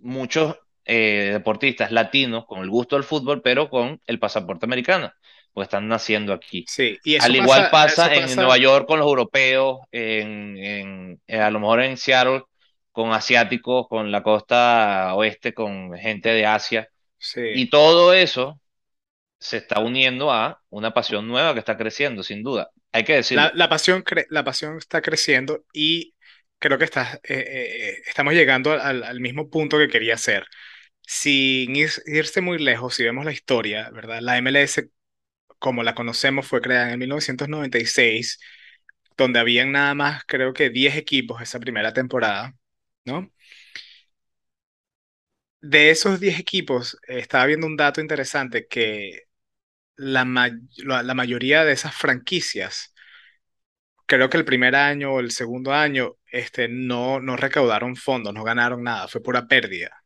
muchos 0.00 0.56
eh, 0.84 1.30
deportistas 1.32 1.90
latinos 1.90 2.46
con 2.46 2.60
el 2.60 2.70
gusto 2.70 2.96
del 2.96 3.04
fútbol, 3.04 3.42
pero 3.42 3.68
con 3.68 4.00
el 4.06 4.18
pasaporte 4.18 4.66
americano, 4.66 5.12
pues 5.56 5.66
están 5.68 5.88
naciendo 5.88 6.34
aquí. 6.34 6.66
sí, 6.66 7.00
y 7.04 7.16
Al 7.16 7.36
igual 7.36 7.68
pasa, 7.70 7.70
pasa 7.70 8.14
en 8.14 8.38
Nueva 8.38 8.58
pasa, 8.58 8.58
York 8.58 8.86
con 8.88 9.00
los 9.00 9.08
europeos, 9.08 9.80
en, 9.92 10.58
en- 10.58 11.22
eh, 11.28 11.40
a 11.40 11.50
lo 11.50 11.60
mejor 11.60 11.82
en 11.82 11.98
Seattle 11.98 12.44
con 12.92 13.12
asiáticos, 13.12 13.88
con 13.88 14.12
la 14.12 14.22
costa 14.24 15.14
oeste, 15.16 15.54
con 15.54 15.94
gente 15.98 16.30
de 16.30 16.46
Asia. 16.46 16.88
sí. 17.18 17.42
Y 17.50 17.70
todo 17.70 18.12
eso 18.14 18.60
se 19.40 19.58
está 19.58 19.80
uniendo 19.80 20.32
a 20.32 20.62
una 20.70 20.94
pasión 20.94 21.28
nueva 21.28 21.54
que 21.54 21.60
está 21.60 21.76
creciendo, 21.78 22.22
sin 22.22 22.42
duda. 22.44 22.70
Hay 22.92 23.04
que 23.04 23.14
La, 23.28 23.50
decirlo. 23.50 23.54
la 23.54 23.68
pasión, 23.68 24.04
cre- 24.04 24.26
la 24.30 24.44
pasión 24.44 24.78
está 24.78 25.02
creciendo 25.02 25.64
y 25.72 26.14
creo 26.58 26.78
que 26.78 26.84
está, 26.84 27.14
eh, 27.24 27.34
eh, 27.34 27.88
eh, 27.90 28.02
estamos 28.06 28.34
llegando 28.34 28.72
al, 28.72 29.02
al 29.02 29.20
mismo 29.20 29.50
punto 29.50 29.78
que 29.78 29.88
quería 29.88 30.14
hacer. 30.14 30.46
Sin 31.02 31.74
ir- 31.76 32.02
irse 32.06 32.40
muy 32.42 32.58
lejos, 32.58 32.94
si 32.94 33.04
vemos 33.04 33.24
la 33.24 33.32
historia, 33.32 33.90
¿verdad? 33.90 34.20
La 34.22 34.38
MLS, 34.38 34.90
como 35.58 35.82
la 35.82 35.94
conocemos, 35.94 36.46
fue 36.46 36.60
creada 36.60 36.92
en 36.92 36.98
1996, 37.00 38.38
donde 39.16 39.40
habían 39.40 39.72
nada 39.72 39.94
más, 39.94 40.24
creo 40.26 40.52
que 40.54 40.70
10 40.70 40.96
equipos 40.96 41.42
esa 41.42 41.60
primera 41.60 41.92
temporada, 41.94 42.54
¿no? 43.04 43.30
De 45.60 45.90
esos 45.90 46.20
10 46.20 46.38
equipos, 46.38 46.96
estaba 47.08 47.46
viendo 47.46 47.66
un 47.66 47.76
dato 47.76 48.00
interesante 48.00 48.66
que 48.68 49.22
la, 49.96 50.24
ma- 50.26 50.50
la, 50.78 51.02
la 51.04 51.14
mayoría 51.14 51.64
de 51.64 51.72
esas 51.74 51.94
franquicias, 51.96 52.94
creo 54.06 54.28
que 54.30 54.36
el 54.36 54.44
primer 54.44 54.74
año 54.74 55.12
o 55.14 55.20
el 55.20 55.30
segundo 55.30 55.72
año, 55.72 56.16
este, 56.30 56.68
no, 56.68 57.20
no 57.20 57.36
recaudaron 57.36 57.96
fondos, 57.96 58.32
no 58.34 58.44
ganaron 58.44 58.82
nada, 58.82 59.08
fue 59.08 59.22
pura 59.22 59.46
pérdida. 59.48 60.02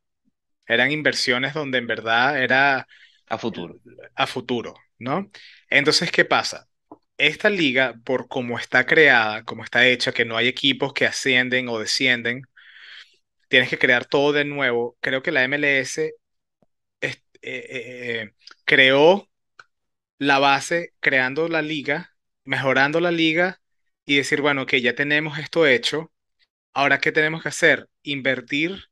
Eran 0.67 0.93
inversiones 0.93 1.55
donde 1.55 1.79
en 1.79 1.87
verdad 1.87 2.43
era 2.43 2.87
a 3.29 3.39
futuro. 3.39 3.81
a 4.15 4.27
futuro, 4.27 4.75
¿no? 5.01 5.31
Entonces, 5.71 6.13
¿qué 6.13 6.27
pasa? 6.27 6.69
Esta 7.19 7.51
liga, 7.51 7.95
por 8.05 8.29
cómo 8.29 8.59
está 8.59 8.87
creada, 8.87 9.45
como 9.45 9.65
está 9.65 9.87
hecha, 9.89 10.13
que 10.13 10.25
no 10.27 10.37
hay 10.37 10.49
equipos 10.49 10.93
que 10.95 11.07
ascienden 11.07 11.69
o 11.71 11.79
descienden, 11.81 12.45
tienes 13.49 13.69
que 13.71 13.79
crear 13.79 14.05
todo 14.07 14.33
de 14.33 14.45
nuevo. 14.45 14.97
Creo 15.01 15.23
que 15.23 15.33
la 15.33 15.45
MLS 15.45 15.99
eh, 17.01 17.15
eh, 17.43 18.23
eh, 18.23 18.31
creó 18.65 19.29
la 20.19 20.39
base, 20.39 20.95
creando 21.01 21.49
la 21.49 21.63
liga, 21.63 22.15
mejorando 22.45 23.01
la 23.01 23.13
liga 23.13 23.61
y 24.07 24.17
decir, 24.19 24.43
bueno, 24.43 24.67
que 24.67 24.83
ya 24.83 24.95
tenemos 24.95 25.39
esto 25.39 25.67
hecho. 25.67 26.13
Ahora, 26.75 27.01
¿qué 27.01 27.13
tenemos 27.13 27.43
que 27.45 27.51
hacer? 27.51 27.89
Invertir 28.05 28.90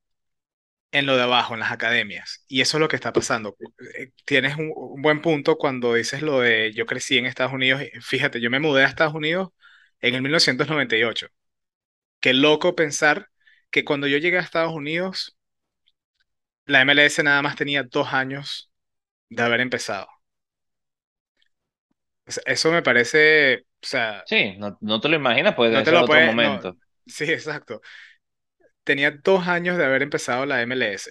en 0.92 1.06
lo 1.06 1.16
de 1.16 1.22
abajo, 1.24 1.54
en 1.54 1.60
las 1.60 1.72
academias. 1.72 2.44
Y 2.48 2.60
eso 2.62 2.76
es 2.78 2.80
lo 2.80 2.88
que 2.88 2.96
está 2.96 3.12
pasando. 3.12 3.56
Eh, 3.98 4.10
Tienes 4.24 4.56
un, 4.56 4.72
un 4.74 5.02
buen 5.02 5.20
punto 5.22 5.56
cuando 5.58 5.94
dices 5.94 6.22
lo 6.22 6.40
de 6.40 6.72
yo 6.74 6.86
crecí 6.86 7.18
en 7.18 7.26
Estados 7.26 7.52
Unidos. 7.52 7.82
Fíjate, 8.02 8.40
yo 8.40 8.50
me 8.50 8.60
mudé 8.60 8.84
a 8.84 8.88
Estados 8.88 9.14
Unidos 9.14 9.50
en 10.00 10.14
el 10.14 10.22
1998. 10.22 11.28
Qué 12.20 12.34
loco 12.34 12.76
pensar 12.76 13.30
que 13.70 13.84
cuando 13.84 14.06
yo 14.08 14.18
llegué 14.18 14.38
a 14.38 14.42
Estados 14.42 14.72
Unidos, 14.74 15.36
la 16.66 16.82
MLS 16.82 17.22
nada 17.22 17.40
más 17.42 17.56
tenía 17.56 17.82
dos 17.84 18.12
años 18.12 18.70
de 19.30 19.42
haber 19.44 19.60
empezado. 19.62 20.08
O 22.26 22.30
sea, 22.30 22.42
eso 22.46 22.70
me 22.72 22.82
parece, 22.82 23.60
o 23.82 23.86
sea, 23.86 24.24
Sí, 24.24 24.56
no, 24.58 24.76
no 24.82 25.00
te 25.00 25.08
lo 25.08 25.16
imaginas, 25.16 25.54
pues 25.54 25.72
no 25.72 25.82
te 25.82 25.92
lo 25.92 26.04
otro 26.04 26.04
puedes, 26.04 26.36
no, 26.36 26.60
momento. 26.60 26.76
sí, 27.06 27.24
exacto. 27.24 27.80
Tenía 28.88 29.10
dos 29.10 29.46
años 29.48 29.76
de 29.76 29.84
haber 29.84 30.02
empezado 30.02 30.46
la 30.46 30.62
MLS. 30.62 31.10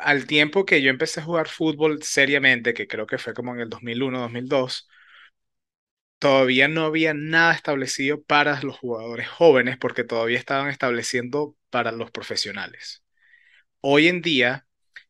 Al 0.00 0.26
tiempo 0.26 0.66
que 0.66 0.82
yo 0.82 0.90
empecé 0.90 1.20
a 1.20 1.24
jugar 1.24 1.48
fútbol 1.48 2.02
seriamente, 2.02 2.74
que 2.74 2.86
creo 2.86 3.06
que 3.06 3.16
fue 3.16 3.32
como 3.32 3.54
en 3.54 3.60
el 3.60 3.70
2001, 3.70 4.20
2002, 4.20 4.86
todavía 6.18 6.68
no 6.68 6.84
había 6.84 7.14
nada 7.14 7.54
establecido 7.54 8.22
para 8.22 8.60
los 8.62 8.76
jugadores 8.78 9.28
jóvenes 9.28 9.78
porque 9.78 10.04
todavía 10.04 10.38
estaban 10.38 10.68
estableciendo 10.68 11.56
para 11.70 11.90
los 11.90 12.10
profesionales. 12.10 13.02
Hoy 13.80 14.08
en 14.08 14.22
día 14.22 14.66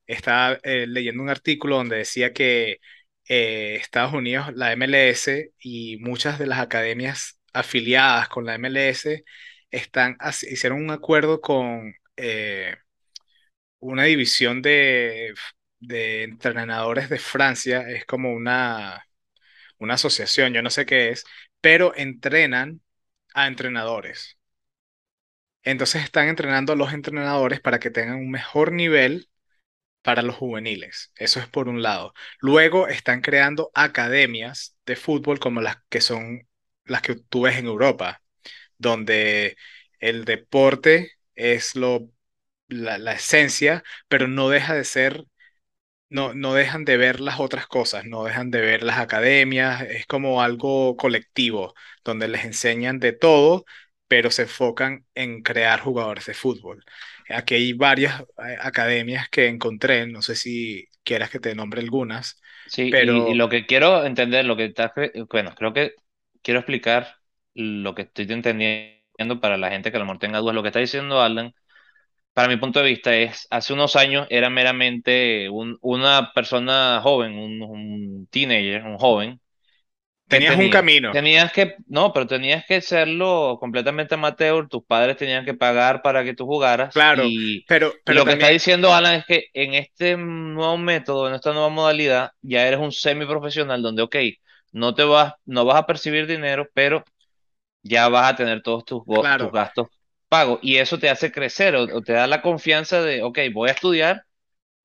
estaba 0.06 0.60
eh, 0.64 0.86
leyendo 0.88 1.22
un 1.24 1.30
artículo 1.30 1.76
donde 1.76 1.96
decía 1.98 2.32
que 2.32 2.80
eh, 3.28 3.76
Estados 3.80 4.14
Unidos, 4.14 4.54
la 4.54 4.72
MLS 4.74 5.52
y 5.60 5.98
muchas 5.98 6.38
de 6.38 6.46
las 6.46 6.60
academias 6.60 7.40
afiliadas 7.52 8.28
con 8.28 8.46
la 8.46 8.54
MLS 8.56 9.24
están, 9.70 10.16
hicieron 10.50 10.82
un 10.82 10.90
acuerdo 10.90 11.40
con 11.40 11.94
eh, 12.16 12.76
una 13.80 14.04
división 14.04 14.62
de, 14.62 15.34
de 15.80 16.24
entrenadores 16.24 17.08
de 17.10 17.18
Francia, 17.18 17.82
es 17.88 18.04
como 18.06 18.32
una, 18.32 19.06
una 19.78 19.94
asociación, 19.96 20.54
yo 20.54 20.62
no 20.62 20.70
sé 20.70 20.86
qué 20.86 21.10
es, 21.10 21.24
pero 21.60 21.94
entrenan 21.96 22.82
a 23.34 23.48
entrenadores. 23.48 24.38
Entonces 25.62 26.04
están 26.04 26.28
entrenando 26.28 26.72
a 26.72 26.76
los 26.76 26.92
entrenadores 26.92 27.60
para 27.60 27.78
que 27.80 27.90
tengan 27.90 28.16
un 28.18 28.30
mejor 28.30 28.72
nivel 28.72 29.28
para 30.02 30.22
los 30.22 30.36
juveniles. 30.36 31.12
Eso 31.16 31.40
es 31.40 31.48
por 31.48 31.68
un 31.68 31.82
lado. 31.82 32.14
Luego 32.40 32.88
están 32.88 33.22
creando 33.22 33.70
academias 33.74 34.76
de 34.86 34.96
fútbol 34.96 35.38
como 35.40 35.60
las 35.62 35.78
que 35.90 36.00
son 36.02 36.48
las 36.84 37.02
que 37.02 37.16
tú 37.16 37.42
ves 37.42 37.58
en 37.58 37.66
Europa, 37.66 38.22
donde 38.78 39.56
el 40.00 40.24
deporte 40.24 41.12
es 41.34 41.76
lo, 41.76 42.10
la, 42.68 42.98
la 42.98 43.14
esencia, 43.14 43.84
pero 44.08 44.28
no 44.28 44.48
deja 44.50 44.74
de 44.74 44.84
ser 44.84 45.24
no, 46.08 46.34
no 46.34 46.54
dejan 46.54 46.84
de 46.84 46.96
ver 46.96 47.20
las 47.20 47.40
otras 47.40 47.66
cosas, 47.66 48.04
no 48.04 48.24
dejan 48.24 48.50
de 48.50 48.60
ver 48.60 48.82
las 48.82 48.98
academias, 48.98 49.82
es 49.82 50.06
como 50.06 50.42
algo 50.42 50.96
colectivo, 50.96 51.74
donde 52.04 52.28
les 52.28 52.44
enseñan 52.44 53.00
de 53.00 53.12
todo, 53.12 53.64
pero 54.08 54.30
se 54.30 54.42
enfocan 54.42 55.04
en 55.14 55.42
crear 55.42 55.80
jugadores 55.80 56.26
de 56.26 56.34
fútbol. 56.34 56.84
Aquí 57.28 57.54
hay 57.56 57.72
varias 57.72 58.20
eh, 58.22 58.56
academias 58.60 59.28
que 59.28 59.48
encontré, 59.48 60.06
no 60.06 60.22
sé 60.22 60.36
si 60.36 60.86
quieras 61.02 61.30
que 61.30 61.40
te 61.40 61.54
nombre 61.54 61.80
algunas, 61.80 62.40
Sí, 62.64 62.96
y, 62.98 63.30
y 63.30 63.34
pero 63.34 63.34
lo 63.34 63.48
que 63.48 63.64
quiero 63.66 64.04
entender, 64.04 64.44
lo 64.44 64.56
que 64.56 64.64
estás, 64.66 64.92
cre- 64.92 65.26
bueno, 65.30 65.54
creo 65.54 65.72
que 65.72 65.94
quiero 66.42 66.60
explicar 66.60 67.16
lo 67.56 67.94
que 67.94 68.02
estoy 68.02 68.26
entendiendo 68.30 69.40
para 69.40 69.56
la 69.56 69.70
gente 69.70 69.90
que 69.90 69.96
a 69.96 70.00
lo 70.00 70.06
mejor 70.06 70.18
tenga 70.20 70.38
dudas. 70.40 70.54
Lo 70.54 70.62
que 70.62 70.68
está 70.68 70.80
diciendo 70.80 71.20
Alan, 71.22 71.54
para 72.34 72.48
mi 72.48 72.56
punto 72.58 72.80
de 72.80 72.86
vista, 72.86 73.16
es, 73.16 73.46
hace 73.50 73.72
unos 73.74 73.96
años 73.96 74.26
era 74.30 74.50
meramente 74.50 75.48
un- 75.50 75.78
una 75.82 76.32
persona 76.34 77.00
joven, 77.02 77.34
un, 77.38 77.62
un 77.62 78.28
teenager, 78.30 78.84
un 78.84 78.98
joven, 78.98 79.40
¿Qué 80.28 80.40
tenías 80.40 80.56
un 80.56 80.68
tenías? 80.68 80.70
camino, 80.70 81.10
Tenías 81.10 81.52
que, 81.52 81.76
no, 81.86 82.12
pero 82.12 82.26
tenías 82.26 82.64
que 82.66 82.80
serlo 82.80 83.58
completamente 83.60 84.14
amateur, 84.16 84.68
tus 84.68 84.84
padres 84.84 85.16
tenían 85.16 85.44
que 85.44 85.54
pagar 85.54 86.02
para 86.02 86.24
que 86.24 86.34
tú 86.34 86.46
jugaras 86.46 86.92
claro, 86.92 87.34
y, 87.38 87.66
pero, 87.66 87.92
pero 88.04 88.22
lo 88.22 88.26
que 88.26 88.32
está 88.32 88.48
también, 88.48 88.50
diciendo 88.50 88.92
Alan 88.94 89.14
es 89.14 89.24
que 89.26 89.46
en 89.54 89.74
este 89.74 90.16
nuevo 90.16 90.76
método, 90.78 91.28
en 91.28 91.34
esta 91.34 91.52
nueva 91.52 91.68
modalidad, 91.68 92.32
ya 92.42 92.66
eres 92.66 92.80
un 92.80 92.92
semiprofesional 92.92 93.82
donde, 93.82 94.02
ok, 94.02 94.16
no 94.72 94.94
te 94.94 95.04
vas, 95.04 95.34
no 95.44 95.64
vas 95.64 95.76
a 95.78 95.86
percibir 95.86 96.26
dinero, 96.26 96.68
pero 96.74 97.04
ya 97.88 98.08
vas 98.08 98.32
a 98.32 98.36
tener 98.36 98.62
todos 98.62 98.84
tus, 98.84 99.02
tus 99.36 99.52
gastos 99.52 99.88
pagos 100.28 100.58
y 100.62 100.76
eso 100.78 100.98
te 100.98 101.08
hace 101.10 101.32
crecer 101.32 101.74
o, 101.76 101.84
o 101.84 102.02
te 102.02 102.12
da 102.14 102.26
la 102.26 102.42
confianza 102.42 103.02
de, 103.02 103.22
ok, 103.22 103.38
voy 103.54 103.68
a 103.70 103.72
estudiar 103.72 104.24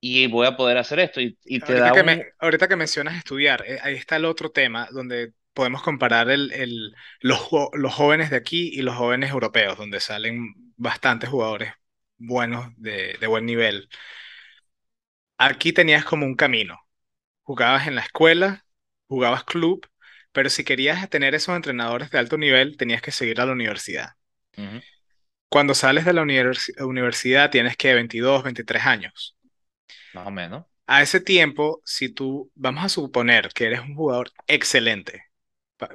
y 0.01 0.27
voy 0.27 0.47
a 0.47 0.57
poder 0.57 0.77
hacer 0.79 0.99
esto 1.01 1.21
y, 1.21 1.37
y 1.45 1.61
te 1.63 1.73
Ahorita 1.73 1.91
da 1.93 1.93
que 1.93 2.03
me, 2.03 2.17
un, 2.17 2.25
ahorita 2.39 2.67
que 2.67 2.75
mencionas 2.75 3.15
estudiar, 3.17 3.63
eh, 3.67 3.79
ahí 3.83 3.95
está 3.95 4.15
el 4.15 4.25
otro 4.25 4.51
tema 4.51 4.87
donde 4.91 5.33
podemos 5.53 5.83
comparar 5.83 6.29
el, 6.31 6.51
el- 6.53 6.95
los, 7.19 7.47
los 7.73 7.93
jóvenes 7.93 8.29
de 8.31 8.37
aquí 8.37 8.69
y 8.73 8.81
los 8.81 8.95
jóvenes 8.95 9.29
europeos, 9.31 9.77
donde 9.77 9.99
salen 9.99 10.53
bastantes 10.77 11.29
jugadores 11.29 11.73
buenos 12.17 12.67
de, 12.77 13.15
de 13.19 13.27
buen 13.27 13.45
nivel. 13.45 13.89
Aquí 15.37 15.73
tenías 15.73 16.05
como 16.05 16.25
un 16.25 16.35
camino. 16.35 16.79
Jugabas 17.43 17.87
en 17.87 17.95
la 17.95 18.01
escuela, 18.01 18.65
jugabas 19.07 19.43
club, 19.45 19.87
pero 20.31 20.49
si 20.49 20.63
querías 20.63 21.09
tener 21.09 21.35
esos 21.35 21.55
entrenadores 21.55 22.11
de 22.11 22.19
alto 22.19 22.37
nivel, 22.37 22.77
tenías 22.77 23.01
que 23.01 23.11
seguir 23.11 23.41
a 23.41 23.45
la 23.45 23.53
universidad. 23.53 24.11
Cuando 25.49 25.75
sales 25.75 26.05
de 26.05 26.13
la 26.13 26.23
univers- 26.23 26.73
universidad 26.83 27.51
tienes 27.51 27.77
que 27.77 27.93
22, 27.93 28.43
23 28.43 28.85
años. 28.87 29.37
más 30.13 30.27
o 30.27 30.31
menos. 30.31 30.65
A 30.87 31.01
ese 31.01 31.21
tiempo, 31.21 31.81
si 31.85 32.09
tú, 32.09 32.51
vamos 32.55 32.83
a 32.83 32.89
suponer 32.89 33.49
que 33.53 33.65
eres 33.67 33.79
un 33.81 33.95
jugador 33.95 34.31
excelente, 34.47 35.23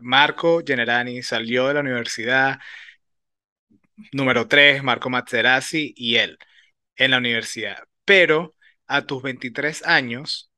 Marco 0.02 0.62
Generani 0.66 1.22
salió 1.22 1.68
de 1.68 1.74
la 1.74 1.80
universidad 1.80 2.58
número 4.12 4.46
3, 4.48 4.82
Marco 4.82 5.10
Materazzi 5.10 5.92
y 5.96 6.16
él 6.16 6.38
en 6.96 7.12
la 7.12 7.18
universidad, 7.18 7.78
pero 8.04 8.54
a 8.86 9.06
tus 9.06 9.22
23 9.22 9.84
años, 9.86 10.50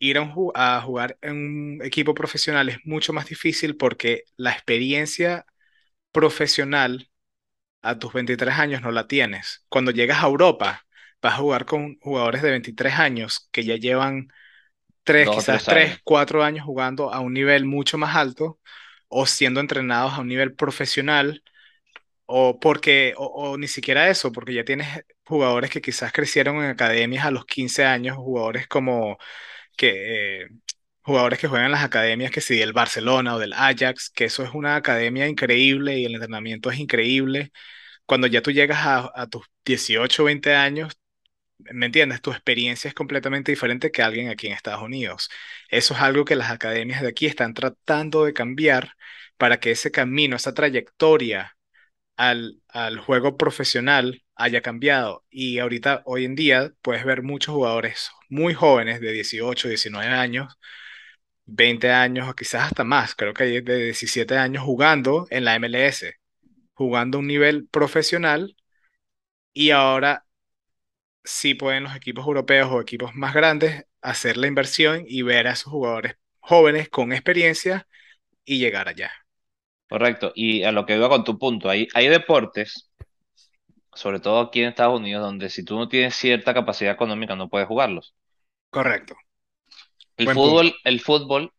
ir 0.00 0.18
a, 0.18 0.22
un 0.22 0.52
a 0.56 0.82
jugar 0.82 1.18
en 1.22 1.34
un 1.78 1.80
equipo 1.86 2.14
profesional 2.14 2.70
es 2.70 2.78
mucho 2.86 3.14
más 3.14 3.26
difícil 3.28 3.76
porque 3.78 4.24
la 4.38 4.52
experiencia 4.52 5.46
profesional 6.12 7.10
a 7.82 7.98
tus 7.98 8.12
23 8.12 8.54
años 8.58 8.82
no 8.82 8.90
la 8.92 9.06
tienes. 9.08 9.64
Cuando 9.68 9.90
llegas 9.92 10.22
a 10.22 10.26
Europa, 10.28 10.86
vas 11.22 11.34
a 11.34 11.38
jugar 11.38 11.66
con 11.66 11.98
jugadores 12.00 12.42
de 12.42 12.50
23 12.50 12.94
años 12.98 13.48
que 13.52 13.64
ya 13.64 13.76
llevan 13.76 14.28
tres, 15.04 15.28
Dos 15.28 15.36
o 15.38 15.44
quizás 15.44 15.66
tres 15.66 15.68
tres, 15.68 15.98
años. 15.98 16.00
cuatro 16.04 16.44
años 16.44 16.64
jugando 16.66 17.12
a 17.12 17.20
un 17.20 17.34
nivel 17.34 17.64
mucho 17.64 17.98
más 17.98 18.16
alto 18.16 18.60
o 19.08 19.26
siendo 19.26 19.60
entrenados 19.60 20.14
a 20.14 20.20
un 20.20 20.28
nivel 20.28 20.54
profesional 20.54 21.42
o 22.26 22.60
porque, 22.60 23.14
o, 23.16 23.26
o 23.52 23.58
ni 23.58 23.68
siquiera 23.68 24.08
eso, 24.10 24.32
porque 24.32 24.54
ya 24.54 24.64
tienes 24.64 24.88
jugadores 25.24 25.70
que 25.70 25.80
quizás 25.82 26.12
crecieron 26.12 26.56
en 26.56 26.70
academias 26.70 27.24
a 27.26 27.30
los 27.30 27.44
15 27.46 27.84
años, 27.84 28.16
jugadores 28.16 28.68
como 28.68 29.18
que, 29.80 30.42
eh, 30.44 30.48
jugadores 31.02 31.38
que 31.40 31.48
juegan 31.48 31.66
en 31.66 31.72
las 31.72 31.84
academias 31.84 32.30
que 32.30 32.40
sí, 32.42 32.56
del 32.58 32.72
Barcelona 32.74 33.34
o 33.36 33.38
del 33.38 33.52
Ajax, 33.54 34.10
que 34.10 34.26
eso 34.26 34.44
es 34.44 34.50
una 34.54 34.76
academia 34.76 35.28
increíble 35.28 35.98
y 35.98 36.04
el 36.06 36.14
entrenamiento 36.14 36.70
es 36.70 36.78
increíble. 36.78 37.52
Cuando 38.06 38.26
ya 38.28 38.42
tú 38.42 38.52
llegas 38.52 38.80
a, 38.86 39.12
a 39.14 39.28
tus 39.28 39.46
18 39.64 40.22
o 40.24 40.26
20 40.26 40.54
años, 40.54 40.94
¿Me 41.58 41.86
entiendes? 41.86 42.22
Tu 42.22 42.30
experiencia 42.32 42.88
es 42.88 42.94
completamente 42.94 43.52
diferente 43.52 43.90
que 43.92 44.02
alguien 44.02 44.28
aquí 44.28 44.46
en 44.46 44.54
Estados 44.54 44.82
Unidos. 44.82 45.28
Eso 45.68 45.94
es 45.94 46.00
algo 46.00 46.24
que 46.24 46.34
las 46.36 46.50
academias 46.50 47.02
de 47.02 47.08
aquí 47.08 47.26
están 47.26 47.52
tratando 47.54 48.24
de 48.24 48.32
cambiar 48.32 48.94
para 49.36 49.60
que 49.60 49.70
ese 49.72 49.90
camino, 49.90 50.36
esa 50.36 50.54
trayectoria 50.54 51.56
al, 52.16 52.62
al 52.68 53.00
juego 53.00 53.36
profesional 53.36 54.22
haya 54.42 54.62
cambiado. 54.62 55.24
Y 55.30 55.58
ahorita, 55.58 56.02
hoy 56.06 56.24
en 56.24 56.34
día, 56.34 56.72
puedes 56.82 57.04
ver 57.04 57.22
muchos 57.22 57.54
jugadores 57.54 58.10
muy 58.28 58.54
jóvenes 58.54 59.00
de 59.00 59.12
18, 59.12 59.68
19 59.68 60.08
años 60.08 60.58
20 61.50 61.90
años 61.90 62.28
o 62.28 62.34
quizás 62.34 62.62
hasta 62.64 62.84
más, 62.84 63.14
creo 63.14 63.34
que 63.34 63.44
hay 63.44 63.60
de 63.60 63.84
17 63.86 64.36
años 64.36 64.62
jugando 64.64 65.26
en 65.30 65.44
la 65.44 65.56
MLS, 65.56 66.14
jugando 66.74 67.18
a 67.18 67.20
un 67.20 67.26
nivel 67.26 67.68
profesional 67.68 68.56
y 69.52 69.70
ahora 69.70 70.26
sí 71.24 71.54
pueden 71.54 71.84
los 71.84 71.96
equipos 71.96 72.26
europeos 72.26 72.70
o 72.70 72.80
equipos 72.80 73.14
más 73.14 73.34
grandes 73.34 73.84
hacer 74.00 74.36
la 74.36 74.46
inversión 74.46 75.04
y 75.06 75.22
ver 75.22 75.46
a 75.48 75.52
esos 75.52 75.72
jugadores 75.72 76.16
jóvenes 76.38 76.88
con 76.88 77.12
experiencia 77.12 77.86
y 78.44 78.58
llegar 78.58 78.88
allá. 78.88 79.12
Correcto. 79.88 80.32
Y 80.34 80.62
a 80.62 80.72
lo 80.72 80.86
que 80.86 80.96
iba 80.96 81.08
con 81.08 81.24
tu 81.24 81.38
punto, 81.38 81.68
hay, 81.68 81.88
hay 81.94 82.08
deportes, 82.08 82.90
sobre 83.94 84.20
todo 84.20 84.40
aquí 84.40 84.62
en 84.62 84.68
Estados 84.70 84.98
Unidos, 85.00 85.22
donde 85.22 85.50
si 85.50 85.64
tú 85.64 85.76
no 85.78 85.88
tienes 85.88 86.14
cierta 86.16 86.54
capacidad 86.54 86.92
económica 86.94 87.36
no 87.36 87.48
puedes 87.48 87.68
jugarlos. 87.68 88.14
Correcto. 88.70 89.14
El 90.16 90.28
Buen 90.28 90.40
fútbol, 90.40 90.72
punto. 90.72 90.76
el 90.84 91.00
fútbol, 91.00 91.52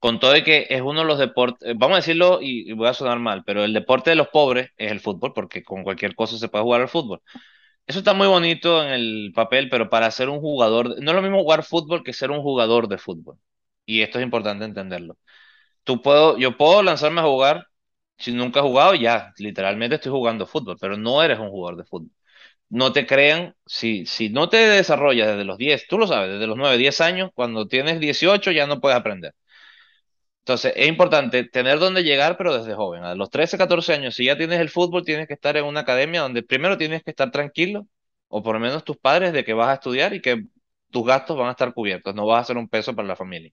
con 0.00 0.20
todo 0.20 0.32
de 0.32 0.44
que 0.44 0.66
es 0.70 0.82
uno 0.82 1.00
de 1.00 1.06
los 1.06 1.18
deportes, 1.18 1.74
vamos 1.78 1.96
a 1.96 2.00
decirlo 2.00 2.40
y, 2.42 2.70
y 2.70 2.72
voy 2.74 2.88
a 2.88 2.94
sonar 2.94 3.18
mal, 3.20 3.44
pero 3.44 3.64
el 3.64 3.72
deporte 3.74 4.10
de 4.10 4.16
los 4.16 4.28
pobres 4.28 4.70
es 4.76 4.92
el 4.92 5.00
fútbol, 5.00 5.32
porque 5.34 5.62
con 5.64 5.84
cualquier 5.84 6.14
cosa 6.16 6.38
se 6.38 6.48
puede 6.48 6.64
jugar 6.64 6.82
al 6.82 6.88
fútbol. 6.88 7.22
Eso 7.86 8.00
está 8.00 8.14
muy 8.14 8.28
bonito 8.28 8.82
en 8.84 8.90
el 8.92 9.32
papel, 9.34 9.68
pero 9.70 9.90
para 9.90 10.10
ser 10.10 10.28
un 10.30 10.40
jugador, 10.40 11.00
no 11.02 11.10
es 11.12 11.16
lo 11.16 11.22
mismo 11.22 11.40
jugar 11.42 11.64
fútbol 11.64 12.04
que 12.04 12.12
ser 12.14 12.30
un 12.32 12.42
jugador 12.42 12.88
de 12.88 12.98
fútbol. 12.98 13.38
Y 13.86 14.02
esto 14.02 14.18
es 14.18 14.24
importante 14.24 14.64
entenderlo. 14.64 15.18
Tú 15.84 16.02
puedo, 16.02 16.38
yo 16.38 16.56
puedo 16.56 16.82
lanzarme 16.82 17.20
a 17.20 17.24
jugar, 17.24 17.66
si 18.22 18.32
nunca 18.32 18.60
he 18.60 18.62
jugado, 18.62 18.94
ya, 18.94 19.32
literalmente 19.38 19.96
estoy 19.96 20.12
jugando 20.12 20.46
fútbol, 20.46 20.76
pero 20.80 20.96
no 20.96 21.22
eres 21.22 21.38
un 21.38 21.50
jugador 21.50 21.78
de 21.78 21.84
fútbol. 21.84 22.10
No 22.70 22.92
te 22.92 23.06
crean, 23.06 23.56
si, 23.66 24.06
si 24.06 24.30
no 24.30 24.48
te 24.48 24.58
desarrollas 24.58 25.28
desde 25.28 25.44
los 25.44 25.58
10, 25.58 25.86
tú 25.88 25.98
lo 25.98 26.06
sabes, 26.08 26.32
desde 26.32 26.46
los 26.48 26.56
9, 26.58 26.78
10 26.78 27.00
años, 27.02 27.30
cuando 27.34 27.68
tienes 27.68 28.00
18 28.00 28.50
ya 28.52 28.66
no 28.66 28.80
puedes 28.80 28.98
aprender. 28.98 29.34
Entonces, 30.40 30.72
es 30.76 30.88
importante 30.88 31.44
tener 31.44 31.78
dónde 31.78 32.02
llegar, 32.02 32.36
pero 32.36 32.56
desde 32.56 32.74
joven. 32.74 33.04
A 33.04 33.14
los 33.14 33.30
13, 33.30 33.56
14 33.56 33.92
años, 33.94 34.14
si 34.16 34.24
ya 34.24 34.36
tienes 34.36 34.58
el 34.60 34.70
fútbol, 34.70 35.04
tienes 35.04 35.28
que 35.28 35.34
estar 35.34 35.56
en 35.56 35.64
una 35.64 35.80
academia 35.80 36.22
donde 36.22 36.42
primero 36.42 36.76
tienes 36.76 37.04
que 37.04 37.10
estar 37.10 37.30
tranquilo, 37.30 37.86
o 38.28 38.42
por 38.42 38.54
lo 38.54 38.60
menos 38.60 38.82
tus 38.84 38.96
padres, 38.96 39.32
de 39.32 39.44
que 39.44 39.52
vas 39.54 39.68
a 39.68 39.74
estudiar 39.74 40.14
y 40.14 40.20
que 40.20 40.44
tus 40.90 41.06
gastos 41.06 41.36
van 41.38 41.48
a 41.48 41.50
estar 41.52 41.72
cubiertos, 41.72 42.14
no 42.14 42.26
vas 42.26 42.42
a 42.42 42.44
ser 42.46 42.56
un 42.58 42.68
peso 42.68 42.94
para 42.94 43.06
la 43.08 43.16
familia. 43.16 43.52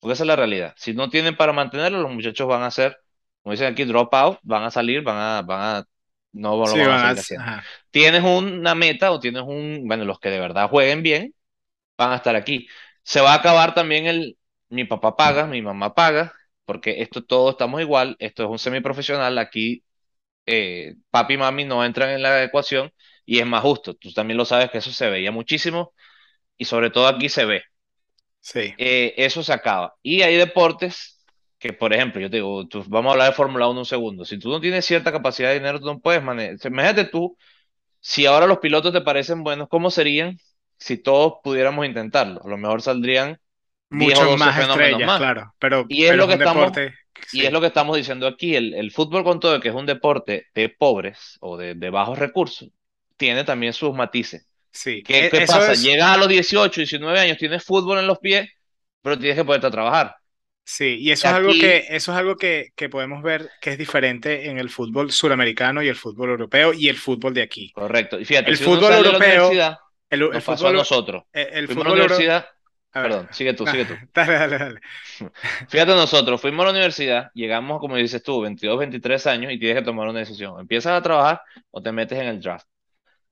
Porque 0.00 0.14
esa 0.14 0.24
es 0.24 0.28
la 0.28 0.36
realidad. 0.36 0.74
Si 0.76 0.94
no 0.94 1.10
tienen 1.10 1.36
para 1.36 1.52
mantenerlo, 1.52 2.00
los 2.02 2.12
muchachos 2.12 2.48
van 2.48 2.62
a 2.62 2.66
hacer, 2.66 2.98
como 3.46 3.52
dicen 3.52 3.72
aquí, 3.72 3.84
drop 3.84 4.12
out, 4.14 4.40
van 4.42 4.64
a 4.64 4.72
salir, 4.72 5.02
van 5.04 5.16
a, 5.18 5.42
van 5.42 5.60
a, 5.78 5.84
no 6.32 6.56
lo 6.68 6.68
Sí, 6.72 6.78
van 6.78 6.92
a 6.92 6.98
van 6.98 7.06
a- 7.06 7.14
seguir 7.14 7.18
haciendo. 7.18 7.48
Tienes 7.90 8.22
una 8.24 8.74
meta 8.74 9.12
o 9.12 9.20
tienes 9.20 9.42
un, 9.44 9.84
bueno, 9.86 10.04
los 10.04 10.20
que 10.20 10.30
de 10.30 10.40
verdad 10.40 10.68
jueguen 10.70 11.02
bien, 11.02 11.34
van 11.98 12.12
a 12.12 12.16
estar 12.16 12.36
aquí. 12.36 12.68
Se 13.04 13.20
va 13.20 13.32
a 13.32 13.36
acabar 13.36 13.74
también 13.74 14.06
el, 14.06 14.38
mi 14.70 14.84
papá 14.84 15.16
paga, 15.16 15.46
mi 15.46 15.62
mamá 15.62 15.94
paga, 15.94 16.34
porque 16.66 17.02
esto 17.02 17.24
todo 17.24 17.50
estamos 17.50 17.80
igual, 17.82 18.16
esto 18.20 18.44
es 18.44 18.50
un 18.50 18.58
semiprofesional, 18.60 19.38
aquí 19.38 19.84
eh, 20.46 20.96
papi 21.10 21.34
y 21.34 21.38
mami 21.38 21.64
no 21.64 21.84
entran 21.84 22.10
en 22.10 22.22
la 22.22 22.42
ecuación 22.44 22.92
y 23.26 23.40
es 23.40 23.46
más 23.46 23.62
justo. 23.62 23.94
Tú 23.96 24.12
también 24.12 24.38
lo 24.38 24.44
sabes 24.44 24.70
que 24.70 24.78
eso 24.78 24.92
se 24.92 25.10
veía 25.10 25.32
muchísimo 25.32 25.94
y 26.58 26.66
sobre 26.66 26.90
todo 26.90 27.08
aquí 27.08 27.28
se 27.30 27.44
ve. 27.46 27.62
Sí, 28.40 28.74
Eh, 28.76 29.14
eso 29.16 29.42
se 29.42 29.52
acaba. 29.52 29.94
Y 30.02 30.22
hay 30.22 30.36
deportes 30.36 31.15
que, 31.66 31.72
por 31.72 31.92
ejemplo, 31.92 32.20
yo 32.20 32.30
te 32.30 32.36
digo, 32.36 32.66
tú- 32.68 32.84
vamos 32.88 33.10
a 33.10 33.12
hablar 33.12 33.30
de 33.30 33.36
Fórmula 33.36 33.68
1 33.68 33.80
un 33.80 33.86
segundo. 33.86 34.24
Si 34.24 34.38
tú 34.38 34.48
no 34.50 34.60
tienes 34.60 34.84
cierta 34.84 35.12
capacidad 35.12 35.48
de 35.50 35.54
dinero, 35.56 35.80
tú 35.80 35.86
no 35.86 36.00
puedes 36.00 36.22
manejar. 36.22 36.56
Imagínate 36.70 37.04
tú, 37.06 37.36
si 38.00 38.26
ahora 38.26 38.46
los 38.46 38.58
pilotos 38.58 38.92
te 38.92 39.02
parecen 39.02 39.44
buenos, 39.44 39.68
¿cómo 39.68 39.90
serían 39.90 40.38
si 40.78 40.98
todos 40.98 41.34
pudiéramos 41.44 41.86
intentarlo? 41.86 42.42
A 42.44 42.48
lo 42.48 42.58
mejor 42.58 42.82
saldrían 42.82 43.40
10 43.90 44.18
o 44.18 44.24
muchos 44.24 44.26
12 44.26 44.50
más 44.50 44.60
estrellas, 44.60 45.00
más. 45.00 45.14
claro, 45.14 45.54
pero, 45.58 45.88
Y 45.88 46.04
es 46.04 46.14
pero 46.14 46.16
lo 46.16 46.26
que 46.28 46.34
estamos, 46.34 46.72
deporte, 46.72 46.94
y 47.30 47.44
es 47.46 47.52
lo 47.52 47.60
que 47.60 47.68
estamos 47.68 47.96
diciendo 47.96 48.26
aquí. 48.26 48.56
El, 48.56 48.74
el 48.74 48.90
fútbol 48.92 49.24
con 49.24 49.40
todo, 49.40 49.60
que 49.60 49.68
es 49.70 49.74
un 49.74 49.86
deporte 49.86 50.46
de 50.54 50.68
pobres 50.70 51.38
o 51.40 51.56
de, 51.56 51.74
de 51.74 51.90
bajos 51.90 52.18
recursos, 52.18 52.70
tiene 53.16 53.44
también 53.44 53.72
sus 53.72 53.94
matices. 53.94 54.48
sí. 54.72 55.08
¿Qué, 55.08 55.26
E- 55.26 55.32
qué 55.32 55.42
pasa? 55.42 55.74
es, 55.74 55.80
Llegas 55.80 56.10
a 56.10 56.16
los 56.18 56.28
18, 56.28 56.80
19 56.80 57.20
años, 57.20 57.38
tienes 57.38 57.64
fútbol 57.64 57.98
en 57.98 58.06
los 58.06 58.18
pies, 58.18 58.48
pero 59.02 59.18
tienes 59.18 59.36
que 59.38 59.44
poderte 59.44 59.66
a 59.68 59.70
trabajar. 59.70 60.16
Sí, 60.66 60.96
y 61.00 61.10
Y 61.10 61.12
eso 61.12 61.28
es 61.28 61.34
algo 61.34 61.52
que, 61.52 61.86
eso 61.88 62.12
es 62.12 62.18
algo 62.18 62.36
que, 62.36 62.72
que 62.76 62.88
podemos 62.88 63.22
ver 63.22 63.50
que 63.60 63.70
es 63.70 63.78
diferente 63.78 64.50
en 64.50 64.58
el 64.58 64.68
fútbol 64.70 65.10
suramericano 65.12 65.82
y 65.82 65.88
el 65.88 65.96
fútbol 65.96 66.30
europeo 66.30 66.72
y 66.74 66.88
el 66.88 66.96
fútbol 66.96 67.32
de 67.34 67.42
aquí. 67.42 67.72
correcto. 67.72 68.18
Y 68.18 68.24
fíjate, 68.24 68.50
El 68.50 68.56
si 68.56 68.64
fútbol 68.64 68.92
europeo, 68.94 69.50
el, 70.10 70.22
el 70.22 70.30
nos 70.32 70.44
pasó 70.44 70.68
a 70.68 70.72
nosotros. 70.72 71.24
el, 71.32 71.48
el 71.52 71.66
Fuimos 71.66 71.86
a 71.86 71.88
la 71.90 71.94
universidad, 71.94 72.46
a 72.92 73.02
perdón, 73.02 73.28
sigue 73.32 73.54
tú, 73.54 73.66
sigue 73.66 73.84
tú. 73.84 73.94
dale, 74.14 74.32
dale, 74.34 74.58
dale. 74.58 74.80
Fíjate 75.68 75.92
nosotros, 75.94 76.40
fuimos 76.40 76.62
a 76.64 76.66
la 76.66 76.72
universidad, 76.72 77.30
llegamos, 77.34 77.80
como 77.80 77.96
dices 77.96 78.22
tú, 78.22 78.40
22, 78.40 78.78
23 78.78 79.26
años 79.26 79.52
y 79.52 79.58
tienes 79.58 79.78
que 79.78 79.84
tomar 79.84 80.08
una 80.08 80.20
decisión. 80.20 80.58
¿Empiezas 80.60 80.92
a 80.92 81.02
trabajar 81.02 81.42
o 81.70 81.82
te 81.82 81.92
metes 81.92 82.18
en 82.18 82.26
el 82.28 82.40
draft? 82.40 82.66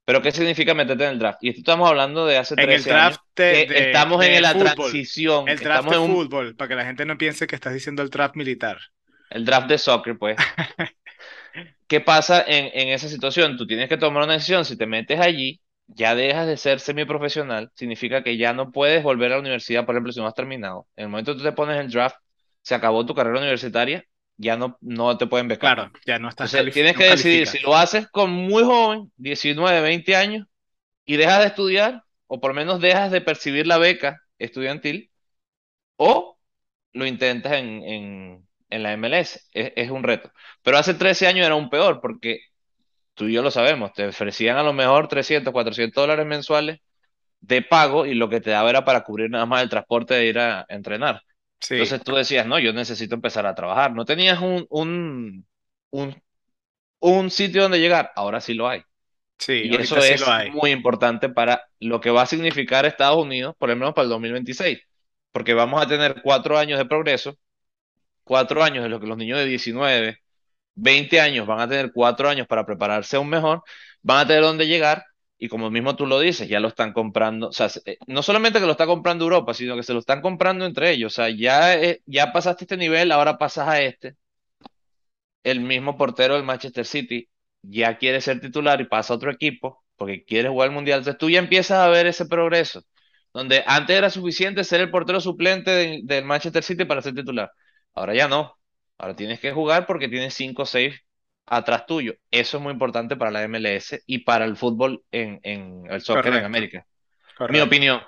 ¿Pero 0.05 0.21
qué 0.21 0.33
significa 0.33 0.75
meterte 0.75 1.05
en 1.05 1.13
el 1.13 1.19
draft? 1.19 1.39
Y 1.43 1.49
esto 1.49 1.61
estamos 1.61 1.89
hablando 1.89 2.27
de 2.27 2.37
hace 2.37 2.55
En 2.55 2.61
el 2.61 2.67
13 2.83 2.93
años, 2.93 3.03
draft 3.03 3.21
de, 3.37 3.45
de, 3.67 3.87
estamos 3.87 4.25
en 4.25 4.33
de 4.33 4.41
la 4.41 4.53
fútbol, 4.53 4.75
transición, 4.75 5.49
el 5.49 5.59
draft 5.59 5.87
estamos 5.87 5.91
de 5.91 5.97
en 5.97 6.03
un, 6.03 6.17
fútbol, 6.17 6.57
para 6.57 6.69
que 6.69 6.75
la 6.75 6.85
gente 6.85 7.07
no 7.07 7.17
piense 7.17 7.47
que 7.47 7.55
estás 7.55 7.73
diciendo 7.73 8.03
el 8.03 8.11
draft 8.11 8.37
militar. 8.37 8.79
el 9.31 9.45
draft 9.45 9.69
de 9.69 9.79
soccer, 9.79 10.19
pues. 10.19 10.37
¿Qué 11.87 12.01
pasa 12.01 12.45
en, 12.47 12.71
en 12.75 12.89
esa 12.89 13.09
situación? 13.09 13.57
Tú 13.57 13.67
tienes 13.67 13.89
que 13.89 13.97
tomar 13.97 14.25
una 14.25 14.35
decisión. 14.35 14.65
Si 14.65 14.77
te 14.77 14.87
metes 14.87 15.21
allí, 15.21 15.61
ya 15.87 16.15
dejas 16.15 16.47
de 16.47 16.57
ser 16.57 16.81
semiprofesional. 16.81 17.71
Significa 17.75 18.23
que 18.23 18.37
ya 18.37 18.53
no 18.53 18.73
puedes 18.73 19.03
volver 19.03 19.33
a 19.33 19.37
la 19.37 19.41
universidad, 19.41 19.87
por 19.87 19.95
ejemplo, 19.95 20.13
si 20.13 20.21
no 20.21 20.27
has 20.27 20.35
terminado. 20.35 20.87
En 20.97 21.05
el 21.05 21.11
momento 21.11 21.33
que 21.33 21.39
tú 21.39 21.45
te 21.45 21.53
pones 21.53 21.79
el 21.79 21.91
draft, 21.91 22.17
se 22.63 22.75
acabó 22.75 23.05
tu 23.05 23.15
carrera 23.15 23.39
universitaria, 23.39 24.05
ya 24.37 24.57
no, 24.57 24.79
no 24.81 25.17
te 25.19 25.27
pueden 25.27 25.49
becar. 25.49 25.75
Claro, 25.75 25.93
ya 26.07 26.19
no 26.19 26.29
estás 26.29 26.53
Entonces, 26.53 26.75
tienes 26.75 26.95
no 26.95 26.99
que 26.99 27.05
decidir 27.05 27.47
si 27.47 27.59
lo 27.61 27.77
haces 27.77 28.09
con 28.09 28.31
muy 28.31 28.65
joven, 28.65 29.13
19, 29.17 29.81
20 29.81 30.17
años, 30.17 30.47
y 31.05 31.17
dejas 31.17 31.41
de 31.41 31.47
estudiar, 31.47 32.05
o 32.27 32.41
por 32.41 32.51
lo 32.53 32.57
menos 32.57 32.81
dejas 32.81 33.11
de 33.13 33.21
percibir 33.21 33.67
la 33.67 33.79
beca 33.79 34.21
estudiantil, 34.39 35.11
o 35.97 36.39
lo 36.93 37.07
intentas 37.07 37.55
en, 37.55 37.83
en, 37.85 38.49
en 38.71 38.83
la 38.83 38.93
MLS. 38.95 39.41
Es, 39.53 39.73
es 39.77 39.91
un 39.91 40.03
reto. 40.05 40.33
Pero 40.63 40.79
hace 40.79 40.95
13 40.95 41.27
años 41.27 41.47
era 41.47 41.55
un 41.57 41.71
peor, 41.71 42.01
porque 42.01 42.41
tú 43.15 43.27
y 43.27 43.35
yo 43.35 43.43
lo 43.43 43.51
sabemos, 43.51 43.93
te 43.93 44.07
ofrecían 44.09 44.57
a 44.59 44.63
lo 44.63 44.73
mejor 44.73 45.09
300, 45.09 45.53
400 45.53 46.03
dólares 46.03 46.27
mensuales 46.27 46.81
de 47.41 47.63
pago 47.63 48.07
y 48.07 48.15
lo 48.15 48.29
que 48.29 48.41
te 48.41 48.51
daba 48.51 48.71
era 48.71 48.85
para 48.85 49.05
cubrir 49.05 49.31
nada 49.31 49.47
más 49.47 49.63
el 49.63 49.71
transporte 49.71 50.15
de 50.15 50.27
ir 50.27 50.39
a 50.39 50.67
entrenar. 50.69 51.23
Sí, 51.69 51.75
Entonces 51.75 52.03
tú 52.05 52.15
decías, 52.15 52.47
no, 52.47 52.59
yo 52.59 52.73
necesito 52.73 53.15
empezar 53.15 53.47
a 53.47 53.55
trabajar. 53.55 53.93
No 53.95 54.05
tenías 54.05 54.41
un, 54.41 54.67
un, 54.71 55.47
un, 55.91 56.23
un 57.01 57.31
sitio 57.31 57.63
donde 57.63 57.81
llegar, 57.81 58.13
ahora 58.17 58.41
sí 58.41 58.55
lo 58.55 58.69
hay. 58.69 58.83
sí, 59.39 59.53
Y 59.63 59.77
eso 59.77 60.01
sí 60.01 60.17
lo 60.17 60.27
es 60.31 60.45
muy 60.45 60.71
importante 60.73 61.29
para 61.31 61.63
lo 61.81 62.01
que 62.01 62.11
va 62.11 62.23
a 62.23 62.27
significar 62.27 62.87
Estados 62.87 63.23
Unidos, 63.25 63.55
por 63.59 63.69
lo 63.71 63.77
menos 63.77 63.95
para 63.95 64.05
el 64.05 64.11
2026, 64.11 64.81
porque 65.33 65.55
vamos 65.55 65.83
a 65.83 65.89
tener 65.89 66.23
cuatro 66.23 66.59
años 66.59 66.79
de 66.79 66.87
progreso, 66.87 67.39
cuatro 68.25 68.63
años 68.63 68.85
en 68.85 68.91
los 68.91 69.01
que 69.01 69.07
los 69.07 69.17
niños 69.19 69.39
de 69.39 69.47
19, 69.47 70.19
20 70.75 71.21
años 71.21 71.47
van 71.47 71.61
a 71.61 71.69
tener 71.69 71.93
cuatro 71.93 72.29
años 72.29 72.47
para 72.47 72.67
prepararse 72.67 73.17
aún 73.17 73.29
mejor, 73.29 73.63
van 74.03 74.19
a 74.21 74.27
tener 74.27 74.43
dónde 74.43 74.67
llegar 74.67 75.05
y 75.39 75.49
como 75.49 75.71
mismo 75.71 75.97
tú 75.97 76.07
lo 76.07 76.21
dices, 76.21 76.49
ya 76.49 76.61
lo 76.61 76.69
están 76.69 76.93
comprando, 76.93 77.49
o 77.49 77.53
sea, 77.53 77.69
se- 77.69 77.83
eh, 77.87 77.99
no 78.07 78.23
solamente 78.23 78.61
que 78.61 78.67
lo 78.67 78.73
está 78.73 78.87
comprando 78.87 79.25
Europa, 79.25 79.55
sino 79.55 79.77
que 79.77 79.83
se 79.83 79.93
lo 79.93 79.99
están 80.01 80.23
comprando 80.23 80.65
entre 80.67 80.91
ellos, 80.93 81.13
o 81.13 81.17
sea, 81.17 81.29
ya, 81.31 81.75
eh, 81.75 82.01
ya 82.07 82.33
pasaste 82.33 82.65
este 82.65 82.77
nivel, 82.77 83.13
ahora 83.13 83.39
pasas 83.39 83.69
a 83.69 83.81
este, 83.83 84.17
el 85.43 85.61
mismo 85.61 85.97
portero 85.97 86.35
del 86.35 86.45
Manchester 86.45 86.87
City 86.87 87.29
ya 87.63 87.97
quiere 87.99 88.21
ser 88.21 88.41
titular 88.41 88.81
y 88.81 88.87
pasa 88.87 89.13
a 89.15 89.17
otro 89.17 89.31
equipo 89.31 89.85
porque 89.97 90.25
quiere 90.25 90.49
jugar 90.49 90.69
el 90.69 90.75
Mundial, 90.75 90.99
entonces 91.01 91.19
tú 91.19 91.31
ya 91.31 91.39
empiezas 91.39 91.79
a 91.79 91.89
ver 91.89 92.07
ese 92.07 92.27
progreso, 92.27 92.83
donde 93.33 93.63
antes 93.67 93.97
era 93.97 94.11
suficiente 94.11 94.65
ser 94.65 94.81
el 94.81 94.91
portero 94.91 95.21
suplente 95.21 95.71
de- 95.71 96.01
del 96.03 96.25
Manchester 96.25 96.63
City 96.65 96.85
para 96.85 97.01
ser 97.03 97.15
titular, 97.15 97.51
ahora 97.95 98.15
ya 98.15 98.29
no. 98.29 98.55
Ahora 98.99 99.15
tienes 99.17 99.41
que 99.41 99.53
jugar 99.53 99.87
porque 99.87 100.09
tienes 100.09 100.35
5 100.35 100.63
o 100.63 100.67
6 100.67 100.95
atrás 101.47 101.87
tuyo. 101.87 102.15
Eso 102.31 102.59
es 102.59 102.63
muy 102.63 102.73
importante 102.73 103.17
para 103.17 103.31
la 103.31 103.43
MLS 103.43 104.03
y 104.07 104.21
para 104.21 104.45
el 104.45 104.57
fútbol 104.57 105.05
en, 105.13 105.41
en 105.43 105.87
el 105.91 106.01
soccer 106.03 106.35
en 106.35 106.45
Correcto, 106.45 106.45
América. 106.45 106.87
Mi 107.49 107.61
correcto. 107.61 107.63
opinión. 107.63 108.03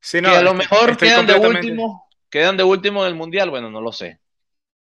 Sí, 0.00 0.20
Que 0.22 0.30
no, 0.30 0.34
a 0.36 0.42
lo 0.42 0.54
mejor 0.54 0.90
estoy 0.90 1.10
quedan 1.10 1.26
de 1.26 1.34
completamente. 1.34 1.34
último, 1.34 2.08
quedan 2.30 2.56
de 2.56 2.64
último 2.64 3.02
en 3.02 3.08
el 3.08 3.14
Mundial, 3.14 3.50
bueno, 3.50 3.70
no 3.70 3.80
lo 3.80 3.92
sé. 3.92 4.20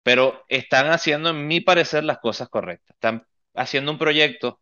Pero 0.04 0.46
están 0.50 0.92
haciendo, 0.92 1.30
en 1.32 1.48
mi 1.48 1.62
parecer, 1.62 2.04
las 2.04 2.20
cosas 2.20 2.50
correctas. 2.50 2.96
Están 2.96 3.26
haciendo 3.56 3.92
un 3.92 3.98
proyecto 4.00 4.62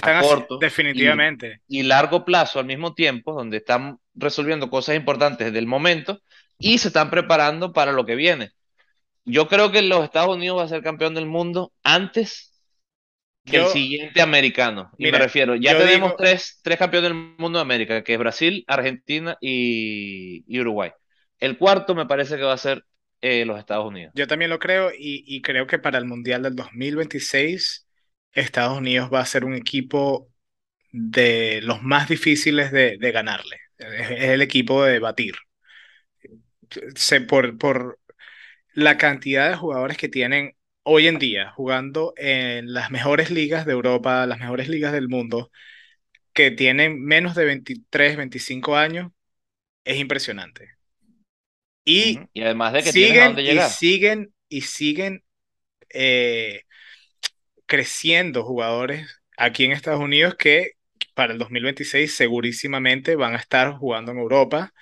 a 0.00 0.10
Están 0.10 0.16
así, 0.16 0.46
corto 0.46 0.70
y, 0.92 1.16
definitivamente. 1.16 1.62
y 1.68 1.82
largo 1.84 2.24
plazo 2.24 2.60
al 2.60 2.66
mismo 2.66 2.94
tiempo, 2.94 3.34
donde 3.34 3.58
están 3.58 3.98
resolviendo 4.14 4.70
cosas 4.70 4.96
importantes 4.96 5.52
del 5.52 5.66
momento 5.68 6.20
y 6.58 6.78
se 6.78 6.88
están 6.88 7.10
preparando 7.10 7.72
para 7.72 7.92
lo 7.92 8.06
que 8.06 8.16
viene. 8.16 8.52
Yo 9.24 9.48
creo 9.48 9.70
que 9.72 9.82
los 9.82 10.04
Estados 10.04 10.36
Unidos 10.36 10.58
va 10.58 10.64
a 10.64 10.68
ser 10.68 10.82
campeón 10.82 11.14
del 11.14 11.26
mundo 11.26 11.72
antes 11.82 12.52
que 13.46 13.56
el 13.58 13.66
siguiente 13.66 14.22
americano. 14.22 14.92
Y 14.98 15.08
me 15.08 15.18
refiero, 15.18 15.56
ya 15.56 15.76
tenemos 15.76 16.14
digo, 16.14 16.16
tres, 16.16 16.60
tres 16.62 16.78
campeones 16.78 17.10
del 17.10 17.36
mundo 17.38 17.58
de 17.58 17.62
América, 17.62 18.04
que 18.04 18.14
es 18.14 18.18
Brasil, 18.18 18.64
Argentina 18.68 19.36
y, 19.40 20.44
y 20.48 20.60
Uruguay. 20.60 20.92
El 21.38 21.58
cuarto 21.58 21.94
me 21.94 22.06
parece 22.06 22.36
que 22.36 22.42
va 22.44 22.54
a 22.54 22.58
ser 22.58 22.84
eh, 23.20 23.44
los 23.44 23.58
Estados 23.58 23.86
Unidos. 23.86 24.14
Yo 24.14 24.26
también 24.28 24.50
lo 24.50 24.58
creo 24.58 24.90
y, 24.92 25.24
y 25.26 25.42
creo 25.42 25.66
que 25.66 25.78
para 25.78 25.98
el 25.98 26.04
Mundial 26.06 26.42
del 26.42 26.54
2026 26.56 27.88
Estados 28.32 28.78
Unidos 28.78 29.10
va 29.12 29.20
a 29.20 29.26
ser 29.26 29.44
un 29.44 29.54
equipo 29.54 30.30
de 30.92 31.60
los 31.62 31.82
más 31.82 32.08
difíciles 32.08 32.72
de, 32.72 32.98
de 32.98 33.12
ganarle. 33.12 33.58
Es, 33.78 34.10
es 34.12 34.24
el 34.30 34.42
equipo 34.42 34.84
de 34.84 34.98
batir. 35.00 35.34
Se, 36.96 37.20
por, 37.20 37.56
por 37.58 37.98
la 38.74 38.98
cantidad 38.98 39.48
de 39.48 39.56
jugadores 39.56 39.96
que 39.96 40.08
tienen 40.08 40.56
hoy 40.82 41.06
en 41.06 41.18
día 41.18 41.50
jugando 41.52 42.12
en 42.16 42.72
las 42.72 42.90
mejores 42.90 43.30
ligas 43.30 43.66
de 43.66 43.72
Europa, 43.72 44.26
las 44.26 44.38
mejores 44.38 44.68
ligas 44.68 44.92
del 44.92 45.08
mundo, 45.08 45.50
que 46.32 46.50
tienen 46.50 47.02
menos 47.02 47.34
de 47.34 47.44
23, 47.44 48.16
25 48.16 48.76
años, 48.76 49.12
es 49.84 49.98
impresionante. 49.98 50.70
Y. 51.84 52.20
Y 52.32 52.42
además 52.42 52.72
de 52.72 52.82
que 52.82 52.92
siguen 52.92 53.38
y 53.38 53.60
siguen 53.60 54.34
y 54.48 54.60
siguen 54.62 55.24
eh, 55.90 56.62
creciendo 57.66 58.44
jugadores 58.44 59.22
aquí 59.36 59.64
en 59.64 59.72
Estados 59.72 60.00
Unidos 60.00 60.34
que 60.36 60.72
para 61.14 61.32
el 61.32 61.38
2026 61.38 62.14
segurísimamente 62.14 63.16
van 63.16 63.34
a 63.34 63.38
estar 63.38 63.72
jugando 63.72 64.12
en 64.12 64.18
Europa 64.18 64.72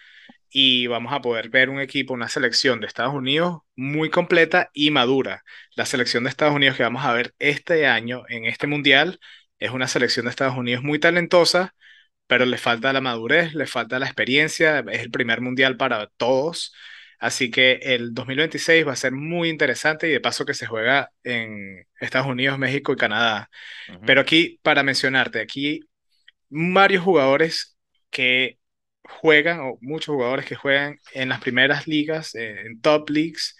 y 0.53 0.86
vamos 0.86 1.12
a 1.14 1.22
poder 1.22 1.48
ver 1.48 1.70
un 1.70 1.80
equipo, 1.80 2.12
una 2.14 2.28
selección 2.28 2.80
de 2.80 2.86
Estados 2.86 3.14
Unidos 3.14 3.62
muy 3.74 4.11
completa 4.11 4.70
y 4.74 4.90
madura. 4.90 5.44
La 5.76 5.86
selección 5.86 6.24
de 6.24 6.30
Estados 6.30 6.55
Unidos 6.55 6.76
que 6.76 6.82
vamos 6.82 7.05
a 7.05 7.12
ver 7.14 7.34
este 7.38 7.86
año 7.86 8.24
en 8.28 8.44
este 8.44 8.66
mundial 8.66 9.18
es 9.59 9.70
una 9.70 9.88
selección 9.88 10.26
de 10.26 10.30
Estados 10.30 10.57
Unidos 10.57 10.84
muy 10.84 10.98
talentosa, 10.98 11.74
pero 12.26 12.44
le 12.44 12.59
falta 12.59 12.92
la 12.92 13.00
madurez, 13.00 13.55
le 13.55 13.66
falta 13.66 13.98
la 13.98 14.07
experiencia, 14.07 14.80
es 14.90 15.00
el 15.00 15.11
primer 15.11 15.40
mundial 15.40 15.76
para 15.78 16.09
todos. 16.16 16.74
Así 17.18 17.50
que 17.50 17.78
el 17.82 18.12
2026 18.14 18.86
va 18.86 18.92
a 18.92 18.96
ser 18.96 19.12
muy 19.12 19.48
interesante 19.48 20.09
y 20.09 20.12
de 20.12 20.20
paso 20.20 20.44
que 20.44 20.55
se 20.55 20.66
juega 20.66 21.11
en 21.22 21.86
Estados 22.00 22.26
Unidos, 22.26 22.59
México 22.59 22.92
y 22.92 22.96
Canadá. 22.96 23.48
Pero 24.07 24.20
aquí, 24.20 24.59
para 24.62 24.82
mencionarte, 24.82 25.40
aquí 25.40 25.80
varios 26.50 27.05
jugadores 27.05 27.78
que 28.11 28.59
juegan, 29.05 29.61
o 29.61 29.78
muchos 29.80 30.14
jugadores 30.14 30.46
que 30.46 30.57
juegan 30.57 30.98
en 31.14 31.28
las 31.28 31.40
primeras 31.40 31.86
ligas, 31.88 32.34
eh, 32.34 32.62
en 32.66 32.80
top 32.80 33.11
leagues 33.11 33.57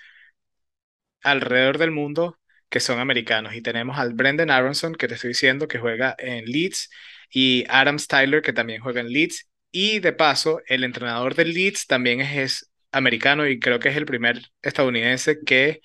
alrededor 1.23 1.79
del 1.79 1.91
mundo, 1.91 2.39
que 2.69 2.81
son 2.81 2.99
americanos. 2.99 3.55
Y 3.55 3.63
tenemos 3.63 3.99
al 3.99 4.15
Brendan 4.15 4.51
Aronson, 4.51 4.95
que 4.95 5.09
te 5.09 5.15
estoy 5.15 5.29
diciendo, 5.29 5.69
que 5.69 5.79
juega 5.79 6.15
en 6.19 6.45
Leeds, 6.47 6.91
y 7.31 7.65
Adam 7.69 7.99
Styler, 7.99 8.43
que 8.43 8.53
también 8.53 8.83
juega 8.83 9.01
en 9.01 9.09
Leeds. 9.09 9.49
Y 9.71 10.01
de 10.01 10.13
paso, 10.13 10.61
el 10.67 10.85
entrenador 10.85 11.35
del 11.35 11.53
Leeds 11.55 11.87
también 11.87 12.21
es, 12.21 12.37
es 12.37 12.71
americano 12.93 13.47
y 13.47 13.59
creo 13.59 13.79
que 13.79 13.89
es 13.89 13.97
el 13.97 14.05
primer 14.05 14.41
estadounidense 14.61 15.39
que 15.45 15.81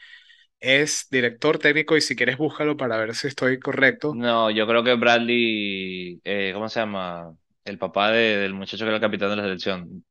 es 0.60 1.08
director 1.10 1.58
técnico. 1.58 1.96
Y 1.96 2.02
si 2.02 2.16
quieres, 2.16 2.38
búscalo 2.38 2.76
para 2.76 2.98
ver 2.98 3.16
si 3.16 3.28
estoy 3.28 3.60
correcto. 3.60 4.14
No, 4.16 4.52
yo 4.52 4.68
creo 4.68 4.84
que 4.84 4.96
Bradley, 4.96 6.20
eh, 6.26 6.52
¿cómo 6.54 6.68
se 6.68 6.82
llama? 6.82 7.34
El 7.68 7.78
papá 7.80 8.12
de- 8.12 8.38
del 8.38 8.54
muchacho 8.56 8.80
que 8.86 8.90
era 8.90 8.96
el 8.96 9.02
capitán 9.02 9.30
de 9.30 9.36
la 9.38 9.44
selección. 9.44 10.06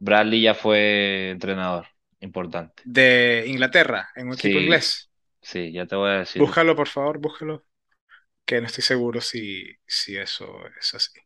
Bradley 0.00 0.42
ya 0.42 0.54
fue 0.54 1.30
entrenador, 1.30 1.86
importante. 2.20 2.84
De 2.84 3.44
Inglaterra, 3.46 4.10
en 4.16 4.28
un 4.28 4.34
equipo 4.34 4.60
inglés. 4.60 5.10
sí, 5.42 5.72
ya 5.72 5.86
te 5.86 5.96
voy 5.96 6.10
a 6.10 6.12
decir. 6.20 6.50
Búscalo, 6.50 6.74
por 6.76 6.88
favor, 6.88 7.18
búscalo, 7.18 7.64
que 8.46 8.60
no 8.60 8.66
estoy 8.68 8.84
seguro 8.84 9.20
si, 9.22 9.64
si 9.86 10.16
eso 10.18 10.66
es 10.80 10.94
así. 10.94 11.20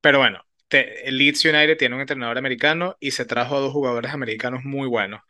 Pero 0.00 0.18
bueno, 0.18 0.40
te- 0.68 1.08
el 1.08 1.18
Leeds 1.18 1.44
United 1.44 1.76
tiene 1.76 1.94
un 1.94 2.00
entrenador 2.02 2.38
americano 2.38 2.96
y 3.00 3.10
se 3.12 3.24
trajo 3.24 3.56
a 3.56 3.60
dos 3.60 3.72
jugadores 3.72 4.12
americanos 4.12 4.64
muy 4.64 4.88
buenos. 4.88 5.22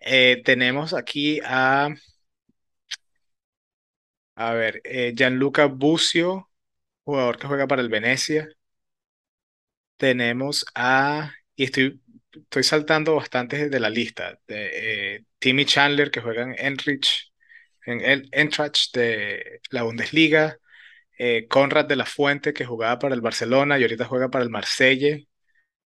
Eh, 0.00 0.42
tenemos 0.44 0.94
aquí 0.94 1.40
a, 1.44 1.90
a 4.36 4.52
ver, 4.54 4.80
eh, 4.84 5.12
Gianluca 5.16 5.66
Busio, 5.66 6.50
jugador 7.04 7.38
que 7.38 7.46
juega 7.48 7.66
para 7.68 7.82
el 7.82 7.88
Venecia. 7.88 8.48
Tenemos 9.96 10.64
a, 10.74 11.32
y 11.54 11.64
estoy, 11.64 12.02
estoy 12.32 12.62
saltando 12.64 13.14
bastante 13.16 13.68
de 13.68 13.80
la 13.80 13.88
lista, 13.90 14.38
de 14.48 15.14
eh, 15.16 15.24
Timmy 15.38 15.64
Chandler, 15.64 16.10
que 16.10 16.20
juega 16.20 16.42
en 16.42 16.54
Enrich, 16.58 17.32
en 17.86 18.00
el 18.00 18.28
Eintracht 18.32 18.94
de 18.96 19.60
la 19.70 19.82
Bundesliga. 19.84 20.58
eh, 21.18 21.46
Conrad 21.48 21.86
de 21.86 21.96
la 21.96 22.06
Fuente, 22.06 22.52
que 22.54 22.66
jugaba 22.66 22.98
para 23.00 23.14
el 23.16 23.20
Barcelona 23.22 23.78
y 23.78 23.82
ahorita 23.82 24.06
juega 24.06 24.30
para 24.30 24.44
el 24.44 24.50
Marselle, 24.50 25.28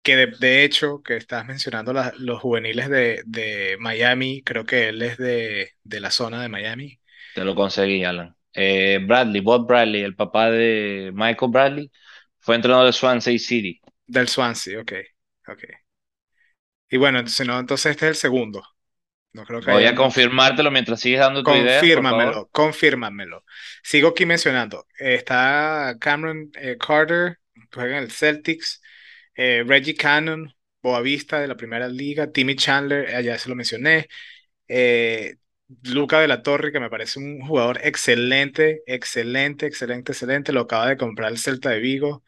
que 0.03 0.17
de, 0.17 0.27
de 0.41 0.65
hecho, 0.65 1.03
que 1.03 1.17
estás 1.17 1.47
mencionando 1.47 1.93
la- 1.95 2.13
los 2.19 2.41
juveniles 2.43 2.89
de, 2.91 3.23
de 3.27 3.77
Miami, 3.81 4.43
creo 4.45 4.67
que 4.67 4.89
él 4.91 5.03
es 5.03 5.19
de, 5.19 5.73
de 5.85 6.01
la 6.01 6.11
zona 6.13 6.43
de 6.43 6.49
Miami, 6.51 7.01
Te 7.33 7.45
lo 7.45 7.55
conseguí, 7.55 8.03
Alan. 8.05 8.36
Eh, 8.57 8.99
Bradley, 9.07 9.41
Bob 9.43 9.67
Bradley, 9.69 10.03
el 10.03 10.17
papá 10.17 10.51
de 10.51 11.11
Michael 11.15 11.51
Bradley, 11.53 11.91
fue 12.39 12.57
entrenador 12.57 12.87
de 12.87 12.93
Swansea 12.93 13.39
City. 13.39 13.81
del 14.07 14.29
Swansea, 14.29 14.81
ok, 14.81 14.93
ok. 15.49 15.65
Y 16.89 16.97
bueno, 16.97 17.19
entonces, 17.19 17.47
no, 17.47 17.59
entonces 17.59 17.91
este 17.91 18.07
es 18.07 18.11
el 18.11 18.17
segundo, 18.17 18.63
no 19.33 19.45
creo 19.45 19.61
que 19.61 19.71
Voy 19.71 19.83
haya 19.83 19.91
a 19.91 19.95
confirmártelo 19.95 20.71
mientras 20.71 21.01
sigues 21.01 21.21
dando 21.21 21.43
por 21.43 21.53
favor. 21.55 21.69
Confírmamelo, 21.69 22.49
confírmamelo. 22.53 23.45
Sigo 23.83 24.09
aquí 24.09 24.25
mencionando. 24.25 24.87
Eh, 24.99 25.15
está 25.17 25.97
Cameron 26.01 26.51
eh, 26.55 26.77
Carter, 26.79 27.39
juega 27.73 27.99
en 27.99 28.05
el 28.05 28.11
Celtics. 28.11 28.81
eh, 29.35 29.65
Reggie 29.67 29.95
Cannon, 29.95 30.53
Boavista 30.83 31.41
de 31.41 31.49
la 31.49 31.57
Primera 31.57 31.89
Liga. 31.89 32.31
Timmy 32.31 32.57
Chandler, 32.57 33.11
eh, 33.11 33.23
ya 33.23 33.37
se 33.39 33.49
lo 33.49 33.55
mencioné. 33.55 34.09
Luca 35.83 36.21
de 36.21 36.29
la 36.29 36.43
Torre, 36.43 36.71
que 36.73 36.79
me 36.81 36.91
parece 36.91 37.19
un 37.19 37.41
jugador 37.47 37.81
excelente, 37.83 38.83
excelente, 38.87 39.67
excelente, 39.67 40.13
excelente. 40.13 40.53
Lo 40.53 40.61
acaba 40.63 40.89
de 40.89 40.97
comprar 40.97 41.31
el 41.33 41.39
Celta 41.39 41.71
de 41.71 41.81
Vigo. 41.81 42.25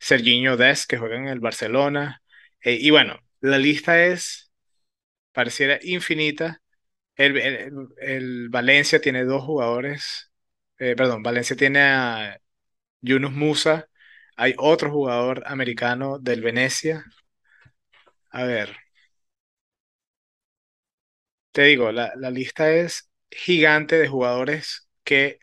Serginho 0.00 0.56
Dest, 0.58 0.88
que 0.90 0.98
juega 0.98 1.16
en 1.18 1.28
el 1.28 1.40
Barcelona. 1.40 2.22
Eh, 2.62 2.78
y 2.80 2.90
bueno, 2.90 3.18
la 3.40 3.58
lista 3.58 4.04
es, 4.06 4.52
pareciera 5.32 5.78
infinita. 5.82 6.62
El, 7.16 7.38
el- 7.38 7.72
el 8.00 8.48
Valencia 8.50 9.00
tiene 9.00 9.24
dos 9.24 9.44
jugadores. 9.44 10.32
eh, 10.78 10.96
perdón, 10.96 11.22
Valencia 11.24 11.56
tiene 11.56 11.80
a 11.82 12.40
Yunus 13.02 13.32
Musa. 13.32 13.88
Hay 14.36 14.54
otro 14.58 14.90
jugador 14.92 15.42
americano 15.46 16.18
del 16.20 16.42
Venecia. 16.42 17.04
A 18.30 18.44
ver, 18.44 18.76
te 21.58 21.64
digo, 21.64 21.90
la, 21.92 22.12
la 22.16 22.30
lista 22.30 22.70
es 22.72 23.10
gigante 23.30 23.98
de 23.98 24.06
jugadores 24.08 24.88
que 25.02 25.40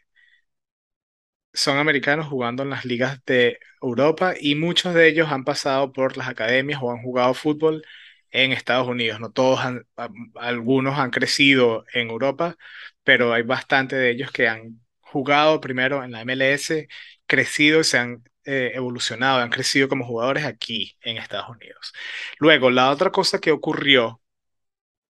son 1.54 1.78
americanos 1.78 2.28
jugando 2.28 2.64
en 2.64 2.70
las 2.70 2.86
ligas 2.86 3.24
de 3.26 3.60
Europa 3.82 4.34
y 4.40 4.56
muchos 4.56 4.94
de 4.94 5.08
ellos 5.08 5.32
han 5.32 5.44
pasado 5.46 5.94
por 5.94 6.18
las 6.18 6.28
academias 6.28 6.80
o 6.82 6.92
han 6.92 7.02
jugado 7.02 7.34
fútbol 7.34 7.84
en 8.32 8.52
Estados 8.52 8.88
Unidos. 8.88 9.20
No 9.20 9.32
todos 9.32 9.62
han, 9.62 9.88
algunos 10.36 11.00
han 11.00 11.12
crecido 11.12 11.86
en 11.94 12.10
Europa, 12.10 12.58
pero 13.04 13.34
hay 13.34 13.44
bastante 13.44 13.96
de 13.96 14.12
ellos 14.12 14.32
que 14.32 14.48
han 14.50 14.82
jugado 15.00 15.62
primero 15.62 16.04
en 16.04 16.12
la 16.12 16.22
MLS, 16.22 16.88
crecido 17.26 17.80
y 17.80 17.84
se 17.86 17.98
han 18.00 18.24
eh, 18.44 18.72
evolucionado, 18.76 19.40
han 19.42 19.50
crecido 19.50 19.88
como 19.88 20.06
jugadores 20.06 20.44
aquí 20.46 20.98
en 21.02 21.18
Estados 21.18 21.50
Unidos. 21.50 21.94
Luego, 22.40 22.70
la 22.70 22.92
otra 22.92 23.12
cosa 23.12 23.40
que 23.40 23.52
ocurrió, 23.52 24.22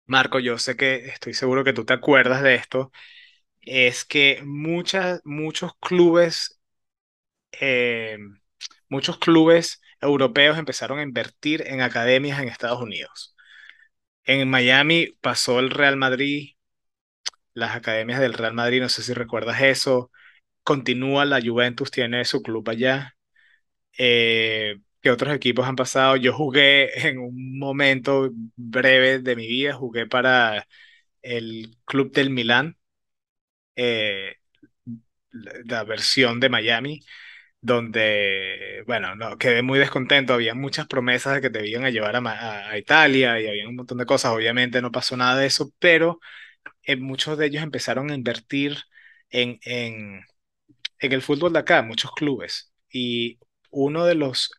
Marco, 0.08 0.40
yo 0.40 0.58
sé 0.58 0.76
que 0.76 1.06
estoy 1.08 1.34
seguro 1.34 1.62
que 1.64 1.72
tú 1.72 1.84
te 1.84 1.92
acuerdas 1.92 2.42
de 2.42 2.54
esto, 2.56 2.90
es 3.62 4.04
que 4.04 4.42
muchas, 4.44 5.20
muchos 5.24 5.72
clubes 5.80 6.60
eh, 7.60 8.18
muchos 8.88 9.18
clubes 9.18 9.80
europeos 10.00 10.58
empezaron 10.58 10.98
a 10.98 11.02
invertir 11.02 11.64
en 11.66 11.80
academias 11.82 12.40
en 12.40 12.48
Estados 12.48 12.82
Unidos. 12.82 13.36
En 14.24 14.50
Miami 14.50 15.16
pasó 15.22 15.60
el 15.60 15.70
Real 15.70 15.96
Madrid, 15.96 16.52
las 17.54 17.74
academias 17.76 18.20
del 18.20 18.34
Real 18.34 18.54
Madrid, 18.54 18.80
no 18.80 18.88
sé 18.88 19.02
si 19.02 19.12
recuerdas 19.14 19.60
eso. 19.62 20.10
Continúa 20.64 21.24
la 21.26 21.40
Juventus, 21.42 21.90
tiene 21.90 22.24
su 22.24 22.42
club 22.42 22.68
allá. 22.70 23.16
Eh, 23.98 24.76
¿qué 25.02 25.10
otros 25.10 25.34
equipos 25.34 25.66
han 25.66 25.76
pasado? 25.76 26.16
Yo 26.16 26.32
jugué 26.32 27.08
en 27.08 27.18
un 27.18 27.58
momento 27.58 28.30
breve 28.56 29.20
de 29.20 29.36
mi 29.36 29.46
vida, 29.46 29.74
jugué 29.74 30.06
para 30.06 30.66
el 31.22 31.76
club 31.86 32.12
del 32.12 32.30
Milán, 32.30 32.76
eh, 33.76 34.36
la 35.32 35.84
versión 35.84 36.40
de 36.40 36.48
Miami. 36.48 37.00
donde, 37.62 38.84
bueno, 38.86 39.16
no, 39.16 39.38
quedé 39.38 39.62
muy 39.62 39.78
descontento. 39.80 40.34
Había 40.34 40.54
muchas 40.54 40.86
promesas 40.88 41.34
de 41.36 41.42
que 41.42 41.50
te 41.50 41.68
iban 41.68 41.84
a 41.86 41.90
llevar 41.90 42.16
a 42.16 42.78
Italia 42.78 43.40
y 43.40 43.48
había 43.48 43.68
un 43.68 43.76
montón 43.76 43.98
de 43.98 44.06
cosas. 44.06 44.32
Obviamente 44.32 44.82
no 44.82 44.92
pasó 44.92 45.16
nada 45.16 45.38
de 45.40 45.46
eso, 45.46 45.72
pero 45.80 46.20
eh, 46.84 46.96
muchos 46.96 47.38
de 47.38 47.46
ellos 47.46 47.62
empezaron 47.64 48.10
a 48.10 48.14
invertir 48.16 48.78
en, 49.30 49.58
en, 49.64 50.22
en 51.00 51.12
el 51.12 51.22
fútbol 51.22 51.52
de 51.52 51.60
acá, 51.60 51.82
muchos 51.82 52.12
clubes. 52.12 52.72
Y 52.92 53.38
uno 53.70 54.04
de 54.06 54.14
los 54.16 54.50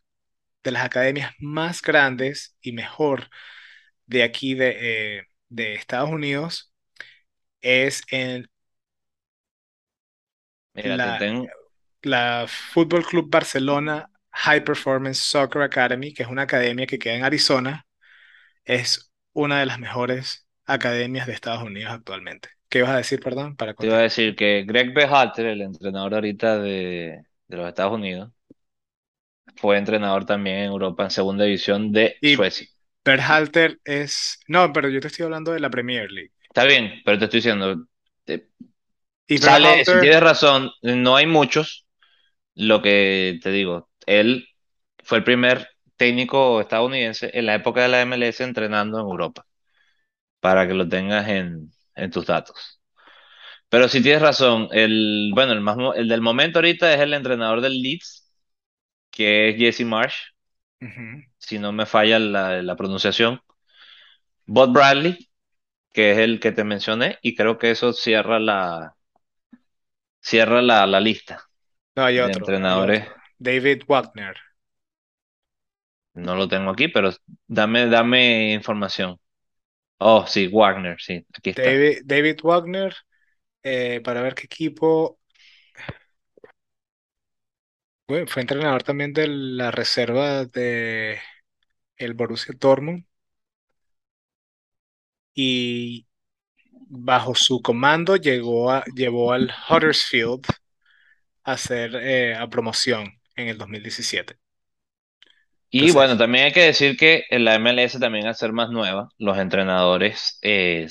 de 0.64 0.70
las 0.72 0.84
academias 0.84 1.32
más 1.38 1.82
grandes 1.82 2.56
y 2.60 2.72
mejor 2.72 3.28
de 4.06 4.22
aquí 4.24 4.54
de, 4.54 5.18
eh, 5.18 5.24
de 5.48 5.74
Estados 5.74 6.10
Unidos 6.10 6.72
es 7.62 8.02
en 8.10 8.48
Mira, 10.74 10.96
la, 10.96 11.18
tengo, 11.18 11.46
la 12.02 12.46
Fútbol 12.48 13.04
Club 13.04 13.30
Barcelona 13.30 14.10
High 14.32 14.64
Performance 14.64 15.18
Soccer 15.20 15.62
Academy, 15.62 16.12
que 16.14 16.22
es 16.22 16.28
una 16.28 16.42
academia 16.42 16.86
que 16.86 16.98
queda 16.98 17.14
en 17.14 17.24
Arizona. 17.24 17.86
Es 18.64 19.12
una 19.32 19.60
de 19.60 19.66
las 19.66 19.78
mejores 19.78 20.48
academias 20.66 21.26
de 21.26 21.34
Estados 21.34 21.62
Unidos 21.62 21.92
actualmente. 21.92 22.50
¿Qué 22.68 22.78
ibas 22.80 22.92
a 22.92 22.96
decir, 22.98 23.20
perdón, 23.20 23.56
para 23.56 23.74
te 23.78 23.86
iba 23.86 23.96
a 23.98 24.00
decir 24.02 24.36
que 24.36 24.64
Greg 24.64 24.92
Berhalter, 24.94 25.46
el 25.46 25.62
entrenador 25.62 26.14
ahorita 26.14 26.58
de, 26.58 27.24
de 27.48 27.56
los 27.56 27.68
Estados 27.68 27.92
Unidos, 27.94 28.30
fue 29.56 29.78
entrenador 29.78 30.24
también 30.26 30.58
en 30.58 30.64
Europa 30.66 31.04
en 31.04 31.10
segunda 31.10 31.44
división 31.44 31.92
de 31.92 32.16
Y 32.20 32.36
Suecia. 32.36 32.66
Berhalter 33.04 33.78
es... 33.84 34.40
No, 34.48 34.72
pero 34.72 34.88
yo 34.88 35.00
te 35.00 35.08
estoy 35.08 35.24
hablando 35.24 35.52
de 35.52 35.60
la 35.60 35.70
Premier 35.70 36.10
League. 36.10 36.32
Está 36.48 36.64
bien, 36.64 37.00
pero 37.04 37.18
te 37.18 37.24
estoy 37.26 37.38
diciendo, 37.38 37.86
te- 38.24 38.48
Y 39.28 39.38
sale, 39.38 39.84
si 39.86 39.98
tienes 40.00 40.20
razón, 40.22 40.70
no 40.82 41.16
hay 41.16 41.26
muchos. 41.26 41.86
Lo 42.54 42.82
que 42.82 43.40
te 43.42 43.50
digo, 43.52 43.90
él 44.06 44.48
fue 45.04 45.18
el 45.18 45.24
primer 45.24 45.68
técnico 45.96 46.60
estadounidense 46.60 47.30
en 47.34 47.46
la 47.46 47.56
época 47.56 47.82
de 47.82 47.88
la 47.88 48.02
MLS 48.02 48.44
entrenando 48.44 48.98
en 49.00 49.06
Europa, 49.06 49.46
para 50.40 50.66
que 50.68 50.74
lo 50.74 50.88
tengas 50.88 51.28
en, 51.28 51.72
en 51.96 52.10
tus 52.10 52.26
datos. 52.26 52.80
Pero 53.68 53.88
si 53.88 54.02
tienes 54.02 54.22
razón, 54.22 54.68
el, 54.72 55.30
bueno, 55.34 55.52
el 55.52 55.60
más, 55.60 55.76
el 55.96 56.08
del 56.08 56.20
momento 56.22 56.58
ahorita 56.58 56.92
es 56.94 57.00
el 57.00 57.14
entrenador 57.14 57.60
del 57.60 57.80
Leeds, 57.82 58.19
que 59.10 59.50
es 59.50 59.56
Jesse 59.58 59.84
Marsh, 59.86 60.16
si 61.38 61.58
no 61.58 61.72
me 61.72 61.86
falla 61.86 62.18
la, 62.20 62.62
la 62.62 62.76
pronunciación. 62.76 63.40
Bob 64.46 64.72
Bradley, 64.74 65.30
que 65.92 66.12
es 66.12 66.18
el 66.18 66.40
que 66.40 66.52
te 66.52 66.64
mencioné, 66.64 67.18
y 67.22 67.34
creo 67.36 67.58
que 67.58 67.70
eso 67.72 67.92
cierra 67.94 68.40
la, 68.40 68.96
cierra 70.20 70.62
la, 70.62 70.86
la 70.86 71.00
lista 71.00 71.42
No, 71.96 72.04
hay 72.04 72.18
de 72.18 72.32
otro, 72.32 72.58
hay 72.66 72.82
entrenadores. 72.82 73.06
otro. 73.06 73.12
David 73.38 73.82
Wagner. 73.86 74.36
No 76.14 76.34
lo 76.36 76.48
tengo 76.48 76.70
aquí, 76.70 76.88
pero 76.88 77.10
dame, 77.46 77.86
dame 77.86 78.52
información. 78.52 79.18
Oh, 79.98 80.26
sí, 80.26 80.48
Wagner, 80.48 81.00
sí, 81.00 81.26
aquí 81.34 81.50
está. 81.50 81.80
David, 81.80 82.02
David 82.04 82.40
Wagner, 82.42 82.94
eh, 83.64 84.02
para 84.04 84.22
ver 84.22 84.36
qué 84.36 84.44
equipo... 84.46 85.19
Fue 88.26 88.42
entrenador 88.42 88.82
también 88.82 89.12
de 89.12 89.28
la 89.28 89.70
reserva 89.70 90.44
de 90.44 91.20
el 91.96 92.14
Borussia 92.14 92.54
Dortmund 92.58 93.04
y 95.34 96.06
bajo 96.72 97.34
su 97.34 97.62
comando 97.62 98.16
llegó 98.16 98.70
a, 98.72 98.84
llevó 98.96 99.32
al 99.32 99.52
Huddersfield 99.68 100.44
a 101.44 101.52
hacer 101.52 101.94
eh, 101.96 102.34
a 102.34 102.48
promoción 102.48 103.20
en 103.36 103.48
el 103.48 103.58
2017. 103.58 104.36
Y 105.70 105.92
bueno, 105.92 106.18
también 106.18 106.46
hay 106.46 106.52
que 106.52 106.62
decir 106.62 106.96
que 106.96 107.24
en 107.30 107.44
la 107.44 107.54
MLS 107.54 108.00
también 108.00 108.26
al 108.26 108.34
ser 108.34 108.52
más 108.52 108.70
nueva, 108.70 109.08
los 109.18 109.38
entrenadores 109.38 110.38
eh, 110.42 110.88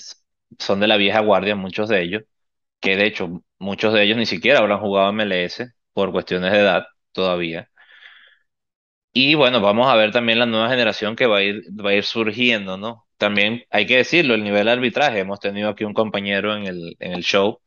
son 0.58 0.80
de 0.80 0.88
la 0.88 0.96
vieja 0.96 1.20
guardia, 1.20 1.56
muchos 1.56 1.90
de 1.90 2.02
ellos, 2.02 2.24
que 2.80 2.96
de 2.96 3.08
hecho 3.08 3.44
muchos 3.58 3.94
de 3.94 4.04
ellos 4.04 4.18
ni 4.18 4.26
siquiera 4.26 4.60
habrán 4.60 4.80
jugado 4.80 5.12
MLS 5.12 5.64
por 5.94 6.14
cuestiones 6.14 6.54
de 6.54 6.60
edad 6.60 6.86
todavía. 7.20 7.70
Y 9.12 9.36
bueno, 9.36 9.60
vamos 9.62 9.88
a 9.88 9.96
ver 9.96 10.12
también 10.12 10.40
la 10.40 10.46
nueva 10.46 10.70
generación 10.70 11.16
que 11.16 11.26
va 11.26 11.38
a 11.38 11.44
ir, 11.44 11.64
va 11.84 11.92
a 11.92 11.96
ir 11.96 12.04
surgiendo, 12.04 12.78
¿no? 12.78 13.08
También 13.18 13.64
hay 13.70 13.86
que 13.86 13.98
decirlo, 13.98 14.36
el 14.36 14.44
nivel 14.44 14.66
de 14.66 14.72
arbitraje. 14.72 15.20
Hemos 15.20 15.40
tenido 15.40 15.70
aquí 15.70 15.84
un 15.84 15.94
compañero 15.94 16.56
en 16.56 16.66
el, 16.68 16.96
en 17.00 17.14
el 17.14 17.24
show 17.24 17.60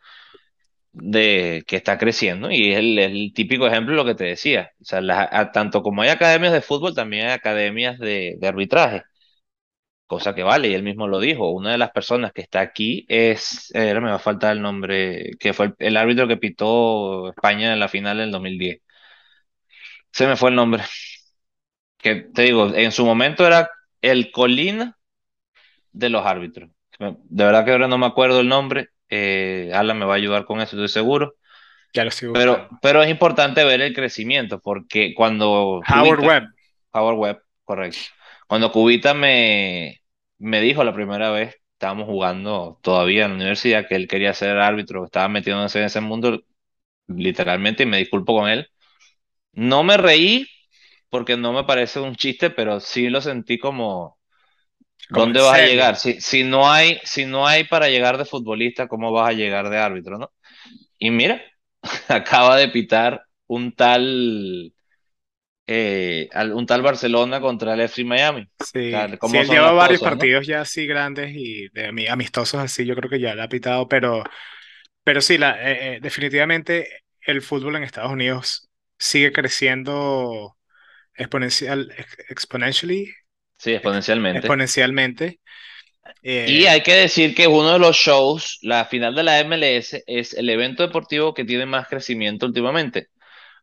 de 0.92 1.64
que 1.66 1.76
está 1.76 1.98
creciendo 1.98 2.50
y 2.50 2.72
es 2.72 2.78
el, 2.78 2.98
el 2.98 3.32
típico 3.34 3.66
ejemplo 3.66 3.92
de 3.92 3.96
lo 3.96 4.05
que 4.05 4.14
te 4.14 4.24
decía. 4.24 4.72
O 4.80 4.84
sea, 4.84 5.53
tanto 5.53 5.82
como 5.82 6.03
hay 6.03 6.11
academias 6.11 6.53
de 6.53 6.61
fútbol, 6.62 6.94
también 6.94 7.26
hay 7.26 7.32
academias 7.32 7.98
de, 7.98 8.38
arbitraje, 8.42 9.03
cosa 10.07 10.34
que 10.34 10.42
vale, 10.42 10.68
y 10.68 10.74
él 10.74 10.82
mismo 10.82 11.09
lo 11.09 11.20
dijo. 11.20 11.50
Una 11.50 11.72
de 11.72 11.78
las 11.78 11.90
personas 11.90 12.32
que 12.32 12.42
está 12.42 12.61
aquí 12.61 13.07
es, 13.09 13.70
eh, 13.74 13.94
me 13.94 14.11
va 14.11 14.16
a 14.16 14.18
faltar 14.18 14.53
el 14.57 14.62
nombre, 14.62 15.30
que 15.40 15.53
fue 15.55 15.66
el, 15.66 15.74
el 15.78 15.96
árbitro 15.96 16.28
que 16.28 16.36
pitó 16.36 17.30
España 17.30 17.72
en 17.72 17.80
la 17.80 17.88
final 17.88 18.18
del 18.18 18.30
2010. 18.30 18.80
Se 20.12 20.26
me 20.26 20.36
fue 20.36 20.50
el 20.50 20.56
nombre. 20.56 20.84
Que 21.98 22.16
te 22.16 22.42
digo, 22.42 22.74
en 22.74 22.92
su 22.92 23.04
momento 23.04 23.46
era 23.46 23.70
el 24.00 24.30
Colina 24.32 24.98
de 25.92 26.10
los 26.10 26.26
árbitros. 26.26 26.70
De 26.98 27.44
verdad 27.44 27.64
que 27.64 27.72
ahora 27.72 27.88
no 27.88 27.98
me 27.98 28.06
acuerdo 28.06 28.40
el 28.40 28.48
nombre. 28.48 28.88
Eh, 29.08 29.70
Alan 29.74 29.98
me 29.98 30.04
va 30.06 30.14
a 30.14 30.16
ayudar 30.16 30.44
con 30.44 30.60
eso, 30.60 30.76
estoy 30.76 30.88
seguro. 30.88 31.34
ya 31.92 32.04
lo 32.04 32.08
estoy 32.10 32.28
Pero, 32.32 32.66
buscando. 32.68 32.70
pero 32.80 33.02
es 33.02 33.10
importante 33.10 33.64
ver 33.64 33.80
el 33.82 33.94
crecimiento, 33.94 34.60
porque 34.60 35.14
cuando 35.14 35.84
Howard 35.88 36.20
Cubita, 36.20 36.26
Webb, 36.26 36.44
Power 36.90 37.14
Web, 37.16 37.42
correcto. 37.64 38.08
Cuando 38.46 38.72
Cubita 38.72 39.14
me, 39.14 40.02
me 40.38 40.60
dijo 40.60 40.84
la 40.84 40.94
primera 40.94 41.30
vez, 41.30 41.56
estábamos 41.74 42.06
jugando 42.06 42.78
todavía 42.82 43.24
en 43.24 43.30
la 43.32 43.36
universidad, 43.36 43.86
que 43.88 43.96
él 43.96 44.08
quería 44.08 44.34
ser 44.34 44.58
árbitro, 44.58 45.04
estaba 45.04 45.28
metiéndose 45.28 45.78
en 45.80 45.84
ese 45.86 46.00
mundo, 46.00 46.42
literalmente, 47.08 47.84
y 47.84 47.86
me 47.86 47.98
disculpo 47.98 48.36
con 48.38 48.50
él. 48.50 48.68
No 49.53 49.82
me 49.84 49.96
reí 49.96 50.46
porque 51.11 51.36
no 51.36 51.53
me 51.53 51.64
parece 51.64 52.00
un 52.00 52.16
chiste, 52.16 52.50
pero 52.50 52.80
sí 52.80 53.09
lo 53.11 53.20
sentí 53.20 53.59
como, 53.59 54.18
¿dónde 55.09 55.40
vas 55.40 55.57
a 55.57 55.61
llegar? 55.61 55.96
Si, 55.96 56.20
si 56.20 56.44
no 56.44 56.70
hay, 56.70 56.98
si 57.05 57.26
no 57.26 57.46
hay 57.46 57.64
para 57.64 57.88
llegar 57.90 58.18
de 58.18 58.24
futbolista, 58.26 58.88
¿cómo 58.88 59.12
vas 59.12 59.30
a 59.30 59.32
llegar 59.34 59.70
de 59.70 59.78
árbitro, 59.78 60.18
no? 60.18 60.32
Y 60.98 61.11
mira, 61.11 61.42
acaba 62.09 62.57
de 62.59 62.68
pitar 62.70 63.24
un 63.48 63.72
tal, 63.74 64.74
eh, 65.66 66.28
un 66.55 66.66
tal 66.66 66.82
Barcelona 66.82 67.40
contra 67.40 67.74
el 67.74 67.80
FC 67.82 68.05
Miami. 68.05 68.48
Sí, 68.59 69.16
sí, 69.20 69.38
¿cómo 69.38 69.42
él 69.42 69.48
lleva 69.50 69.72
varios 69.72 70.00
cosas, 70.00 70.14
no? 70.14 70.32
partidos 70.40 70.46
ya 70.46 70.61
así 70.61 70.86
grandes 70.86 71.32
y 71.34 71.68
de 71.70 71.88
ami- 71.90 72.09
amistosos 72.09 72.61
así, 72.61 72.84
yo 72.86 72.94
creo 72.94 73.11
que 73.11 73.18
ya 73.20 73.34
le 73.34 73.42
ha 73.42 73.48
pitado, 73.48 73.88
pero, 73.88 74.22
pero 75.05 75.20
sí, 75.22 75.38
la, 75.38 75.53
eh, 75.70 75.96
eh, 75.96 76.00
definitivamente 76.03 77.05
el 77.26 77.42
fútbol 77.42 77.76
en 77.76 77.84
Estados 77.84 78.12
Unidos 78.12 78.70
sigue 79.03 79.32
creciendo 79.32 80.59
exponencial, 81.16 81.92
ex- 81.98 82.18
exponentially, 82.30 83.14
Sí, 83.57 83.70
ex- 83.80 83.94
exponencialmente. 84.12 84.59
exponencialmente. 84.62 85.40
Y 86.44 86.64
Eh, 86.64 86.66
hay 86.66 86.82
que 86.82 86.94
decir 86.94 87.34
que 87.34 87.46
uno 87.46 87.72
de 87.74 87.78
los 87.78 87.96
shows, 87.96 88.59
la 88.62 88.84
final 88.86 89.14
de 89.14 89.22
la 89.22 89.38
MLS, 89.40 90.03
es 90.07 90.34
el 90.34 90.48
evento 90.50 90.82
deportivo 90.82 91.34
que 91.34 91.44
tiene 91.44 91.66
más 91.66 91.86
crecimiento 91.88 92.46
últimamente. 92.46 93.09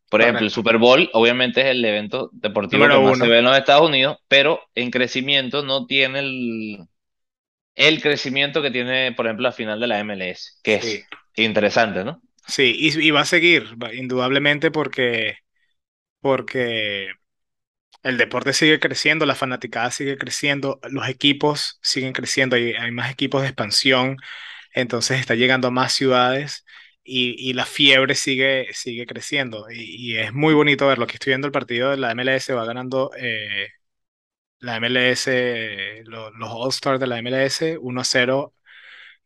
Por 0.10 0.22
ejemplo, 0.22 0.46
el. 0.46 0.52
Super 0.52 0.78
Bowl 0.80 1.10
obviamente 1.14 1.62
es 1.62 1.68
el 1.68 1.86
evento 1.86 2.30
deportivo 2.34 2.90
que 2.90 2.98
más 3.00 3.18
se 3.20 3.28
uno. 3.28 3.30
ve 3.30 3.40
en 3.40 3.46
los 3.46 3.58
Estados 3.58 3.88
Unidos, 3.90 4.18
pero 4.28 4.62
en 4.76 4.92
crecimiento 4.92 5.64
no 5.64 5.88
tiene 5.88 6.20
el, 6.20 6.80
el 7.76 8.02
crecimiento 8.02 8.62
que 8.62 8.72
tiene, 8.72 9.14
por 9.14 9.28
ejemplo, 9.28 9.44
la 9.44 9.52
final 9.54 9.80
de 9.80 9.88
la 9.88 10.00
MLS, 10.00 10.54
que 10.64 10.76
Sí, 10.78 11.04
es 11.04 11.10
interesante, 11.36 12.04
¿no? 12.06 12.22
Sí, 12.50 12.76
y, 12.78 13.08
y 13.08 13.12
va 13.12 13.22
a 13.22 13.26
seguir, 13.26 13.68
indudablemente, 13.94 14.72
porque, 14.72 15.38
porque 16.22 17.12
el 18.04 18.18
deporte 18.18 18.54
sigue 18.54 18.80
creciendo, 18.80 19.26
la 19.26 19.36
fanaticada 19.36 19.92
sigue 19.92 20.18
creciendo, 20.18 20.80
los 20.92 21.08
equipos 21.10 21.80
siguen 21.82 22.14
creciendo, 22.14 22.56
hay, 22.56 22.74
hay 22.74 22.92
más 22.92 23.12
equipos 23.12 23.42
de 23.42 23.50
expansión, 23.50 24.18
entonces 24.74 25.20
está 25.22 25.36
llegando 25.36 25.70
a 25.70 25.72
más 25.72 25.94
ciudades 25.94 26.66
y, 27.04 27.36
y 27.50 27.54
la 27.54 27.66
fiebre 27.66 28.16
sigue, 28.16 28.70
sigue 28.74 29.06
creciendo. 29.08 29.68
Y, 29.72 30.14
y 30.14 30.18
es 30.18 30.34
muy 30.34 30.54
bonito 30.56 30.88
verlo. 30.88 31.06
Aquí 31.06 31.16
estoy 31.16 31.32
viendo 31.32 31.48
el 31.48 31.54
partido 31.54 31.92
de 31.92 31.98
la 31.98 32.12
MLS, 32.12 32.54
va 32.54 32.66
ganando 32.66 33.12
eh, 33.18 33.70
la 34.60 34.78
MLS, 34.78 36.04
lo- 36.06 36.32
los 36.32 36.50
All-Stars 36.52 37.00
de 37.00 37.08
la 37.08 37.20
MLS 37.20 37.78
1-0 37.80 38.56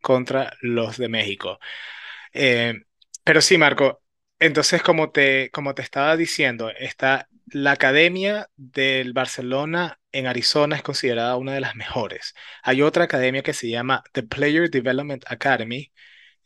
contra 0.01 0.53
los 0.61 0.97
de 0.97 1.09
México. 1.09 1.59
Eh, 2.33 2.75
pero 3.23 3.41
sí, 3.41 3.57
Marco, 3.57 4.03
entonces 4.39 4.81
como 4.83 5.11
te, 5.11 5.49
como 5.51 5.73
te 5.75 5.81
estaba 5.81 6.17
diciendo, 6.17 6.69
está 6.71 7.29
la 7.47 7.71
academia 7.73 8.49
del 8.55 9.13
Barcelona 9.13 9.99
en 10.11 10.27
Arizona 10.27 10.75
es 10.75 10.83
considerada 10.83 11.37
una 11.37 11.53
de 11.53 11.61
las 11.61 11.75
mejores. 11.75 12.33
Hay 12.63 12.81
otra 12.81 13.05
academia 13.05 13.43
que 13.43 13.53
se 13.53 13.69
llama 13.69 14.03
The 14.13 14.23
Player 14.23 14.69
Development 14.69 15.23
Academy, 15.27 15.91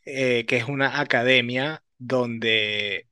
eh, 0.06 0.46
que 0.48 0.58
es 0.58 0.66
una 0.66 1.00
academia 1.02 1.84
donde 1.98 3.08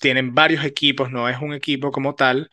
tienen 0.00 0.34
varios 0.34 0.64
equipos, 0.64 1.10
no 1.10 1.28
es 1.28 1.38
un 1.40 1.52
equipo 1.54 1.90
como 1.92 2.14
tal, 2.14 2.50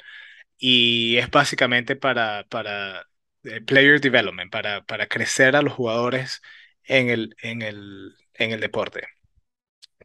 y 0.58 1.18
es 1.18 1.32
básicamente 1.32 1.96
para, 1.96 2.46
para 2.50 3.06
eh, 3.46 3.62
player 3.62 4.02
development, 4.02 4.52
para, 4.52 4.84
para 4.86 5.08
crecer 5.08 5.56
a 5.56 5.62
los 5.64 5.74
jugadores 5.74 6.42
en 6.86 7.10
el, 7.10 7.36
en 7.42 7.64
el, 7.64 8.16
en 8.36 8.52
el 8.52 8.62
deporte. 8.62 9.08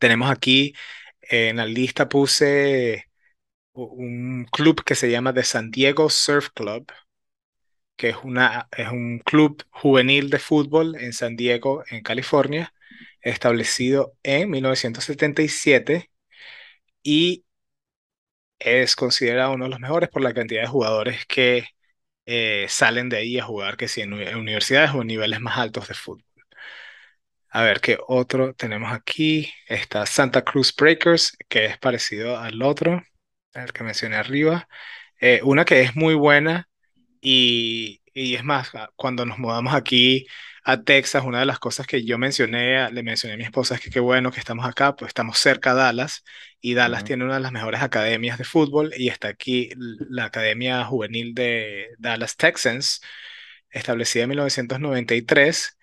Tenemos 0.01 0.31
aquí 0.31 0.75
eh, 1.23 1.51
en 1.51 1.59
la 1.59 1.67
lista 1.67 2.09
puse 2.09 3.07
un 3.75 4.47
club 4.53 4.85
que 4.85 4.95
se 4.97 5.11
llama 5.11 5.35
The 5.35 5.45
San 5.45 5.71
Diego 5.71 6.11
Surf 6.11 6.51
Club, 6.55 6.93
que 7.97 8.11
es, 8.11 8.17
una, 8.25 8.69
es 8.77 8.89
un 8.89 9.19
club 9.21 9.63
juvenil 9.71 10.31
de 10.31 10.39
fútbol 10.39 10.97
en 10.97 11.13
San 11.13 11.37
Diego, 11.37 11.85
en 11.91 12.03
California, 12.03 12.73
establecido 13.23 14.15
en 14.23 14.51
1977 14.51 16.11
y 17.03 17.45
es 18.59 18.97
considerado 18.97 19.53
uno 19.55 19.65
de 19.65 19.71
los 19.71 19.81
mejores 19.81 20.09
por 20.11 20.23
la 20.23 20.35
cantidad 20.35 20.63
de 20.63 20.69
jugadores 20.69 21.27
que 21.27 21.65
eh, 22.27 22.67
salen 22.69 23.09
de 23.09 23.19
ahí 23.19 23.39
a 23.39 23.45
jugar, 23.45 23.77
que 23.77 23.89
si 23.89 24.03
en, 24.03 24.13
universidades 24.15 24.93
o 24.95 25.03
en 25.03 25.09
niveles 25.09 25.41
más 25.41 25.59
altos 25.59 25.89
de 25.89 25.95
fútbol. 25.95 26.25
A 27.53 27.63
ver, 27.65 27.81
¿qué 27.81 27.99
otro 28.07 28.55
tenemos 28.55 28.93
aquí? 28.93 29.53
Está 29.67 30.07
Santa 30.07 30.45
Cruz 30.45 30.75
Breakers, 30.75 31.37
que 31.49 31.67
es 31.67 31.79
parecido 31.79 32.39
al 32.39 32.63
otro, 32.63 33.03
el 33.55 33.73
que 33.73 33.83
mencioné 33.85 34.17
arriba. 34.17 34.69
Eh, 35.21 35.41
una 35.45 35.65
que 35.65 35.81
es 35.83 35.97
muy 35.97 36.15
buena 36.15 36.69
y, 37.21 38.03
y 38.15 38.37
es 38.37 38.45
más, 38.45 38.71
ah, 38.75 38.91
cuando 38.97 39.27
nos 39.27 39.39
mudamos 39.39 39.75
aquí 39.75 40.27
a 40.65 40.83
Texas, 40.83 41.25
una 41.25 41.41
de 41.41 41.47
las 41.47 41.59
cosas 41.59 41.87
que 41.89 42.05
yo 42.05 42.19
mencioné, 42.19 42.91
le 42.93 43.03
mencioné 43.03 43.35
a 43.35 43.37
mi 43.39 43.45
esposa 43.45 43.75
es 43.77 43.81
que 43.81 43.91
qué 43.91 44.01
bueno 44.01 44.31
que 44.33 44.41
estamos 44.41 44.67
acá, 44.67 44.95
pues 44.97 45.09
estamos 45.11 45.39
cerca 45.39 45.75
de 45.75 45.81
Dallas 45.81 46.25
y 46.61 46.75
Dallas 46.75 47.01
Ujú. 47.01 47.07
tiene 47.07 47.25
una 47.25 47.35
de 47.35 47.41
las 47.41 47.53
mejores 47.53 47.83
academias 47.83 48.39
de 48.39 48.45
fútbol 48.45 48.93
y 48.97 49.09
está 49.09 49.29
aquí 49.29 49.71
la 49.77 50.27
Academia 50.27 50.85
Juvenil 50.85 51.35
de 51.35 51.89
Dallas 51.99 52.37
Texans, 52.37 53.01
establecida 53.71 54.25
en 54.25 54.31
1993 54.31 55.79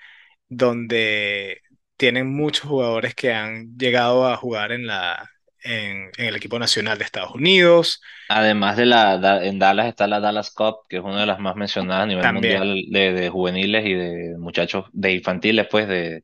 donde 0.49 1.61
tienen 1.97 2.27
muchos 2.35 2.65
jugadores 2.69 3.15
que 3.15 3.33
han 3.33 3.77
llegado 3.77 4.27
a 4.27 4.37
jugar 4.37 4.71
en 4.71 4.87
la, 4.87 5.29
en, 5.63 6.11
en 6.17 6.25
el 6.27 6.35
equipo 6.35 6.59
nacional 6.59 6.97
de 6.97 7.05
Estados 7.05 7.31
Unidos, 7.35 8.01
Además 8.29 8.75
de 8.77 8.85
la, 8.85 9.17
da- 9.17 9.43
en 9.45 9.57
Dallas 9.59 9.87
está 9.87 10.05
la 10.07 10.19
Dallas 10.19 10.51
Cup, 10.51 10.79
que 10.89 10.97
es 10.97 11.03
una 11.03 11.21
de 11.21 11.25
las 11.25 11.39
más 11.39 11.55
mencionadas 11.55 12.03
a 12.03 12.05
nivel 12.07 12.27
también, 12.27 12.67
mundial 12.67 12.83
de, 12.89 13.13
de 13.13 13.29
juveniles 13.29 13.85
y 13.85 13.93
de 13.93 14.37
muchachos, 14.37 14.85
de 14.91 15.13
infantiles, 15.13 15.67
pues, 15.71 15.87
de, 15.87 16.23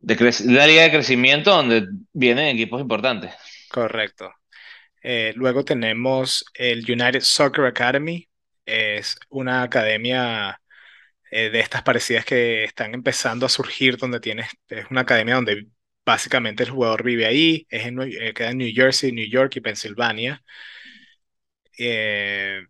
de 0.00 0.16
la 0.52 0.66
liga 0.66 0.82
de 0.82 0.90
crecimiento 0.90 1.50
donde 1.52 1.86
vienen 2.12 2.46
equipos 2.48 2.80
importantes. 2.80 3.32
correcto. 3.68 4.32
Eh, 5.02 5.32
luego 5.36 5.64
tenemos 5.64 6.44
el 6.54 6.80
United 6.90 7.20
Soccer 7.22 7.66
Academy, 7.66 8.28
es 8.66 9.18
una 9.30 9.62
academia 9.62 10.60
eh, 11.30 11.50
de 11.50 11.60
estas 11.60 11.82
parecidas 11.82 12.24
que 12.24 12.64
están 12.64 12.94
empezando 12.94 13.46
a 13.46 13.48
surgir, 13.48 13.96
donde 13.96 14.20
tienes, 14.20 14.48
es 14.68 14.86
una 14.90 15.02
academia 15.02 15.34
donde 15.36 15.68
básicamente 16.06 16.62
el 16.64 16.70
jugador 16.70 17.02
vive 17.04 17.26
ahí, 17.26 17.66
es 17.70 17.86
en, 17.86 18.00
eh, 18.02 18.32
queda 18.34 18.50
en 18.50 18.58
New 18.58 18.72
Jersey, 18.74 19.12
New 19.12 19.28
York 19.28 19.56
y 19.56 19.60
Pensilvania. 19.60 20.42
Eh, 21.78 22.62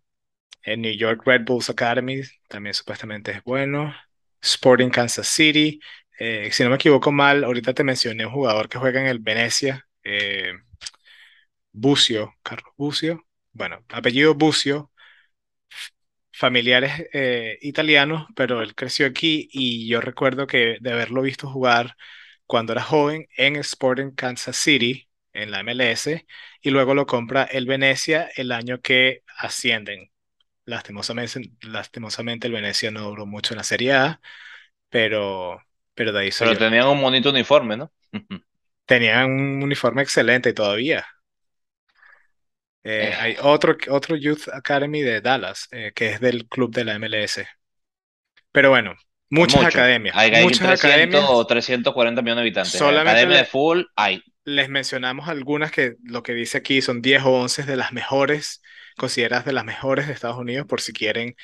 En 0.64 0.82
New 0.82 0.92
York 0.96 1.22
Red 1.26 1.44
Bulls 1.46 1.70
Academy 1.70 2.22
también 2.48 2.74
supuestamente 2.74 3.32
es 3.32 3.42
bueno. 3.44 3.94
Sporting 4.42 4.90
Kansas 4.90 5.28
City. 5.28 5.80
Eh, 6.20 6.50
si 6.52 6.64
no 6.64 6.70
me 6.70 6.76
equivoco 6.76 7.12
mal, 7.12 7.44
ahorita 7.44 7.74
te 7.74 7.84
mencioné 7.84 8.26
un 8.26 8.32
jugador 8.32 8.68
que 8.68 8.78
juega 8.78 9.00
en 9.00 9.06
el 9.08 9.20
Venecia, 9.20 9.86
Bucio, 11.72 12.34
Carlos 12.42 12.72
Bucio. 12.76 13.24
Bueno, 13.52 13.84
apellido 13.88 14.34
Bucio, 14.34 14.90
familiares 16.38 17.06
eh, 17.12 17.58
italianos, 17.62 18.26
pero 18.36 18.62
él 18.62 18.74
creció 18.74 19.06
aquí 19.06 19.48
y 19.52 19.88
yo 19.88 20.00
recuerdo 20.00 20.46
que 20.46 20.78
de 20.80 20.92
haberlo 20.92 21.22
visto 21.22 21.48
jugar 21.50 21.96
cuando 22.46 22.72
era 22.72 22.82
joven 22.82 23.26
en 23.36 23.56
Sporting 23.56 24.12
Kansas 24.12 24.56
City, 24.56 25.08
en 25.32 25.50
la 25.50 25.60
MLS, 25.60 26.26
y 26.62 26.70
luego 26.70 26.94
lo 26.94 27.06
compra 27.06 27.44
el 27.44 27.66
Venecia 27.66 28.30
el 28.36 28.52
año 28.52 28.80
que 28.80 29.22
ascienden. 29.36 30.10
Lastimosamente, 30.64 31.50
lastimosamente 31.62 32.46
el 32.46 32.52
Venecia 32.52 32.90
no 32.90 33.02
duró 33.02 33.26
mucho 33.26 33.54
en 33.54 33.58
la 33.58 33.64
Serie 33.64 33.94
A, 33.94 34.20
pero, 34.88 35.60
pero 35.94 36.12
de 36.12 36.20
ahí 36.20 36.30
Pero 36.38 36.56
tenían 36.56 36.86
un 36.88 37.00
bonito 37.02 37.30
uniforme, 37.30 37.76
¿no? 37.76 37.92
Tenían 38.86 39.30
un 39.30 39.62
uniforme 39.62 40.02
excelente 40.02 40.52
todavía. 40.52 41.06
Eh, 42.84 43.10
Eh, 43.10 43.14
hay 43.18 43.36
otro, 43.42 43.76
otro 43.90 44.16
Youth 44.16 44.48
Academy 44.52 45.02
de 45.02 45.20
Dallas, 45.20 45.68
eh, 45.72 45.92
que 45.94 46.10
es 46.10 46.20
del 46.20 46.48
club 46.48 46.72
de 46.74 46.84
la 46.84 46.94
MLS. 46.96 47.46
Pero 48.52 48.70
bueno, 48.70 48.94
muchas 49.30 49.62
mucho. 49.62 49.66
academias, 49.66 50.16
Hay, 50.16 50.30
hay 50.34 50.50
muchas 50.50 50.68
300 50.68 51.24
o 51.28 51.46
academias. 51.46 51.46
340 51.46 52.22
millones 52.22 52.36
de 52.44 52.60
habitantes. 52.60 52.72
Solamente 52.76 52.98
Academia 52.98 53.38
de 53.38 53.44
fútbol 53.44 53.90
hay. 53.96 54.22
les 54.44 54.68
mencionamos 54.68 55.28
algunas 55.28 55.70
que 55.72 55.96
lo 56.04 56.22
que 56.22 56.32
dice 56.34 56.58
aquí 56.58 56.80
son 56.82 57.02
10 57.02 57.22
o 57.24 57.30
11 57.32 57.64
de 57.64 57.76
las 57.76 57.92
mejores, 57.92 58.62
consideradas 58.96 59.44
de 59.44 59.52
las 59.52 59.64
mejores 59.64 60.06
de 60.06 60.12
Estados 60.14 60.38
Unidos, 60.38 60.66
por 60.66 60.80
si 60.80 60.92
quieren 60.92 61.34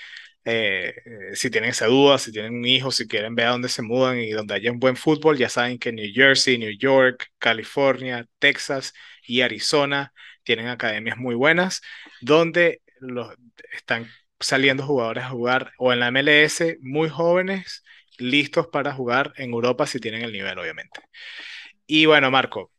eh, 0.45 0.95
si 1.35 1.51
tienen 1.51 1.71
esa 1.73 1.87
duda, 1.89 2.19
si 2.19 2.33
tienen 2.33 2.55
un 2.55 2.65
hijo, 2.67 2.93
si 2.93 3.09
quieren 3.09 3.35
ver 3.35 3.49
a 3.49 3.51
dónde 3.53 3.69
se 3.69 3.83
mudan 3.83 4.21
y 4.21 4.31
donde 4.31 4.55
haya 4.55 4.73
un 4.73 4.79
buen 4.81 4.97
fútbol, 4.97 5.39
ya 5.39 5.51
saben 5.51 5.79
que 5.79 5.93
New 5.93 6.09
Jersey, 6.15 6.59
New 6.59 6.73
York, 6.79 7.29
California, 7.41 8.27
Texas 8.39 8.95
y 9.27 9.43
Arizona 9.43 10.15
tienen 10.45 10.69
academias 10.69 11.17
muy 11.19 11.35
buenas 11.35 11.83
donde 12.21 12.83
los, 13.01 13.35
están 13.73 14.09
saliendo 14.41 14.87
jugadores 14.87 15.25
a 15.25 15.31
jugar 15.31 15.73
o 15.79 15.93
en 15.93 16.01
la 16.01 16.11
MLS 16.11 16.63
muy 16.81 17.09
jóvenes, 17.09 17.83
listos 18.19 18.69
para 18.69 18.93
jugar 18.93 19.33
en 19.37 19.51
Europa 19.53 19.87
si 19.87 19.99
tienen 20.01 20.23
el 20.23 20.33
nivel, 20.33 20.59
obviamente. 20.59 21.01
Y 21.87 22.07
bueno, 22.07 22.31
Marco, 22.31 22.71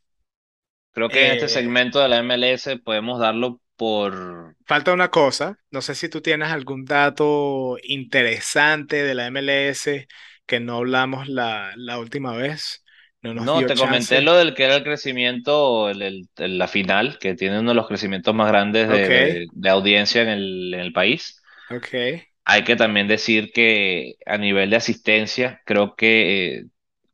Creo 0.96 1.10
que 1.10 1.28
en 1.28 1.34
este 1.34 1.48
eh, 1.48 1.50
segmento 1.50 2.00
de 2.00 2.08
la 2.08 2.24
MLS 2.24 2.70
podemos 2.82 3.20
darlo 3.20 3.60
por... 3.76 4.56
Falta 4.66 4.94
una 4.94 5.12
cosa, 5.12 5.60
no 5.70 5.82
sé 5.82 5.94
si 5.94 6.08
tú 6.08 6.22
tienes 6.22 6.54
algún 6.54 6.86
dato 6.86 7.78
interesante 7.84 9.04
de 9.04 9.14
la 9.14 9.30
MLS 9.30 10.08
que 10.46 10.60
no 10.62 10.78
hablamos 10.78 11.28
la, 11.28 11.74
la 11.76 12.00
última 12.00 12.32
vez, 12.38 12.85
no 13.34 13.66
te 13.66 13.76
comenté 13.76 14.22
lo 14.22 14.34
del 14.36 14.54
que 14.54 14.64
era 14.66 14.76
el 14.78 14.84
crecimiento, 14.84 15.90
el, 15.90 16.02
el- 16.02 16.30
el- 16.38 16.58
la 16.58 16.68
final, 16.68 17.18
que 17.20 17.36
tiene 17.36 17.60
uno 17.60 17.70
de 17.72 17.76
los 17.76 17.88
crecimientos 17.88 18.34
más 18.36 18.48
grandes 18.48 18.88
de, 18.90 18.96
Ok, 18.96 19.10
de- 19.12 19.48
de 19.52 19.70
audiencia 19.70 20.22
en 20.24 20.30
el, 20.30 20.74
en 20.74 20.80
el 20.82 20.94
país. 20.94 21.42
ok. 21.70 22.26
Hay 22.44 22.64
que 22.64 22.76
también 22.76 23.08
decir 23.08 23.52
que 23.54 24.16
a 24.26 24.38
nivel 24.38 24.70
de 24.70 24.76
asistencia, 24.78 25.62
creo 25.66 25.96
que 25.96 26.58
eh, 26.60 26.66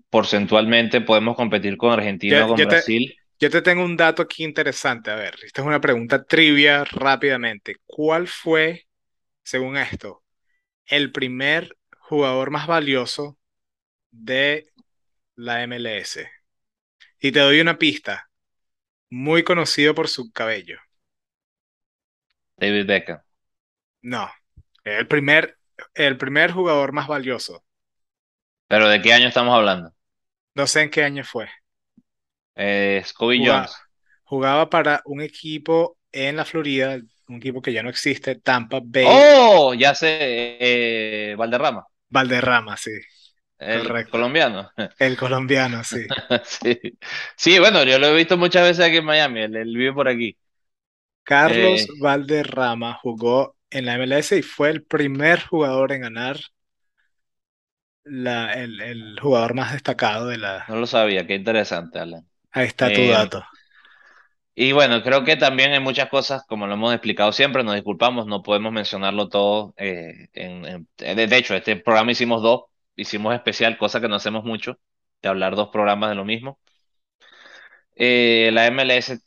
porcentualmente 0.09 1.01
podemos 1.01 1.35
competir 1.37 1.77
con 1.77 1.91
Yo, 2.27 2.41
Argentina 2.41 2.45
o 2.45 2.49
con 2.49 2.61
yo 2.61 2.67
te, 2.67 2.83
Brasil. 2.83 3.15
yo 3.39 3.49
te 3.49 3.61
tengo 3.61 3.83
un 3.83 3.97
dato 3.97 4.21
aquí 4.21 4.43
interesante. 4.43 5.11
A 5.11 5.15
ver, 5.15 5.35
esta 5.43 5.61
es 5.61 5.67
una 5.67 5.81
pregunta 5.81 6.23
trivia 6.23 6.83
rápidamente. 6.85 7.77
¿Cuál 7.85 8.27
fue, 8.27 8.87
según 9.43 9.77
esto, 9.77 10.23
el 10.85 11.11
primer 11.11 11.77
jugador 11.99 12.51
más 12.51 12.67
valioso 12.67 13.39
de 14.11 14.69
la 15.35 15.63
MLS? 15.63 16.29
Y 17.19 17.31
te 17.33 17.39
doy 17.41 17.61
una 17.61 17.77
pista, 17.79 18.29
muy 19.11 19.43
conocido 19.43 19.95
por 19.95 20.07
su 20.09 20.31
cabello. 20.33 20.79
David 22.57 22.87
Beckham. 22.87 23.21
No, 24.03 24.29
el 24.83 25.07
primer, 25.07 25.57
el 25.95 26.15
primer 26.17 26.51
jugador 26.51 26.91
más 26.91 27.07
valioso. 27.07 27.63
Pero 28.67 28.87
¿de 28.89 29.01
qué 29.03 29.13
año 29.13 29.27
estamos 29.27 29.53
hablando? 29.55 29.93
No 30.55 30.65
sé 30.65 30.81
en 30.83 30.89
qué 30.89 31.03
año 31.03 31.25
fue. 31.25 31.49
Eh, 32.55 33.01
Scobie 33.05 33.39
Jugaba, 33.39 33.45
Jones. 33.45 33.75
jugaba 34.23 34.69
para 34.69 35.01
un 35.05 35.21
equipo 35.21 35.97
en 36.11 36.35
la 36.37 36.45
Florida, 36.45 36.99
un 37.27 37.35
equipo 37.37 37.61
que 37.61 37.73
ya 37.73 37.83
no 37.83 37.89
existe, 37.89 38.35
Tampa 38.35 38.79
Bay 38.83 39.05
Oh, 39.05 39.73
ya 39.73 39.93
sé, 39.95 40.57
eh, 40.59 41.35
Valderrama, 41.37 41.85
Valderrama, 42.09 42.77
sí, 42.77 42.91
el 43.61 44.07
correcto. 44.07 44.09
colombiano. 44.09 44.71
El 44.99 45.17
colombiano, 45.17 45.83
sí. 45.83 46.07
Sí. 46.45 46.97
Sí, 47.37 47.59
bueno, 47.59 47.83
yo 47.83 47.99
lo 47.99 48.07
he 48.07 48.15
visto 48.15 48.37
muchas 48.37 48.63
veces 48.63 48.85
aquí 48.85 48.97
en 48.97 49.05
Miami, 49.05 49.41
él, 49.41 49.55
él 49.55 49.75
vive 49.77 49.93
por 49.93 50.07
aquí. 50.07 50.37
Carlos 51.23 51.87
Eh, 51.87 51.95
Valderrama 51.99 52.93
jugó 53.01 53.57
en 53.71 53.85
la 53.87 53.95
MLS 53.95 54.37
y 54.37 54.43
fue 54.43 54.69
el 54.69 54.83
primer 54.83 55.41
jugador 55.43 55.93
en 55.93 56.01
ganar 56.01 56.39
la, 58.03 58.53
el, 58.53 58.79
el 58.81 59.19
jugador 59.19 59.53
más 59.55 59.71
destacado 59.73 60.27
de 60.27 60.37
la... 60.37 60.67
no 60.67 60.75
lo 60.77 60.87
sabía, 60.87 61.25
qué 61.27 61.35
interesante, 61.35 61.99
Alan. 61.99 62.27
Ahí 62.51 62.67
está 62.67 62.91
tu 62.91 63.07
Eh, 63.07 63.09
dato. 63.09 63.43
y 64.55 64.73
bueno, 64.73 65.01
creo 65.03 65.23
que 65.23 65.37
también 65.37 65.71
hay 65.71 65.79
muchas 65.79 66.09
cosas, 66.09 66.43
como 66.45 66.67
lo 66.67 66.73
hemos 66.73 66.93
explicado 66.93 67.31
siempre, 67.31 67.63
nos 67.63 67.75
disculpamos, 67.75 68.27
no 68.27 68.43
podemos 68.43 68.71
mencionarlo 68.73 69.29
todo. 69.29 69.73
eh, 69.77 70.27
en, 70.33 70.87
de 70.97 71.37
hecho, 71.37 71.55
este 71.55 71.77
programa 71.77 72.11
hicimos 72.11 72.41
dos, 72.41 72.63
hicimos 72.95 73.33
especial, 73.35 73.77
cosa 73.77 74.01
que 74.01 74.07
no 74.09 74.15
hacemos 74.15 74.43
mucho, 74.43 74.79
de 75.21 75.29
hablar 75.29 75.55
dos 75.55 75.69
programas 75.69 76.09
de 76.09 76.15
lo 76.15 76.25
mismo. 76.25 76.59
Eh, 77.95 78.49
la 78.53 78.67
MLS 78.67 79.19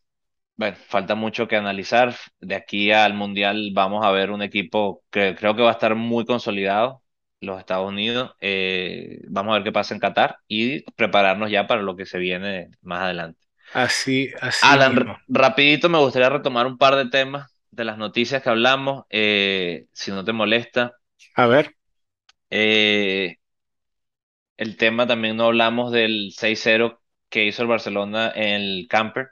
Bueno, 0.56 0.76
falta 0.88 1.14
mucho 1.14 1.48
que 1.48 1.56
analizar. 1.56 2.14
De 2.40 2.54
aquí 2.54 2.90
al 2.92 3.14
Mundial 3.14 3.70
vamos 3.74 4.04
a 4.04 4.10
ver 4.12 4.30
un 4.30 4.42
equipo 4.42 5.02
que 5.10 5.34
creo 5.36 5.54
que 5.56 5.62
va 5.62 5.70
a 5.70 5.72
estar 5.72 5.94
muy 5.96 6.24
consolidado, 6.24 7.02
los 7.40 7.58
Estados 7.60 7.88
Unidos. 7.88 8.32
Eh, 8.40 9.20
vamos 9.28 9.52
a 9.52 9.54
ver 9.56 9.64
qué 9.64 9.72
pasa 9.72 9.94
en 9.94 10.00
Qatar 10.00 10.38
y 10.48 10.82
prepararnos 10.92 11.50
ya 11.50 11.66
para 11.66 11.82
lo 11.82 11.96
que 11.96 12.06
se 12.06 12.18
viene 12.18 12.70
más 12.82 13.02
adelante. 13.02 13.40
Así, 13.72 14.30
así 14.40 14.68
Alan, 14.72 14.96
rapidito 15.28 15.88
me 15.88 15.98
gustaría 15.98 16.30
retomar 16.30 16.66
un 16.66 16.78
par 16.78 16.96
de 16.96 17.08
temas 17.10 17.50
de 17.70 17.84
las 17.84 17.98
noticias 17.98 18.42
que 18.42 18.48
hablamos, 18.50 19.04
eh, 19.10 19.86
si 19.92 20.10
no 20.10 20.24
te 20.24 20.32
molesta. 20.32 20.92
A 21.36 21.46
ver, 21.46 21.74
Eh, 22.50 23.36
el 24.64 24.76
tema 24.76 25.06
también 25.06 25.36
no 25.36 25.44
hablamos 25.46 25.92
del 25.92 26.32
6-0 26.36 27.00
que 27.30 27.46
hizo 27.46 27.62
el 27.62 27.68
Barcelona 27.68 28.32
en 28.34 28.62
el 28.62 28.86
Camper. 28.88 29.28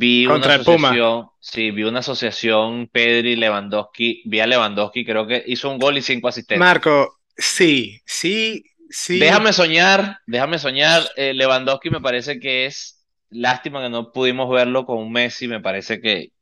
Vi 0.00 0.26
una 0.28 0.46
Puma. 0.64 0.92
asociación, 0.94 1.30
sí, 1.40 1.70
vi 1.72 1.82
una 1.82 1.98
asociación 2.00 2.86
Pedri, 2.92 3.34
Lewandowski, 3.34 4.22
vi 4.26 4.38
a 4.40 4.46
Lewandowski, 4.46 5.04
creo 5.04 5.26
que 5.26 5.42
hizo 5.46 5.68
un 5.70 5.78
gol 5.80 5.98
y 5.98 6.02
cinco 6.02 6.28
asistencias. 6.28 6.80
Marco, 6.82 7.20
sí, 7.36 8.00
sí, 8.04 8.62
sí. 8.90 9.22
Déjame 9.22 9.52
soñar, 9.52 10.18
déjame 10.26 10.58
soñar. 10.58 11.02
eh, 11.16 11.32
Lewandowski 11.34 11.90
me 11.90 12.00
parece 12.00 12.38
que 12.40 12.66
es 12.66 13.04
lástima 13.30 13.82
que 13.82 13.90
no 13.90 14.12
pudimos 14.12 14.50
verlo 14.50 14.84
con 14.86 15.10
Messi, 15.10 15.48
me 15.48 15.60
parece 15.60 16.00
que 16.00 16.32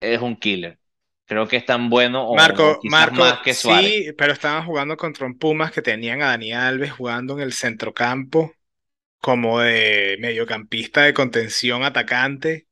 es 0.00 0.20
un 0.20 0.36
killer. 0.36 0.77
Creo 1.28 1.46
que 1.48 1.56
es 1.58 1.64
tan 1.66 1.90
bueno 1.90 2.28
o, 2.28 2.40
Marco, 2.40 2.80
quizás 2.80 3.12
más 3.12 3.38
Marco, 3.38 3.40
que 3.40 3.54
Suárez. 3.54 3.94
sí, 3.94 4.12
pero 4.16 4.32
estaban 4.32 4.64
jugando 4.66 4.96
contra 4.96 5.26
un 5.26 5.38
Pumas 5.38 5.72
que 5.72 5.82
tenían 5.82 6.22
a 6.22 6.26
Dani 6.28 6.52
Alves 6.52 6.92
jugando 6.92 7.34
en 7.34 7.40
el 7.40 7.52
centrocampo 7.52 8.52
como 9.20 9.60
de 9.60 10.16
mediocampista 10.20 11.02
de 11.04 11.14
contención 11.14 11.84
atacante. 11.84 12.68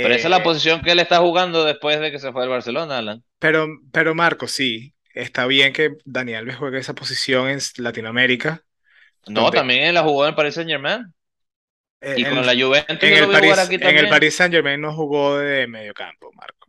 Pero 0.00 0.14
esa 0.14 0.28
es 0.28 0.30
la 0.30 0.42
Eh, 0.42 0.42
posición 0.42 0.80
que 0.82 0.92
él 0.92 1.00
está 1.00 1.18
jugando 1.18 1.64
después 1.64 2.00
de 2.00 2.10
que 2.10 2.18
se 2.18 2.32
fue 2.32 2.42
al 2.44 2.48
Barcelona, 2.48 2.96
Alan. 2.98 3.22
pero, 3.38 3.66
pero 3.92 4.14
Marco, 4.14 4.48
sí, 4.48 4.94
está 5.14 5.46
bien 5.46 5.72
que 5.72 5.96
Dani 6.04 6.34
Alves 6.34 6.56
juegue 6.56 6.78
esa 6.78 6.94
posición 6.94 7.48
en 7.48 7.58
Latinoamérica, 7.78 8.64
No, 9.26 9.52
donde 9.52 9.52
también 9.52 9.84
él 9.84 9.94
la 9.94 10.02
jugó 10.02 10.24
en 10.24 10.30
el 10.30 10.34
Paris 10.34 10.54
Saint-Germain. 10.54 11.12
eh, 12.00 12.16
Y 12.16 12.24
en, 12.24 12.34
con 12.34 12.46
la 12.46 12.54
Juventus 12.54 13.10
en 13.10 13.14
lo 13.14 13.24
el 13.24 13.28
París, 13.30 13.74
en 13.80 13.98
el. 13.98 14.08
Paris 14.08 14.36
Saint-Germain 14.36 14.80
no 14.80 14.94
jugó 14.94 15.38
de 15.38 15.66
mediocampo, 15.66 16.32
Marco. 16.34 16.65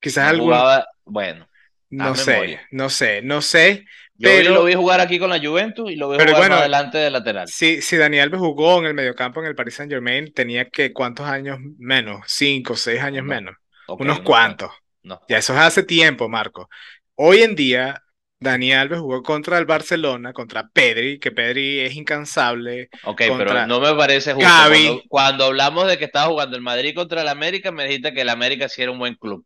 Quizás 0.00 0.36
No 0.36 0.44
jugaba, 0.44 0.86
bueno, 1.04 1.48
no 1.90 2.14
sé, 2.14 2.30
memoria. 2.32 2.68
no 2.70 2.90
sé, 2.90 3.22
no 3.22 3.42
sé, 3.42 3.84
Yo 4.16 4.30
lo 4.50 4.64
vi 4.64 4.74
jugar 4.74 5.00
aquí 5.00 5.18
con 5.18 5.30
la 5.30 5.38
Juventus 5.38 5.90
y 5.90 5.96
lo 5.96 6.08
vi 6.10 6.16
pero 6.16 6.32
jugar 6.32 6.50
más 6.50 6.60
adelante 6.60 6.98
de 6.98 7.10
lateral. 7.10 7.48
Si, 7.48 7.80
si 7.82 7.96
Dani 7.96 8.18
Alves 8.18 8.40
jugó 8.40 8.78
en 8.78 8.86
el 8.86 8.94
mediocampo 8.94 9.40
en 9.40 9.46
el 9.46 9.54
Paris 9.54 9.74
Saint-Germain, 9.74 10.32
tenía 10.32 10.68
que 10.68 10.92
cuántos 10.92 11.26
años 11.26 11.58
menos, 11.78 12.22
cinco, 12.26 12.76
seis 12.76 13.00
años 13.00 13.24
menos, 13.24 13.56
unos 13.88 14.20
cuantos, 14.20 14.70
unos 15.04 15.20
Ya 15.28 15.38
eso 15.38 15.54
es 15.54 15.60
hace 15.60 15.82
tiempo, 15.82 16.28
Marco. 16.28 16.68
Hoy 17.14 17.42
en 17.42 17.54
día, 17.54 18.02
Dani 18.40 18.72
Alves 18.72 19.00
jugó 19.00 19.22
contra 19.22 19.58
el 19.58 19.64
Barcelona, 19.64 20.32
contra 20.32 20.68
Pedri, 20.68 21.18
que 21.18 21.30
Pedri 21.32 21.80
es 21.80 21.94
incansable, 21.94 22.88
Ok, 23.04 23.22
pero 23.38 23.66
no 23.66 23.80
me 23.80 23.94
parece 23.94 24.34
justo. 24.34 24.48
Cuando, 24.48 25.02
cuando 25.08 25.44
hablamos 25.44 25.86
de 25.86 25.98
que 25.98 26.04
estaba 26.04 26.26
jugando 26.28 26.56
el 26.56 26.62
Madrid 26.62 26.94
contra 26.94 27.22
el 27.22 27.28
América, 27.28 27.70
me 27.72 27.84
dijiste 27.84 28.12
que 28.12 28.22
el 28.22 28.28
América 28.28 28.68
sí 28.68 28.82
era 28.82 28.90
un 28.92 28.98
buen 28.98 29.14
club. 29.14 29.44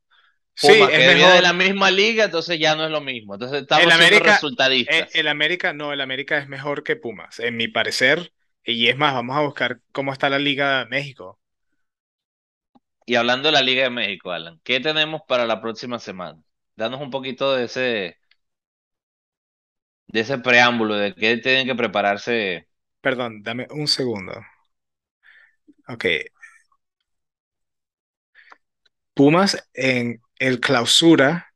Sí, 0.61 0.73
es 0.93 1.05
viene 1.05 1.27
de 1.27 1.43
la 1.43 1.53
mejor. 1.53 1.53
misma 1.53 1.91
liga, 1.91 2.25
entonces 2.27 2.59
ya 2.59 2.75
no 2.77 2.85
es 2.85 2.91
lo 2.91 3.01
mismo. 3.01 3.35
Entonces 3.35 3.63
El 3.75 3.91
estamos 3.91 3.95
siendo 3.97 4.23
América, 4.23 4.49
eh, 4.87 5.07
resultadistas. 5.07 5.11
el 5.13 5.27
América, 5.29 5.73
no, 5.73 5.93
el 5.93 6.01
América 6.01 6.39
es 6.39 6.47
mejor 6.49 6.83
que 6.85 6.95
Pumas, 6.97 7.41
en 7.41 7.57
mi 7.57 7.67
parecer. 7.69 8.33
Y 8.65 8.89
es 8.89 8.97
más, 8.97 9.13
vamos 9.15 9.37
a 9.37 9.41
buscar 9.43 9.81
cómo 9.93 10.13
está 10.13 10.29
la 10.31 10.39
Liga 10.39 10.81
de 10.85 10.87
México. 10.91 11.41
Y 13.07 13.17
hablando 13.17 13.49
de 13.49 13.53
la 13.53 13.63
Liga 13.63 13.85
de 13.85 13.91
México, 13.91 14.31
Alan, 14.31 14.61
¿qué 14.65 14.81
tenemos 14.81 15.23
para 15.27 15.47
la 15.47 15.61
próxima 15.61 15.99
semana? 15.99 16.41
Danos 16.77 17.01
un 17.01 17.11
poquito 17.11 17.55
de 17.55 17.65
ese, 17.65 18.19
de 20.09 20.21
ese 20.21 20.39
preámbulo, 20.39 20.95
de 20.97 21.15
qué 21.15 21.37
tienen 21.39 21.67
que 21.67 21.75
prepararse. 21.75 22.69
Perdón, 23.03 23.43
dame 23.43 23.67
un 23.71 23.87
segundo. 23.89 24.33
Ok, 25.89 26.05
Pumas 29.15 29.57
en 29.75 30.21
el 30.41 30.59
clausura, 30.59 31.53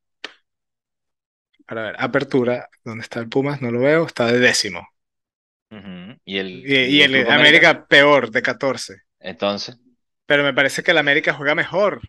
para 1.66 1.82
ver, 1.82 1.96
apertura, 1.98 2.68
¿dónde 2.84 3.02
está 3.02 3.18
el 3.18 3.28
Pumas? 3.28 3.60
No 3.60 3.72
lo 3.72 3.80
veo, 3.80 4.06
está 4.06 4.26
de 4.26 4.38
décimo. 4.38 4.86
Y 6.24 6.38
el, 6.38 6.64
Y, 6.70 7.02
el 7.02 7.14
América, 7.14 7.34
América 7.34 7.86
peor, 7.86 8.30
de 8.30 8.42
14. 8.42 8.94
entonces. 9.18 9.76
Pero 10.26 10.44
me 10.44 10.54
parece 10.54 10.82
que 10.82 10.92
el 10.92 10.98
América 10.98 11.32
juega 11.32 11.54
mejor. 11.56 12.00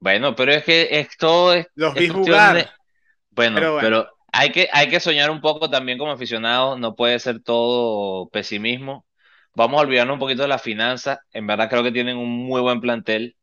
Bueno, 0.00 0.34
pero 0.34 0.52
es 0.52 0.64
que 0.64 0.88
esto 0.90 1.54
es, 1.54 1.68
Los 1.74 1.94
vi 1.94 2.08
de, 2.08 2.08
jugar, 2.08 2.70
bueno, 3.30 3.54
pero 3.54 3.72
bueno, 3.74 3.88
pero 3.88 4.08
hay 4.32 4.50
que, 4.50 4.68
hay 4.72 4.88
que 4.88 4.98
soñar 4.98 5.30
un 5.30 5.40
poco 5.40 5.70
también 5.70 5.98
como 5.98 6.10
aficionados, 6.10 6.80
no 6.80 6.96
puede 6.96 7.18
ser 7.18 7.40
todo 7.40 8.28
pesimismo. 8.30 9.06
Vamos 9.54 9.78
a 9.78 9.82
olvidarnos 9.82 10.14
un 10.14 10.20
poquito 10.20 10.42
de 10.42 10.48
las 10.48 10.62
finanzas. 10.62 11.18
En 11.30 11.46
verdad 11.46 11.68
creo 11.68 11.82
que 11.82 11.92
tienen 11.92 12.16
un 12.16 12.30
muy 12.30 12.60
buen 12.62 12.80
plantel. 12.80 13.36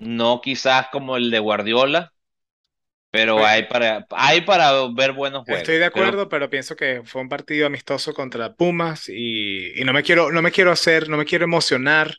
No 0.00 0.40
quizás 0.40 0.88
como 0.90 1.16
el 1.16 1.30
de 1.30 1.38
Guardiola, 1.38 2.12
pero 3.10 3.44
pues, 3.44 3.46
hay 3.46 3.64
para, 3.64 4.06
hay 4.10 4.42
para 4.42 4.72
ver 4.94 5.12
buenos 5.12 5.44
estoy 5.46 5.78
juegos. 5.78 5.78
de 5.78 5.84
Creo, 5.90 6.14
acuerdo, 6.14 6.28
pero 6.28 6.50
pienso 6.50 6.76
que 6.76 7.02
fue 7.04 7.22
un 7.22 7.28
partido 7.28 7.66
amistoso 7.66 8.14
contra 8.14 8.54
Pumas 8.54 9.08
y, 9.08 9.78
y 9.80 9.84
no 9.84 9.92
me 9.92 10.02
quiero, 10.02 10.30
no 10.32 10.42
me 10.42 10.52
quiero 10.52 10.70
hacer, 10.72 11.08
no 11.08 11.16
me 11.16 11.24
quiero 11.24 11.44
emocionar 11.44 12.16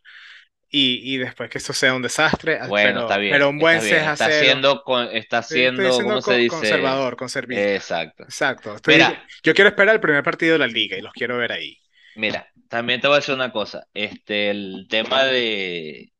y, 0.69 1.15
y 1.15 1.17
después 1.19 1.49
que 1.49 1.59
esto 1.59 1.73
sea 1.73 1.95
un 1.95 2.03
desastre, 2.03 2.59
ah, 2.61 2.67
bueno, 2.67 2.99
está 3.01 3.17
pero, 3.17 3.23
pero 3.27 3.49
bien, 3.49 3.51
un 3.51 3.59
está 3.59 3.61
buen 3.61 3.81
bien. 3.81 3.97
6 3.97 4.03
a 4.03 4.17
Está 4.21 4.31
0. 4.31 4.31
siendo, 4.31 4.83
con- 4.83 5.09
está 5.15 5.41
Estoy 5.49 5.91
siendo, 5.91 6.03
¿cómo 6.03 6.21
se 6.21 6.33
co- 6.33 6.37
dice? 6.37 6.47
conservador, 6.47 7.17
conservista. 7.17 7.75
Exacto. 7.75 8.25
Exacto. 8.25 8.75
Estoy, 8.75 8.85
Mira, 8.85 9.25
yo 9.43 9.53
quiero 9.55 9.69
esperar 9.69 9.95
el 9.95 10.01
primer 10.01 10.23
partido 10.23 10.53
de 10.53 10.59
la 10.59 10.67
liga 10.67 10.97
y 10.97 11.01
los 11.01 11.13
quiero 11.13 11.37
ver 11.37 11.51
ahí. 11.53 11.77
mira, 12.13 12.47
también 12.69 13.01
te 13.01 13.07
voy 13.07 13.15
a 13.15 13.19
decir 13.19 13.35
una 13.35 13.51
cosa. 13.51 13.87
Este, 13.93 14.49
el 14.51 14.87
tema 14.89 15.23
de, 15.25 16.13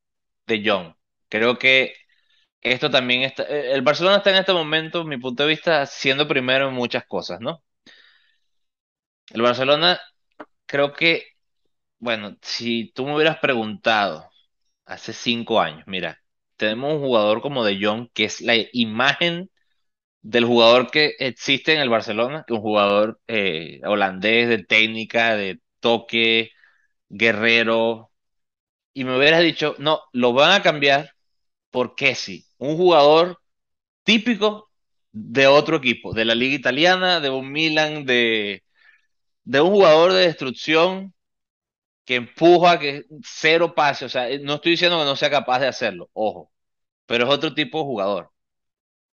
de 0.48 0.64
John. 0.66 0.96
Creo 1.32 1.58
que 1.60 1.96
esto 2.62 2.90
también 2.92 3.24
está. 3.24 3.44
eh, 3.46 3.74
El 3.74 3.82
Barcelona 3.84 4.18
está 4.20 4.32
en 4.32 4.38
este 4.38 4.54
momento, 4.54 5.06
mi 5.06 5.18
punto 5.18 5.44
de 5.44 5.50
vista, 5.50 5.86
siendo 5.88 6.28
primero 6.28 6.70
en 6.70 6.76
muchas 6.76 7.06
cosas, 7.08 7.40
¿no? 7.42 7.64
El 9.30 9.42
Barcelona, 9.42 10.00
creo 10.66 10.94
que, 10.94 11.26
bueno, 12.00 12.38
si 12.42 12.92
tú 12.94 13.06
me 13.06 13.16
hubieras 13.16 13.40
preguntado 13.40 14.30
hace 14.86 15.14
cinco 15.14 15.62
años, 15.62 15.84
mira, 15.88 16.20
tenemos 16.58 16.96
un 16.96 17.02
jugador 17.02 17.42
como 17.42 17.66
De 17.66 17.80
Jong, 17.84 18.10
que 18.14 18.26
es 18.26 18.42
la 18.42 18.56
imagen 18.74 19.52
del 20.24 20.46
jugador 20.46 20.92
que 20.92 21.16
existe 21.20 21.74
en 21.76 21.82
el 21.82 21.90
Barcelona, 21.90 22.46
un 22.50 22.62
jugador 22.62 23.22
eh, 23.28 23.82
holandés 23.86 24.50
de 24.50 24.64
técnica, 24.66 25.36
de 25.36 25.62
toque, 25.82 26.52
guerrero, 27.10 28.12
y 28.94 29.04
me 29.06 29.18
hubieras 29.18 29.42
dicho, 29.44 29.76
no, 29.80 30.02
lo 30.14 30.34
van 30.34 30.52
a 30.54 30.64
cambiar 30.64 31.12
por 31.72 31.96
Kessi, 31.96 32.46
un 32.58 32.78
jugador 32.78 33.40
típico 34.04 34.72
de 35.12 35.48
otro 35.48 35.78
equipo, 35.78 36.14
de 36.14 36.26
la 36.26 36.36
liga 36.36 36.56
italiana, 36.56 37.20
de 37.20 37.30
un 37.30 37.52
Milan, 37.52 38.06
de, 38.06 38.64
de 39.44 39.62
un 39.62 39.72
jugador 39.72 40.14
de 40.14 40.22
destrucción 40.28 41.14
que 42.06 42.16
empuja, 42.16 42.80
que 42.80 43.06
cero 43.24 43.74
pase. 43.76 44.06
O 44.06 44.10
sea, 44.10 44.28
no 44.42 44.56
estoy 44.56 44.74
diciendo 44.74 45.00
que 45.00 45.06
no 45.06 45.16
sea 45.16 45.30
capaz 45.30 45.60
de 45.60 45.68
hacerlo, 45.68 46.10
ojo, 46.14 46.52
pero 47.06 47.26
es 47.26 47.30
otro 47.32 47.54
tipo 47.54 47.80
de 47.80 47.86
jugador. 47.86 48.32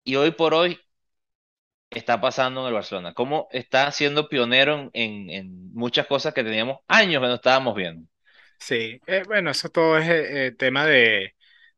Y 0.03 0.15
hoy 0.17 0.31
por 0.31 0.53
hoy 0.53 0.79
está 1.89 2.21
pasando 2.21 2.61
en 2.61 2.67
el 2.67 2.73
Barcelona. 2.73 3.13
Como 3.13 3.47
está 3.51 3.91
siendo 3.91 4.29
pionero 4.29 4.89
en, 4.93 5.29
en, 5.29 5.73
muchas 5.73 6.07
cosas 6.07 6.33
que 6.33 6.43
teníamos 6.43 6.79
años 6.87 7.21
que 7.21 7.27
no 7.27 7.35
estábamos 7.35 7.75
viendo. 7.75 8.07
Sí, 8.59 8.99
eh, 9.07 9.23
bueno, 9.27 9.51
eso 9.51 9.69
todo 9.69 9.97
es 9.97 10.07
eh, 10.09 10.47
eh, 10.47 10.51
tema 10.51 10.85
de, 10.85 11.34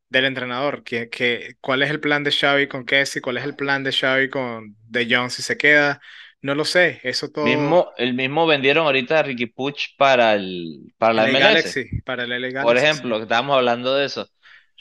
del 0.08 0.24
entrenador. 0.26 0.82
Que, 0.84 1.08
que, 1.10 1.56
¿cuál 1.60 1.82
es 1.82 1.90
el 1.90 2.00
plan 2.00 2.24
de 2.24 2.32
Xavi 2.32 2.68
con 2.68 2.84
Kessie? 2.84 3.20
¿Cuál 3.22 3.38
es 3.38 3.44
el 3.44 3.56
plan 3.56 3.82
de 3.84 3.92
Xavi 3.92 4.30
con 4.30 4.76
De 4.86 5.06
Jong 5.14 5.30
si 5.30 5.42
se 5.42 5.56
queda? 5.56 6.00
No 6.42 6.54
lo 6.54 6.64
sé. 6.64 7.00
Eso 7.04 7.30
todo. 7.30 7.70
Mismo, 7.70 7.92
el 7.96 8.14
mismo 8.14 8.46
vendieron 8.46 8.86
ahorita 8.86 9.20
a 9.20 9.22
Ricky 9.22 9.46
Puig 9.46 9.76
para, 9.96 10.34
el, 10.34 10.92
para 10.98 11.14
la 11.14 11.24
MLS. 11.24 11.38
Galaxy, 11.38 11.88
para 12.04 12.24
el 12.24 12.32
LA 12.32 12.50
Por 12.60 12.76
Galaxy, 12.76 12.86
sí. 12.88 13.04
ejemplo, 13.06 13.22
estábamos 13.22 13.56
hablando 13.56 13.94
de 13.94 14.06
eso. 14.06 14.26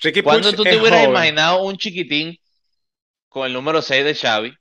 Ricky 0.02 0.22
¿Cuándo 0.22 0.50
Puig 0.50 0.56
tú 0.56 0.66
te 0.66 0.78
hubieras 0.78 1.02
joven. 1.02 1.10
imaginado 1.10 1.64
un 1.64 1.78
chiquitín 1.78 2.38
con 3.30 3.48
el 3.48 3.54
número 3.54 3.82
6 3.82 4.06
de 4.06 4.16
Xavi, 4.16 4.54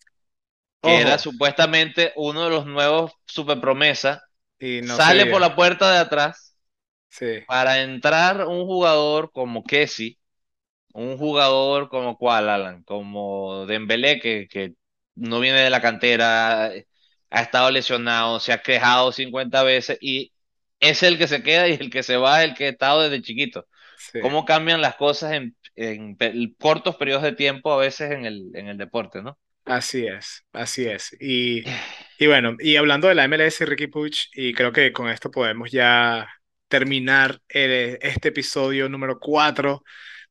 que 0.82 1.00
era 1.00 1.18
supuestamente 1.18 2.12
uno 2.16 2.44
de 2.44 2.50
los 2.50 2.66
nuevos 2.66 3.12
superpromesas, 3.26 4.20
y 4.58 4.82
no 4.82 5.00
sale 5.00 5.26
por 5.26 5.40
la 5.40 5.56
puerta 5.56 5.92
de 5.92 5.98
atrás 5.98 6.56
Sí, 7.08 7.26
para 7.46 7.82
entrar 7.82 8.46
un 8.46 8.66
jugador 8.66 9.30
como 9.32 9.64
Kessi, 9.64 10.18
un 10.96 11.18
jugador 11.18 11.88
como 11.88 12.16
cuál, 12.18 12.48
Alan, 12.48 12.82
como 12.84 13.66
Dembélé, 13.66 14.20
que, 14.20 14.48
que 14.48 14.74
no 15.14 15.40
viene 15.40 15.60
de 15.60 15.70
la 15.70 15.80
cantera, 15.82 16.66
ha 17.30 17.42
estado 17.42 17.70
lesionado, 17.70 18.40
se 18.40 18.52
ha 18.52 18.62
quejado 18.62 19.12
50 19.12 19.62
veces 19.62 19.98
y 20.00 20.32
es 20.80 21.02
el 21.02 21.18
que 21.18 21.28
se 21.28 21.42
queda 21.42 21.68
y 21.68 21.74
el 21.74 21.90
que 21.90 22.02
se 22.02 22.16
va, 22.16 22.44
el 22.44 22.54
que 22.54 22.66
ha 22.66 22.68
estado 22.70 23.02
desde 23.02 23.22
chiquito. 23.22 23.66
sí. 23.96 24.20
cómo 24.20 24.44
cambian 24.44 24.80
las 24.82 24.96
cosas 24.96 25.32
en, 25.34 25.56
en 25.76 26.16
cortos 26.58 26.96
periodos 26.96 27.22
de 27.24 27.32
tiempo 27.34 27.72
a 27.72 27.78
veces 27.78 28.12
en 28.12 28.26
el, 28.26 28.50
en 28.54 28.68
el 28.68 28.78
deporte, 28.78 29.22
¿no? 29.22 29.38
Así 29.64 30.06
es, 30.06 30.44
así 30.52 30.86
es. 30.86 31.16
Y, 31.20 31.64
y 32.18 32.26
bueno, 32.28 32.54
y 32.60 32.76
hablando 32.76 33.08
de 33.08 33.16
la 33.16 33.24
MLS 33.24 33.60
Ricky 33.66 33.88
Puig, 33.88 34.14
y 34.34 34.52
creo 34.54 34.70
que 34.72 34.92
con 34.92 35.08
esto 35.08 35.30
podemos 35.30 35.72
ya 35.72 36.28
terminar 36.68 37.40
eh, 37.48 37.98
este 38.00 38.28
episodio 38.28 38.88
número 38.88 39.18
4 39.18 39.82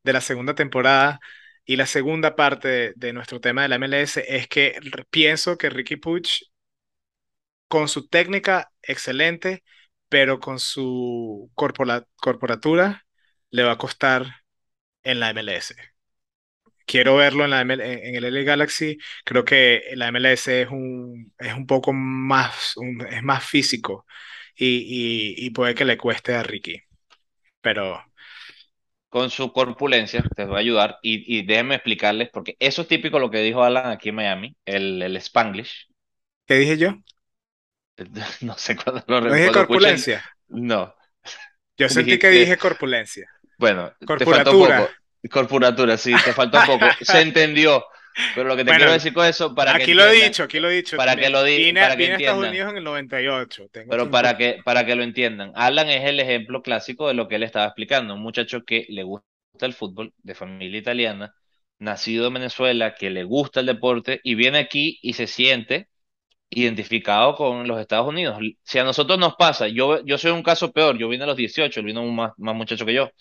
de 0.06 0.14
la 0.14 0.22
segunda 0.22 0.56
temporada. 0.56 1.20
Y 1.66 1.78
la 1.78 1.88
segunda 1.88 2.36
parte 2.36 2.93
de, 2.95 3.14
nuestro 3.14 3.41
tema 3.41 3.64
de 3.64 3.70
la 3.70 3.80
MLS 3.80 4.18
es 4.18 4.47
que 4.47 4.80
pienso 5.10 5.58
que 5.58 5.70
Ricky 5.70 5.97
Puch, 5.97 6.43
con 7.68 7.88
su 7.88 8.08
técnica 8.08 8.72
excelente, 8.82 9.64
pero 10.10 10.39
con 10.39 10.60
su 10.60 11.51
corpora, 11.56 12.06
corporatura, 12.18 13.06
le 13.51 13.64
va 13.64 13.74
a 13.74 13.78
costar 13.78 14.28
en 15.03 15.20
la 15.20 15.32
MLS. 15.34 15.76
Quiero 16.86 17.16
verlo 17.16 17.45
en, 17.45 17.49
la 17.51 17.62
ML, 17.62 17.82
en 17.82 18.16
el 18.16 18.26
LA 18.26 18.43
Galaxy. 18.43 18.97
Creo 19.24 19.43
que 19.45 19.84
la 19.95 20.10
MLS 20.12 20.47
es 20.47 20.70
un, 20.70 21.34
es 21.39 21.53
un 21.53 21.66
poco 21.68 21.93
más, 21.93 22.76
es 23.10 23.24
más 23.24 23.43
físico 23.43 24.06
y, 24.56 25.36
y, 25.38 25.45
y 25.47 25.49
puede 25.51 25.76
que 25.76 25.86
le 25.86 25.97
cueste 25.97 26.36
a 26.36 26.43
Ricky. 26.43 26.82
Pero 27.62 28.03
con 29.16 29.30
su 29.30 29.53
corpulencia, 29.53 30.22
te 30.36 30.43
va 30.43 30.57
a 30.57 30.59
ayudar. 30.59 30.99
Y, 31.01 31.38
y 31.38 31.45
déjenme 31.45 31.76
explicarles, 31.76 32.30
porque 32.34 32.57
eso 32.59 32.82
es 32.82 32.89
típico 32.89 33.18
lo 33.18 33.32
que 33.32 33.38
dijo 33.38 33.63
Alan 33.63 33.89
aquí 33.89 34.09
en 34.09 34.16
Miami, 34.16 34.57
el, 34.66 35.01
el 35.01 35.16
Spanglish. 35.16 35.88
¿Qué 36.45 36.55
dije 36.55 36.78
yo? 36.78 36.89
No 38.41 38.57
sé 38.57 38.76
cuándo 38.76 39.01
lo 39.07 39.22
¿No 39.22 39.34
dije 39.34 39.53
corpulencia? 39.53 40.18
Escuchen. 40.18 40.68
No. 40.68 40.93
Yo 41.78 41.88
sentí 41.88 42.11
Dijiste... 42.11 42.28
que 42.28 42.30
dije 42.30 42.57
corpulencia. 42.57 43.30
Bueno, 43.57 43.93
te 44.18 44.26
faltó 44.26 44.51
poco. 44.51 44.89
Corpuratura, 45.32 45.97
sí, 45.97 46.13
te 46.26 46.34
faltó 46.34 46.59
poco. 46.66 46.86
Se 47.01 47.22
entendió. 47.22 47.86
Pero 48.34 48.47
lo 48.47 48.55
que 48.55 48.63
te 48.63 48.72
bueno, 48.72 48.80
quiero 48.80 48.93
decir 48.93 49.13
con 49.13 49.26
eso, 49.26 49.53
para 49.53 49.76
aquí 49.76 49.88
que 49.88 49.95
lo 49.95 50.07
he 50.07 50.24
dicho, 50.24 50.43
aquí 50.43 50.59
lo 50.59 50.70
he 50.70 50.76
dicho. 50.76 50.95
Para 50.95 51.16
que 51.16 51.30
lo 51.30 51.43
di, 51.43 51.57
vine, 51.57 51.82
para 51.82 51.97
que 51.97 52.05
entiendan. 52.05 52.22
Estados 52.22 52.49
Unidos 52.49 52.72
en 52.72 52.78
el 52.78 52.84
98. 52.84 53.68
Tengo 53.72 53.89
Pero 53.89 54.09
para 54.09 54.38
que, 54.38 54.59
para 54.63 54.86
que 54.86 54.95
lo 54.95 55.03
entiendan, 55.03 55.51
Alan 55.55 55.89
es 55.89 56.05
el 56.05 56.20
ejemplo 56.20 56.61
clásico 56.61 57.07
de 57.07 57.13
lo 57.13 57.28
que 57.28 57.36
él 57.36 57.43
estaba 57.43 57.66
explicando. 57.66 58.13
Un 58.13 58.22
muchacho 58.22 58.63
que 58.63 58.86
le 58.89 59.03
gusta 59.03 59.26
el 59.61 59.74
fútbol, 59.74 60.13
de 60.18 60.36
familia 60.36 60.80
italiana, 60.80 61.34
nacido 61.80 62.28
en 62.28 62.36
Venezuela, 62.36 62.95
que 62.95 63.09
le 63.09 63.24
gusta 63.24 63.59
el 63.59 63.66
deporte 63.66 64.22
y 64.24 64.36
viene 64.36 64.59
aquí 64.59 64.99
y 65.01 65.13
se 65.13 65.28
siente 65.28 65.89
identificado 66.49 67.36
con 67.36 67.68
los 67.68 67.80
Estados 67.80 68.07
Unidos. 68.07 68.38
Si 68.63 68.80
a 68.80 68.84
nosotros 68.84 69.20
nos 69.20 69.36
pasa, 69.36 69.68
yo, 69.68 70.03
yo 70.05 70.18
soy 70.18 70.32
un 70.32 70.43
caso 70.43 70.72
peor, 70.72 70.97
yo 70.97 71.09
vine 71.09 71.24
a 71.24 71.28
los 71.28 71.38
18, 71.38 71.80
él 71.80 71.86
vino 71.86 72.03
más, 72.05 72.32
más 72.38 72.55
muchacho 72.55 72.86
que 72.86 72.93
yo, 72.93 73.11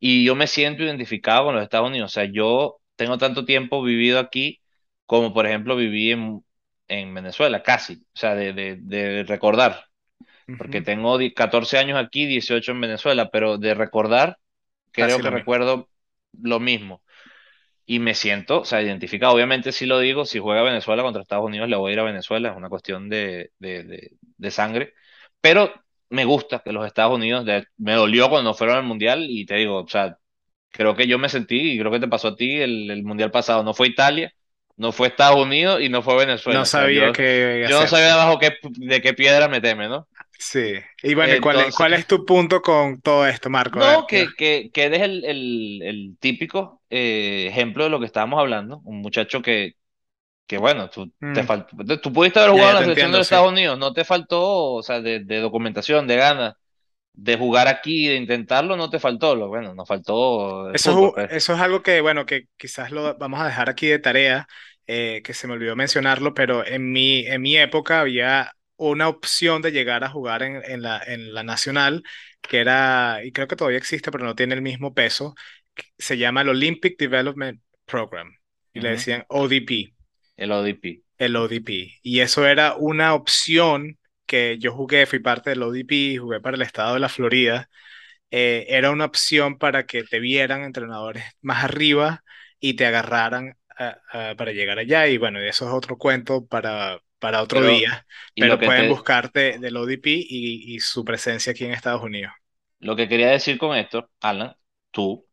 y 0.00 0.24
yo 0.24 0.34
me 0.34 0.46
siento 0.48 0.82
identificado 0.82 1.44
con 1.46 1.54
los 1.54 1.62
Estados 1.64 1.88
Unidos. 1.88 2.10
O 2.10 2.14
sea, 2.14 2.24
yo 2.24 2.81
tengo 2.96 3.18
tanto 3.18 3.44
tiempo 3.44 3.82
vivido 3.82 4.18
aquí 4.18 4.60
como, 5.06 5.32
por 5.34 5.46
ejemplo, 5.46 5.76
viví 5.76 6.12
en, 6.12 6.44
en 6.88 7.14
Venezuela, 7.14 7.62
casi, 7.62 7.94
o 8.14 8.18
sea, 8.18 8.34
de, 8.34 8.52
de, 8.52 8.76
de 8.76 9.24
recordar, 9.24 9.86
porque 10.56 10.80
uh 10.80 10.82
-huh. 10.82 10.84
tengo 10.84 11.18
14 11.34 11.78
años 11.78 11.98
aquí, 11.98 12.26
18 12.26 12.72
en 12.72 12.80
Venezuela, 12.82 13.30
pero 13.30 13.58
de 13.58 13.74
recordar, 13.74 14.38
creo 14.92 15.20
casi 15.20 15.22
que 15.22 15.30
recuerdo 15.30 15.88
mismo. 15.88 15.88
lo 16.42 16.60
mismo. 16.60 17.02
Y 17.84 17.98
me 17.98 18.14
siento, 18.14 18.60
o 18.60 18.64
sea, 18.64 18.80
identificado. 18.82 19.34
Obviamente, 19.34 19.72
si 19.72 19.86
lo 19.86 19.98
digo, 19.98 20.24
si 20.24 20.38
juega 20.38 20.62
Venezuela 20.62 21.02
contra 21.02 21.22
Estados 21.22 21.44
Unidos, 21.46 21.68
le 21.68 21.76
voy 21.76 21.90
a 21.90 21.94
ir 21.94 22.00
a 22.00 22.04
Venezuela, 22.04 22.50
es 22.50 22.56
una 22.56 22.68
cuestión 22.68 23.08
de, 23.08 23.50
de, 23.58 23.84
de, 23.84 24.10
de 24.20 24.50
sangre. 24.50 24.94
Pero 25.40 25.72
me 26.10 26.24
gusta 26.24 26.60
que 26.64 26.72
los 26.72 26.86
Estados 26.86 27.14
Unidos, 27.16 27.44
de, 27.44 27.66
me 27.76 27.94
dolió 27.94 28.28
cuando 28.30 28.54
fueron 28.54 28.76
al 28.76 28.84
Mundial 28.84 29.26
y 29.28 29.44
te 29.46 29.56
digo, 29.56 29.80
o 29.82 29.88
sea, 29.88 30.16
creo 30.72 30.96
que 30.96 31.06
yo 31.06 31.18
me 31.18 31.28
sentí 31.28 31.72
y 31.72 31.78
creo 31.78 31.92
que 31.92 32.00
te 32.00 32.08
pasó 32.08 32.28
a 32.28 32.36
ti 32.36 32.60
el, 32.60 32.90
el 32.90 33.04
Mundial 33.04 33.30
pasado. 33.30 33.62
No 33.62 33.74
fue 33.74 33.86
Italia, 33.86 34.34
no 34.76 34.90
fue 34.90 35.08
Estados 35.08 35.40
Unidos 35.40 35.80
y 35.80 35.88
no 35.88 36.02
fue 36.02 36.16
Venezuela. 36.16 36.58
No 36.58 36.64
sabía 36.64 37.06
yo, 37.06 37.12
que. 37.12 37.66
Yo 37.68 37.80
no 37.80 37.86
sabía 37.86 38.16
bajo 38.16 38.38
qué, 38.38 38.56
de 38.62 39.00
qué 39.00 39.14
piedra 39.14 39.46
meterme, 39.46 39.88
¿no? 39.88 40.08
Sí. 40.38 40.74
Y 41.04 41.14
bueno, 41.14 41.34
Entonces, 41.34 41.40
¿cuál, 41.40 41.68
es, 41.68 41.76
¿cuál, 41.76 41.92
es, 41.94 42.06
tu 42.06 42.24
punto 42.26 42.60
con 42.60 43.00
todo 43.00 43.24
esto, 43.28 43.48
Marco? 43.48 43.78
No, 43.78 44.08
que, 44.08 44.26
que, 44.36 44.70
que 44.72 44.84
eres 44.84 45.02
el, 45.02 45.24
el, 45.24 45.82
el 45.82 46.16
típico 46.18 46.82
eh, 46.90 47.46
ejemplo 47.48 47.84
de 47.84 47.90
lo 47.90 48.00
que 48.00 48.06
estábamos 48.06 48.40
hablando. 48.40 48.80
Un 48.84 49.02
muchacho 49.02 49.40
que, 49.40 49.76
que 50.48 50.58
bueno, 50.58 50.90
tú, 50.90 51.12
mm. 51.20 51.32
te 51.32 51.44
faltó, 51.44 52.00
tú 52.00 52.12
pudiste 52.12 52.40
haber 52.40 52.52
jugado 52.52 52.70
en 52.70 52.74
la 52.74 52.80
selección 52.80 53.06
entiendo, 53.06 53.16
de 53.16 53.20
los 53.20 53.28
sí. 53.28 53.34
Estados 53.34 53.52
Unidos, 53.52 53.78
no 53.78 53.92
te 53.92 54.04
faltó, 54.04 54.72
o 54.72 54.82
sea, 54.82 55.00
de, 55.00 55.20
de 55.20 55.38
documentación, 55.38 56.08
de 56.08 56.16
ganas 56.16 56.54
de 57.14 57.36
jugar 57.36 57.68
aquí, 57.68 58.08
de 58.08 58.16
intentarlo, 58.16 58.76
no 58.76 58.90
te 58.90 58.98
faltó, 58.98 59.34
lo 59.36 59.48
bueno, 59.48 59.74
nos 59.74 59.86
faltó. 59.86 60.72
Eso, 60.72 60.92
fútbol, 60.92 61.12
pues. 61.14 61.32
eso 61.32 61.54
es 61.54 61.60
algo 61.60 61.82
que, 61.82 62.00
bueno, 62.00 62.26
que 62.26 62.46
quizás 62.56 62.90
lo 62.90 63.16
vamos 63.18 63.40
a 63.40 63.46
dejar 63.46 63.68
aquí 63.68 63.86
de 63.86 63.98
tarea, 63.98 64.46
eh, 64.86 65.20
que 65.24 65.34
se 65.34 65.46
me 65.46 65.54
olvidó 65.54 65.76
mencionarlo, 65.76 66.34
pero 66.34 66.66
en 66.66 66.90
mi, 66.92 67.26
en 67.26 67.42
mi 67.42 67.56
época 67.56 68.00
había 68.00 68.52
una 68.76 69.08
opción 69.08 69.62
de 69.62 69.72
llegar 69.72 70.04
a 70.04 70.10
jugar 70.10 70.42
en, 70.42 70.62
en, 70.64 70.82
la, 70.82 71.02
en 71.06 71.34
la 71.34 71.42
nacional, 71.42 72.02
que 72.40 72.58
era, 72.58 73.20
y 73.24 73.32
creo 73.32 73.46
que 73.46 73.56
todavía 73.56 73.78
existe, 73.78 74.10
pero 74.10 74.24
no 74.24 74.34
tiene 74.34 74.54
el 74.54 74.62
mismo 74.62 74.94
peso, 74.94 75.34
se 75.98 76.18
llama 76.18 76.42
el 76.42 76.48
Olympic 76.48 76.98
Development 76.98 77.60
Program, 77.84 78.28
y 78.72 78.78
uh 78.78 78.82
-huh. 78.82 78.84
le 78.84 78.90
decían 78.90 79.24
ODP. 79.28 79.94
El 80.36 80.50
ODP. 80.50 81.02
El 81.18 81.36
ODP. 81.36 82.00
Y 82.02 82.20
eso 82.20 82.46
era 82.46 82.74
una 82.76 83.14
opción 83.14 83.98
que 84.32 84.56
yo 84.58 84.72
jugué, 84.72 85.04
fui 85.04 85.18
parte 85.18 85.50
del 85.50 85.62
ODP, 85.62 86.18
jugué 86.18 86.40
para 86.40 86.56
el 86.56 86.62
estado 86.62 86.94
de 86.94 87.00
la 87.00 87.10
Florida. 87.10 87.68
Eh, 88.30 88.64
era 88.70 88.90
una 88.90 89.04
opción 89.04 89.58
para 89.58 89.84
que 89.84 90.04
te 90.04 90.20
vieran 90.20 90.62
entrenadores 90.62 91.22
más 91.42 91.64
arriba 91.64 92.24
y 92.58 92.72
te 92.72 92.86
agarraran 92.86 93.58
uh, 93.78 94.32
uh, 94.32 94.36
para 94.36 94.52
llegar 94.52 94.78
allá. 94.78 95.06
Y 95.06 95.18
bueno, 95.18 95.38
eso 95.38 95.66
es 95.66 95.74
otro 95.74 95.98
cuento 95.98 96.46
para, 96.46 96.98
para 97.18 97.42
otro 97.42 97.60
pero, 97.60 97.72
día. 97.72 98.06
Pero 98.34 98.58
pueden 98.58 98.84
te... 98.84 98.88
buscarte 98.88 99.58
del 99.58 99.76
ODP 99.76 100.06
y, 100.06 100.74
y 100.74 100.80
su 100.80 101.04
presencia 101.04 101.52
aquí 101.52 101.66
en 101.66 101.72
Estados 101.72 102.02
Unidos. 102.02 102.32
Lo 102.78 102.96
que 102.96 103.10
quería 103.10 103.28
decir 103.28 103.58
con 103.58 103.76
esto, 103.76 104.08
Alan, 104.22 104.56
tú 104.90 105.28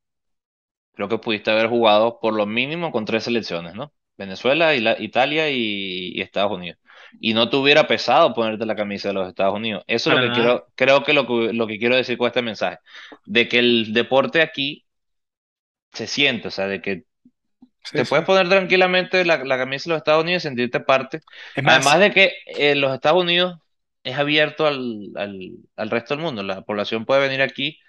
creo 0.93 1.07
que 1.07 1.19
pudiste 1.19 1.51
haber 1.51 1.67
jugado 1.67 2.19
por 2.19 2.33
lo 2.33 2.45
mínimo 2.45 2.91
con 2.91 3.05
tres 3.05 3.23
selecciones, 3.23 3.75
¿no? 3.75 3.93
Venezuela, 4.17 4.75
Italia 4.75 5.49
y, 5.49 6.11
y, 6.13 6.21
Estados 6.21 6.51
Unidos. 6.51 6.77
Y 7.19 7.33
no 7.33 7.49
te 7.49 7.57
hubiera 7.57 7.87
pesado 7.87 8.33
ponerte 8.33 8.65
la 8.65 8.75
camisa 8.75 9.09
de 9.09 9.13
los 9.15 9.27
Estados 9.29 9.55
Unidos. 9.55 9.83
Eso 9.87 10.09
Para 10.09 10.21
es 10.21 10.21
lo 10.21 10.21
que 10.23 10.29
nada. 10.29 10.33
quiero, 10.33 10.67
creo 10.75 11.03
que 11.03 11.13
lo, 11.13 11.27
que 11.27 11.53
lo 11.53 11.67
que 11.67 11.79
quiero 11.79 11.95
decir 11.95 12.17
con 12.17 12.27
este 12.27 12.41
mensaje. 12.41 12.79
De 13.25 13.47
que 13.47 13.59
el 13.59 13.93
deporte 13.93 14.41
aquí 14.41 14.85
se 15.93 16.07
siente, 16.07 16.47
o 16.49 16.51
sea, 16.51 16.67
de 16.67 16.81
que 16.81 17.05
sí, 17.83 17.97
te 17.97 18.05
sí. 18.05 18.05
puedes 18.05 18.25
poner 18.25 18.49
tranquilamente 18.49 19.25
la, 19.25 19.43
la, 19.43 19.57
camisa 19.57 19.85
de 19.89 19.91
los 19.95 19.99
Estados 19.99 20.23
Unidos 20.23 20.43
y 20.43 20.47
sentirte 20.49 20.79
parte. 20.81 21.21
Más, 21.55 21.85
Además 21.85 21.99
de 21.99 22.11
que 22.11 22.33
eh, 22.47 22.75
los 22.75 22.93
Estados 22.93 23.21
Unidos 23.23 23.59
es 24.03 24.17
abierto 24.17 24.67
al, 24.67 25.11
al, 25.15 25.51
al 25.75 25.89
resto 25.89 26.15
del 26.15 26.23
mundo. 26.23 26.43
La 26.43 26.61
población 26.63 27.05
puede 27.05 27.21
venir 27.21 27.41
aquí 27.41 27.79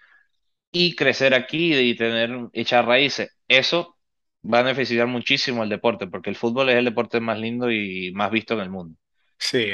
y 0.73 0.97
crecer 0.97 1.35
aquí 1.35 1.75
y 1.77 1.97
tener, 1.97 2.31
echar 2.55 2.87
raíces. 2.87 3.37
Eso 3.49 3.99
va 4.45 4.61
a 4.61 4.62
beneficiar 4.64 5.09
muchísimo 5.09 5.62
al 5.64 5.71
deporte, 5.71 6.09
porque 6.09 6.31
el 6.31 6.37
fútbol 6.37 6.71
es 6.71 6.77
el 6.77 6.87
deporte 6.87 7.21
más 7.21 7.39
lindo 7.41 7.71
y 7.73 8.12
más 8.14 8.31
visto 8.33 8.55
en 8.55 8.61
el 8.62 8.71
mundo. 8.71 8.97
Sí, 9.41 9.72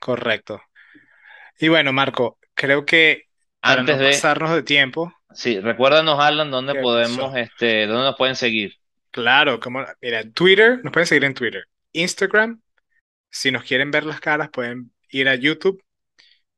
correcto. 0.00 0.60
Y 1.60 1.68
bueno, 1.68 1.92
Marco, 1.92 2.38
creo 2.54 2.84
que 2.84 3.26
para 3.60 3.82
antes 3.82 3.96
no 3.96 4.02
de 4.02 4.10
pasarnos 4.10 4.50
de 4.52 4.62
tiempo. 4.62 5.12
Sí, 5.32 5.60
recuérdanos, 5.60 6.18
Alan, 6.18 6.50
dónde 6.50 6.74
podemos, 6.74 7.36
este, 7.36 7.86
dónde 7.86 8.04
nos 8.04 8.16
pueden 8.16 8.34
seguir. 8.34 8.74
Claro, 9.10 9.60
como, 9.60 9.84
mira, 10.00 10.28
Twitter, 10.30 10.80
nos 10.82 10.92
pueden 10.92 11.06
seguir 11.06 11.24
en 11.24 11.34
Twitter. 11.34 11.64
Instagram, 11.92 12.60
si 13.30 13.52
nos 13.52 13.64
quieren 13.64 13.90
ver 13.90 14.04
las 14.04 14.20
caras, 14.20 14.48
pueden 14.50 14.92
ir 15.10 15.28
a 15.28 15.34
YouTube 15.34 15.82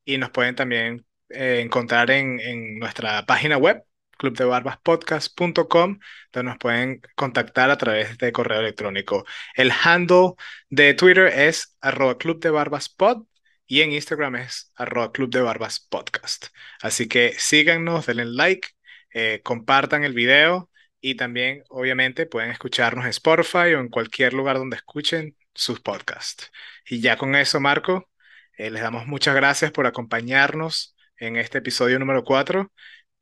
y 0.04 0.18
nos 0.18 0.30
pueden 0.30 0.54
también 0.54 1.04
eh, 1.30 1.60
encontrar 1.62 2.10
en, 2.10 2.40
en 2.40 2.78
nuestra 2.78 3.26
página 3.26 3.56
web, 3.56 3.82
clubdebarbaspodcast.com, 4.22 5.98
donde 6.32 6.50
nos 6.50 6.58
pueden 6.58 7.00
contactar 7.16 7.70
a 7.70 7.78
través 7.78 8.18
de 8.18 8.32
correo 8.32 8.60
electrónico. 8.60 9.24
El 9.56 9.72
handle 9.82 10.34
de 10.70 10.94
Twitter 10.94 11.26
es 11.26 11.76
arroba 11.80 12.18
clubdebarbaspod 12.18 13.24
y 13.66 13.82
en 13.82 13.92
Instagram 13.92 14.36
es 14.36 14.72
arroba. 14.76 15.12
Así 16.80 17.08
que 17.08 17.34
síganos, 17.36 18.06
denle 18.06 18.24
like, 18.26 18.68
eh, 19.12 19.40
compartan 19.42 20.04
el 20.04 20.14
video 20.14 20.70
y 21.00 21.16
también, 21.16 21.64
obviamente, 21.68 22.26
pueden 22.26 22.50
escucharnos 22.50 23.04
en 23.04 23.10
Spotify 23.10 23.74
o 23.74 23.80
en 23.80 23.88
cualquier 23.88 24.34
lugar 24.34 24.58
donde 24.58 24.76
escuchen 24.76 25.36
sus 25.52 25.80
podcasts. 25.80 26.50
Y 26.88 27.00
ya 27.00 27.16
con 27.16 27.34
eso, 27.34 27.60
Marco, 27.60 28.08
eh, 28.56 28.70
les 28.70 28.82
damos 28.82 29.06
muchas 29.06 29.34
gracias 29.34 29.72
por 29.72 29.86
acompañarnos 29.86 30.94
en 31.16 31.36
este 31.36 31.58
episodio 31.58 31.98
número 31.98 32.24
4 32.24 32.72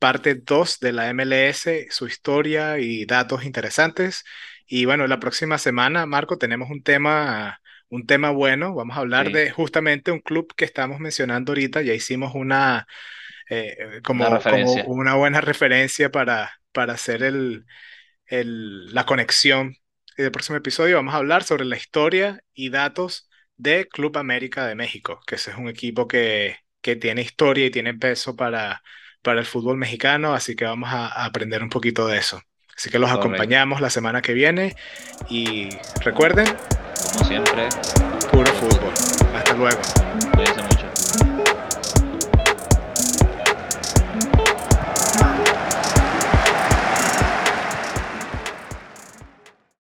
parte 0.01 0.34
2 0.34 0.80
de 0.80 0.92
la 0.92 1.11
MLS, 1.11 1.68
su 1.90 2.09
historia 2.09 2.80
y 2.80 3.07
datos 3.07 3.44
interesantes. 3.44 4.24
Y 4.66 4.84
bueno, 4.86 5.07
la 5.07 5.20
próxima 5.20 5.59
semana, 5.59 6.07
Marco, 6.07 6.38
tenemos 6.38 6.70
un 6.70 6.82
tema, 6.82 7.61
un 7.88 8.07
tema 8.07 8.30
bueno. 8.30 8.74
Vamos 8.74 8.96
a 8.96 9.01
hablar 9.01 9.28
sí. 9.28 9.32
de 9.34 9.51
justamente 9.53 10.11
un 10.11 10.20
club 10.20 10.55
que 10.57 10.64
estamos 10.64 11.01
mencionando 11.01 11.53
ahorita. 11.53 11.82
Ya 11.82 11.94
hicimos 11.94 12.34
una, 12.34 12.86
eh, 13.48 14.01
como, 14.05 14.26
una 14.28 14.40
como, 14.40 14.84
una 14.86 15.14
buena 15.14 15.40
referencia 15.40 16.11
para, 16.11 16.53
para 16.72 16.94
hacer 16.94 17.22
el, 17.22 17.64
el, 18.26 18.92
la 18.94 19.07
conexión. 19.07 19.76
Y 20.16 20.22
el 20.22 20.32
próximo 20.32 20.59
episodio 20.59 20.96
vamos 20.96 21.14
a 21.14 21.18
hablar 21.18 21.44
sobre 21.44 21.64
la 21.64 21.76
historia 21.76 22.42
y 22.55 22.70
datos 22.70 23.28
de 23.57 23.86
Club 23.88 24.18
América 24.18 24.66
de 24.66 24.74
México, 24.74 25.20
que 25.26 25.36
ese 25.36 25.51
es 25.53 25.57
un 25.59 25.68
equipo 25.68 26.09
que 26.09 26.57
que 26.80 26.96
tiene 26.96 27.22
historia 27.22 27.66
y 27.66 27.70
tiene 27.70 27.94
peso 27.94 28.36
para, 28.36 28.82
para 29.23 29.41
el 29.41 29.47
fútbol 29.47 29.77
mexicano, 29.77 30.35
así 30.35 30.57
que 30.57 30.64
vamos 30.64 30.91
a 30.93 31.25
aprender 31.25 31.62
un 31.62 31.71
poquito 31.71 32.07
de 32.07 32.18
eso. 32.18 32.43
Así 32.77 32.89
que 32.89 32.99
los 32.99 33.11
acompañamos 33.11 33.83
la 33.83 33.91
semana 33.91 34.23
que 34.23 34.33
viene 34.33 34.75
y 35.29 35.68
recuerden, 36.03 36.47
como 37.12 37.25
siempre, 37.27 37.68
puro 38.31 38.51
fútbol. 38.53 38.93
Hasta 39.35 39.53
luego. 39.53 39.81
Cuídense 40.33 40.62
mucho. 40.62 40.87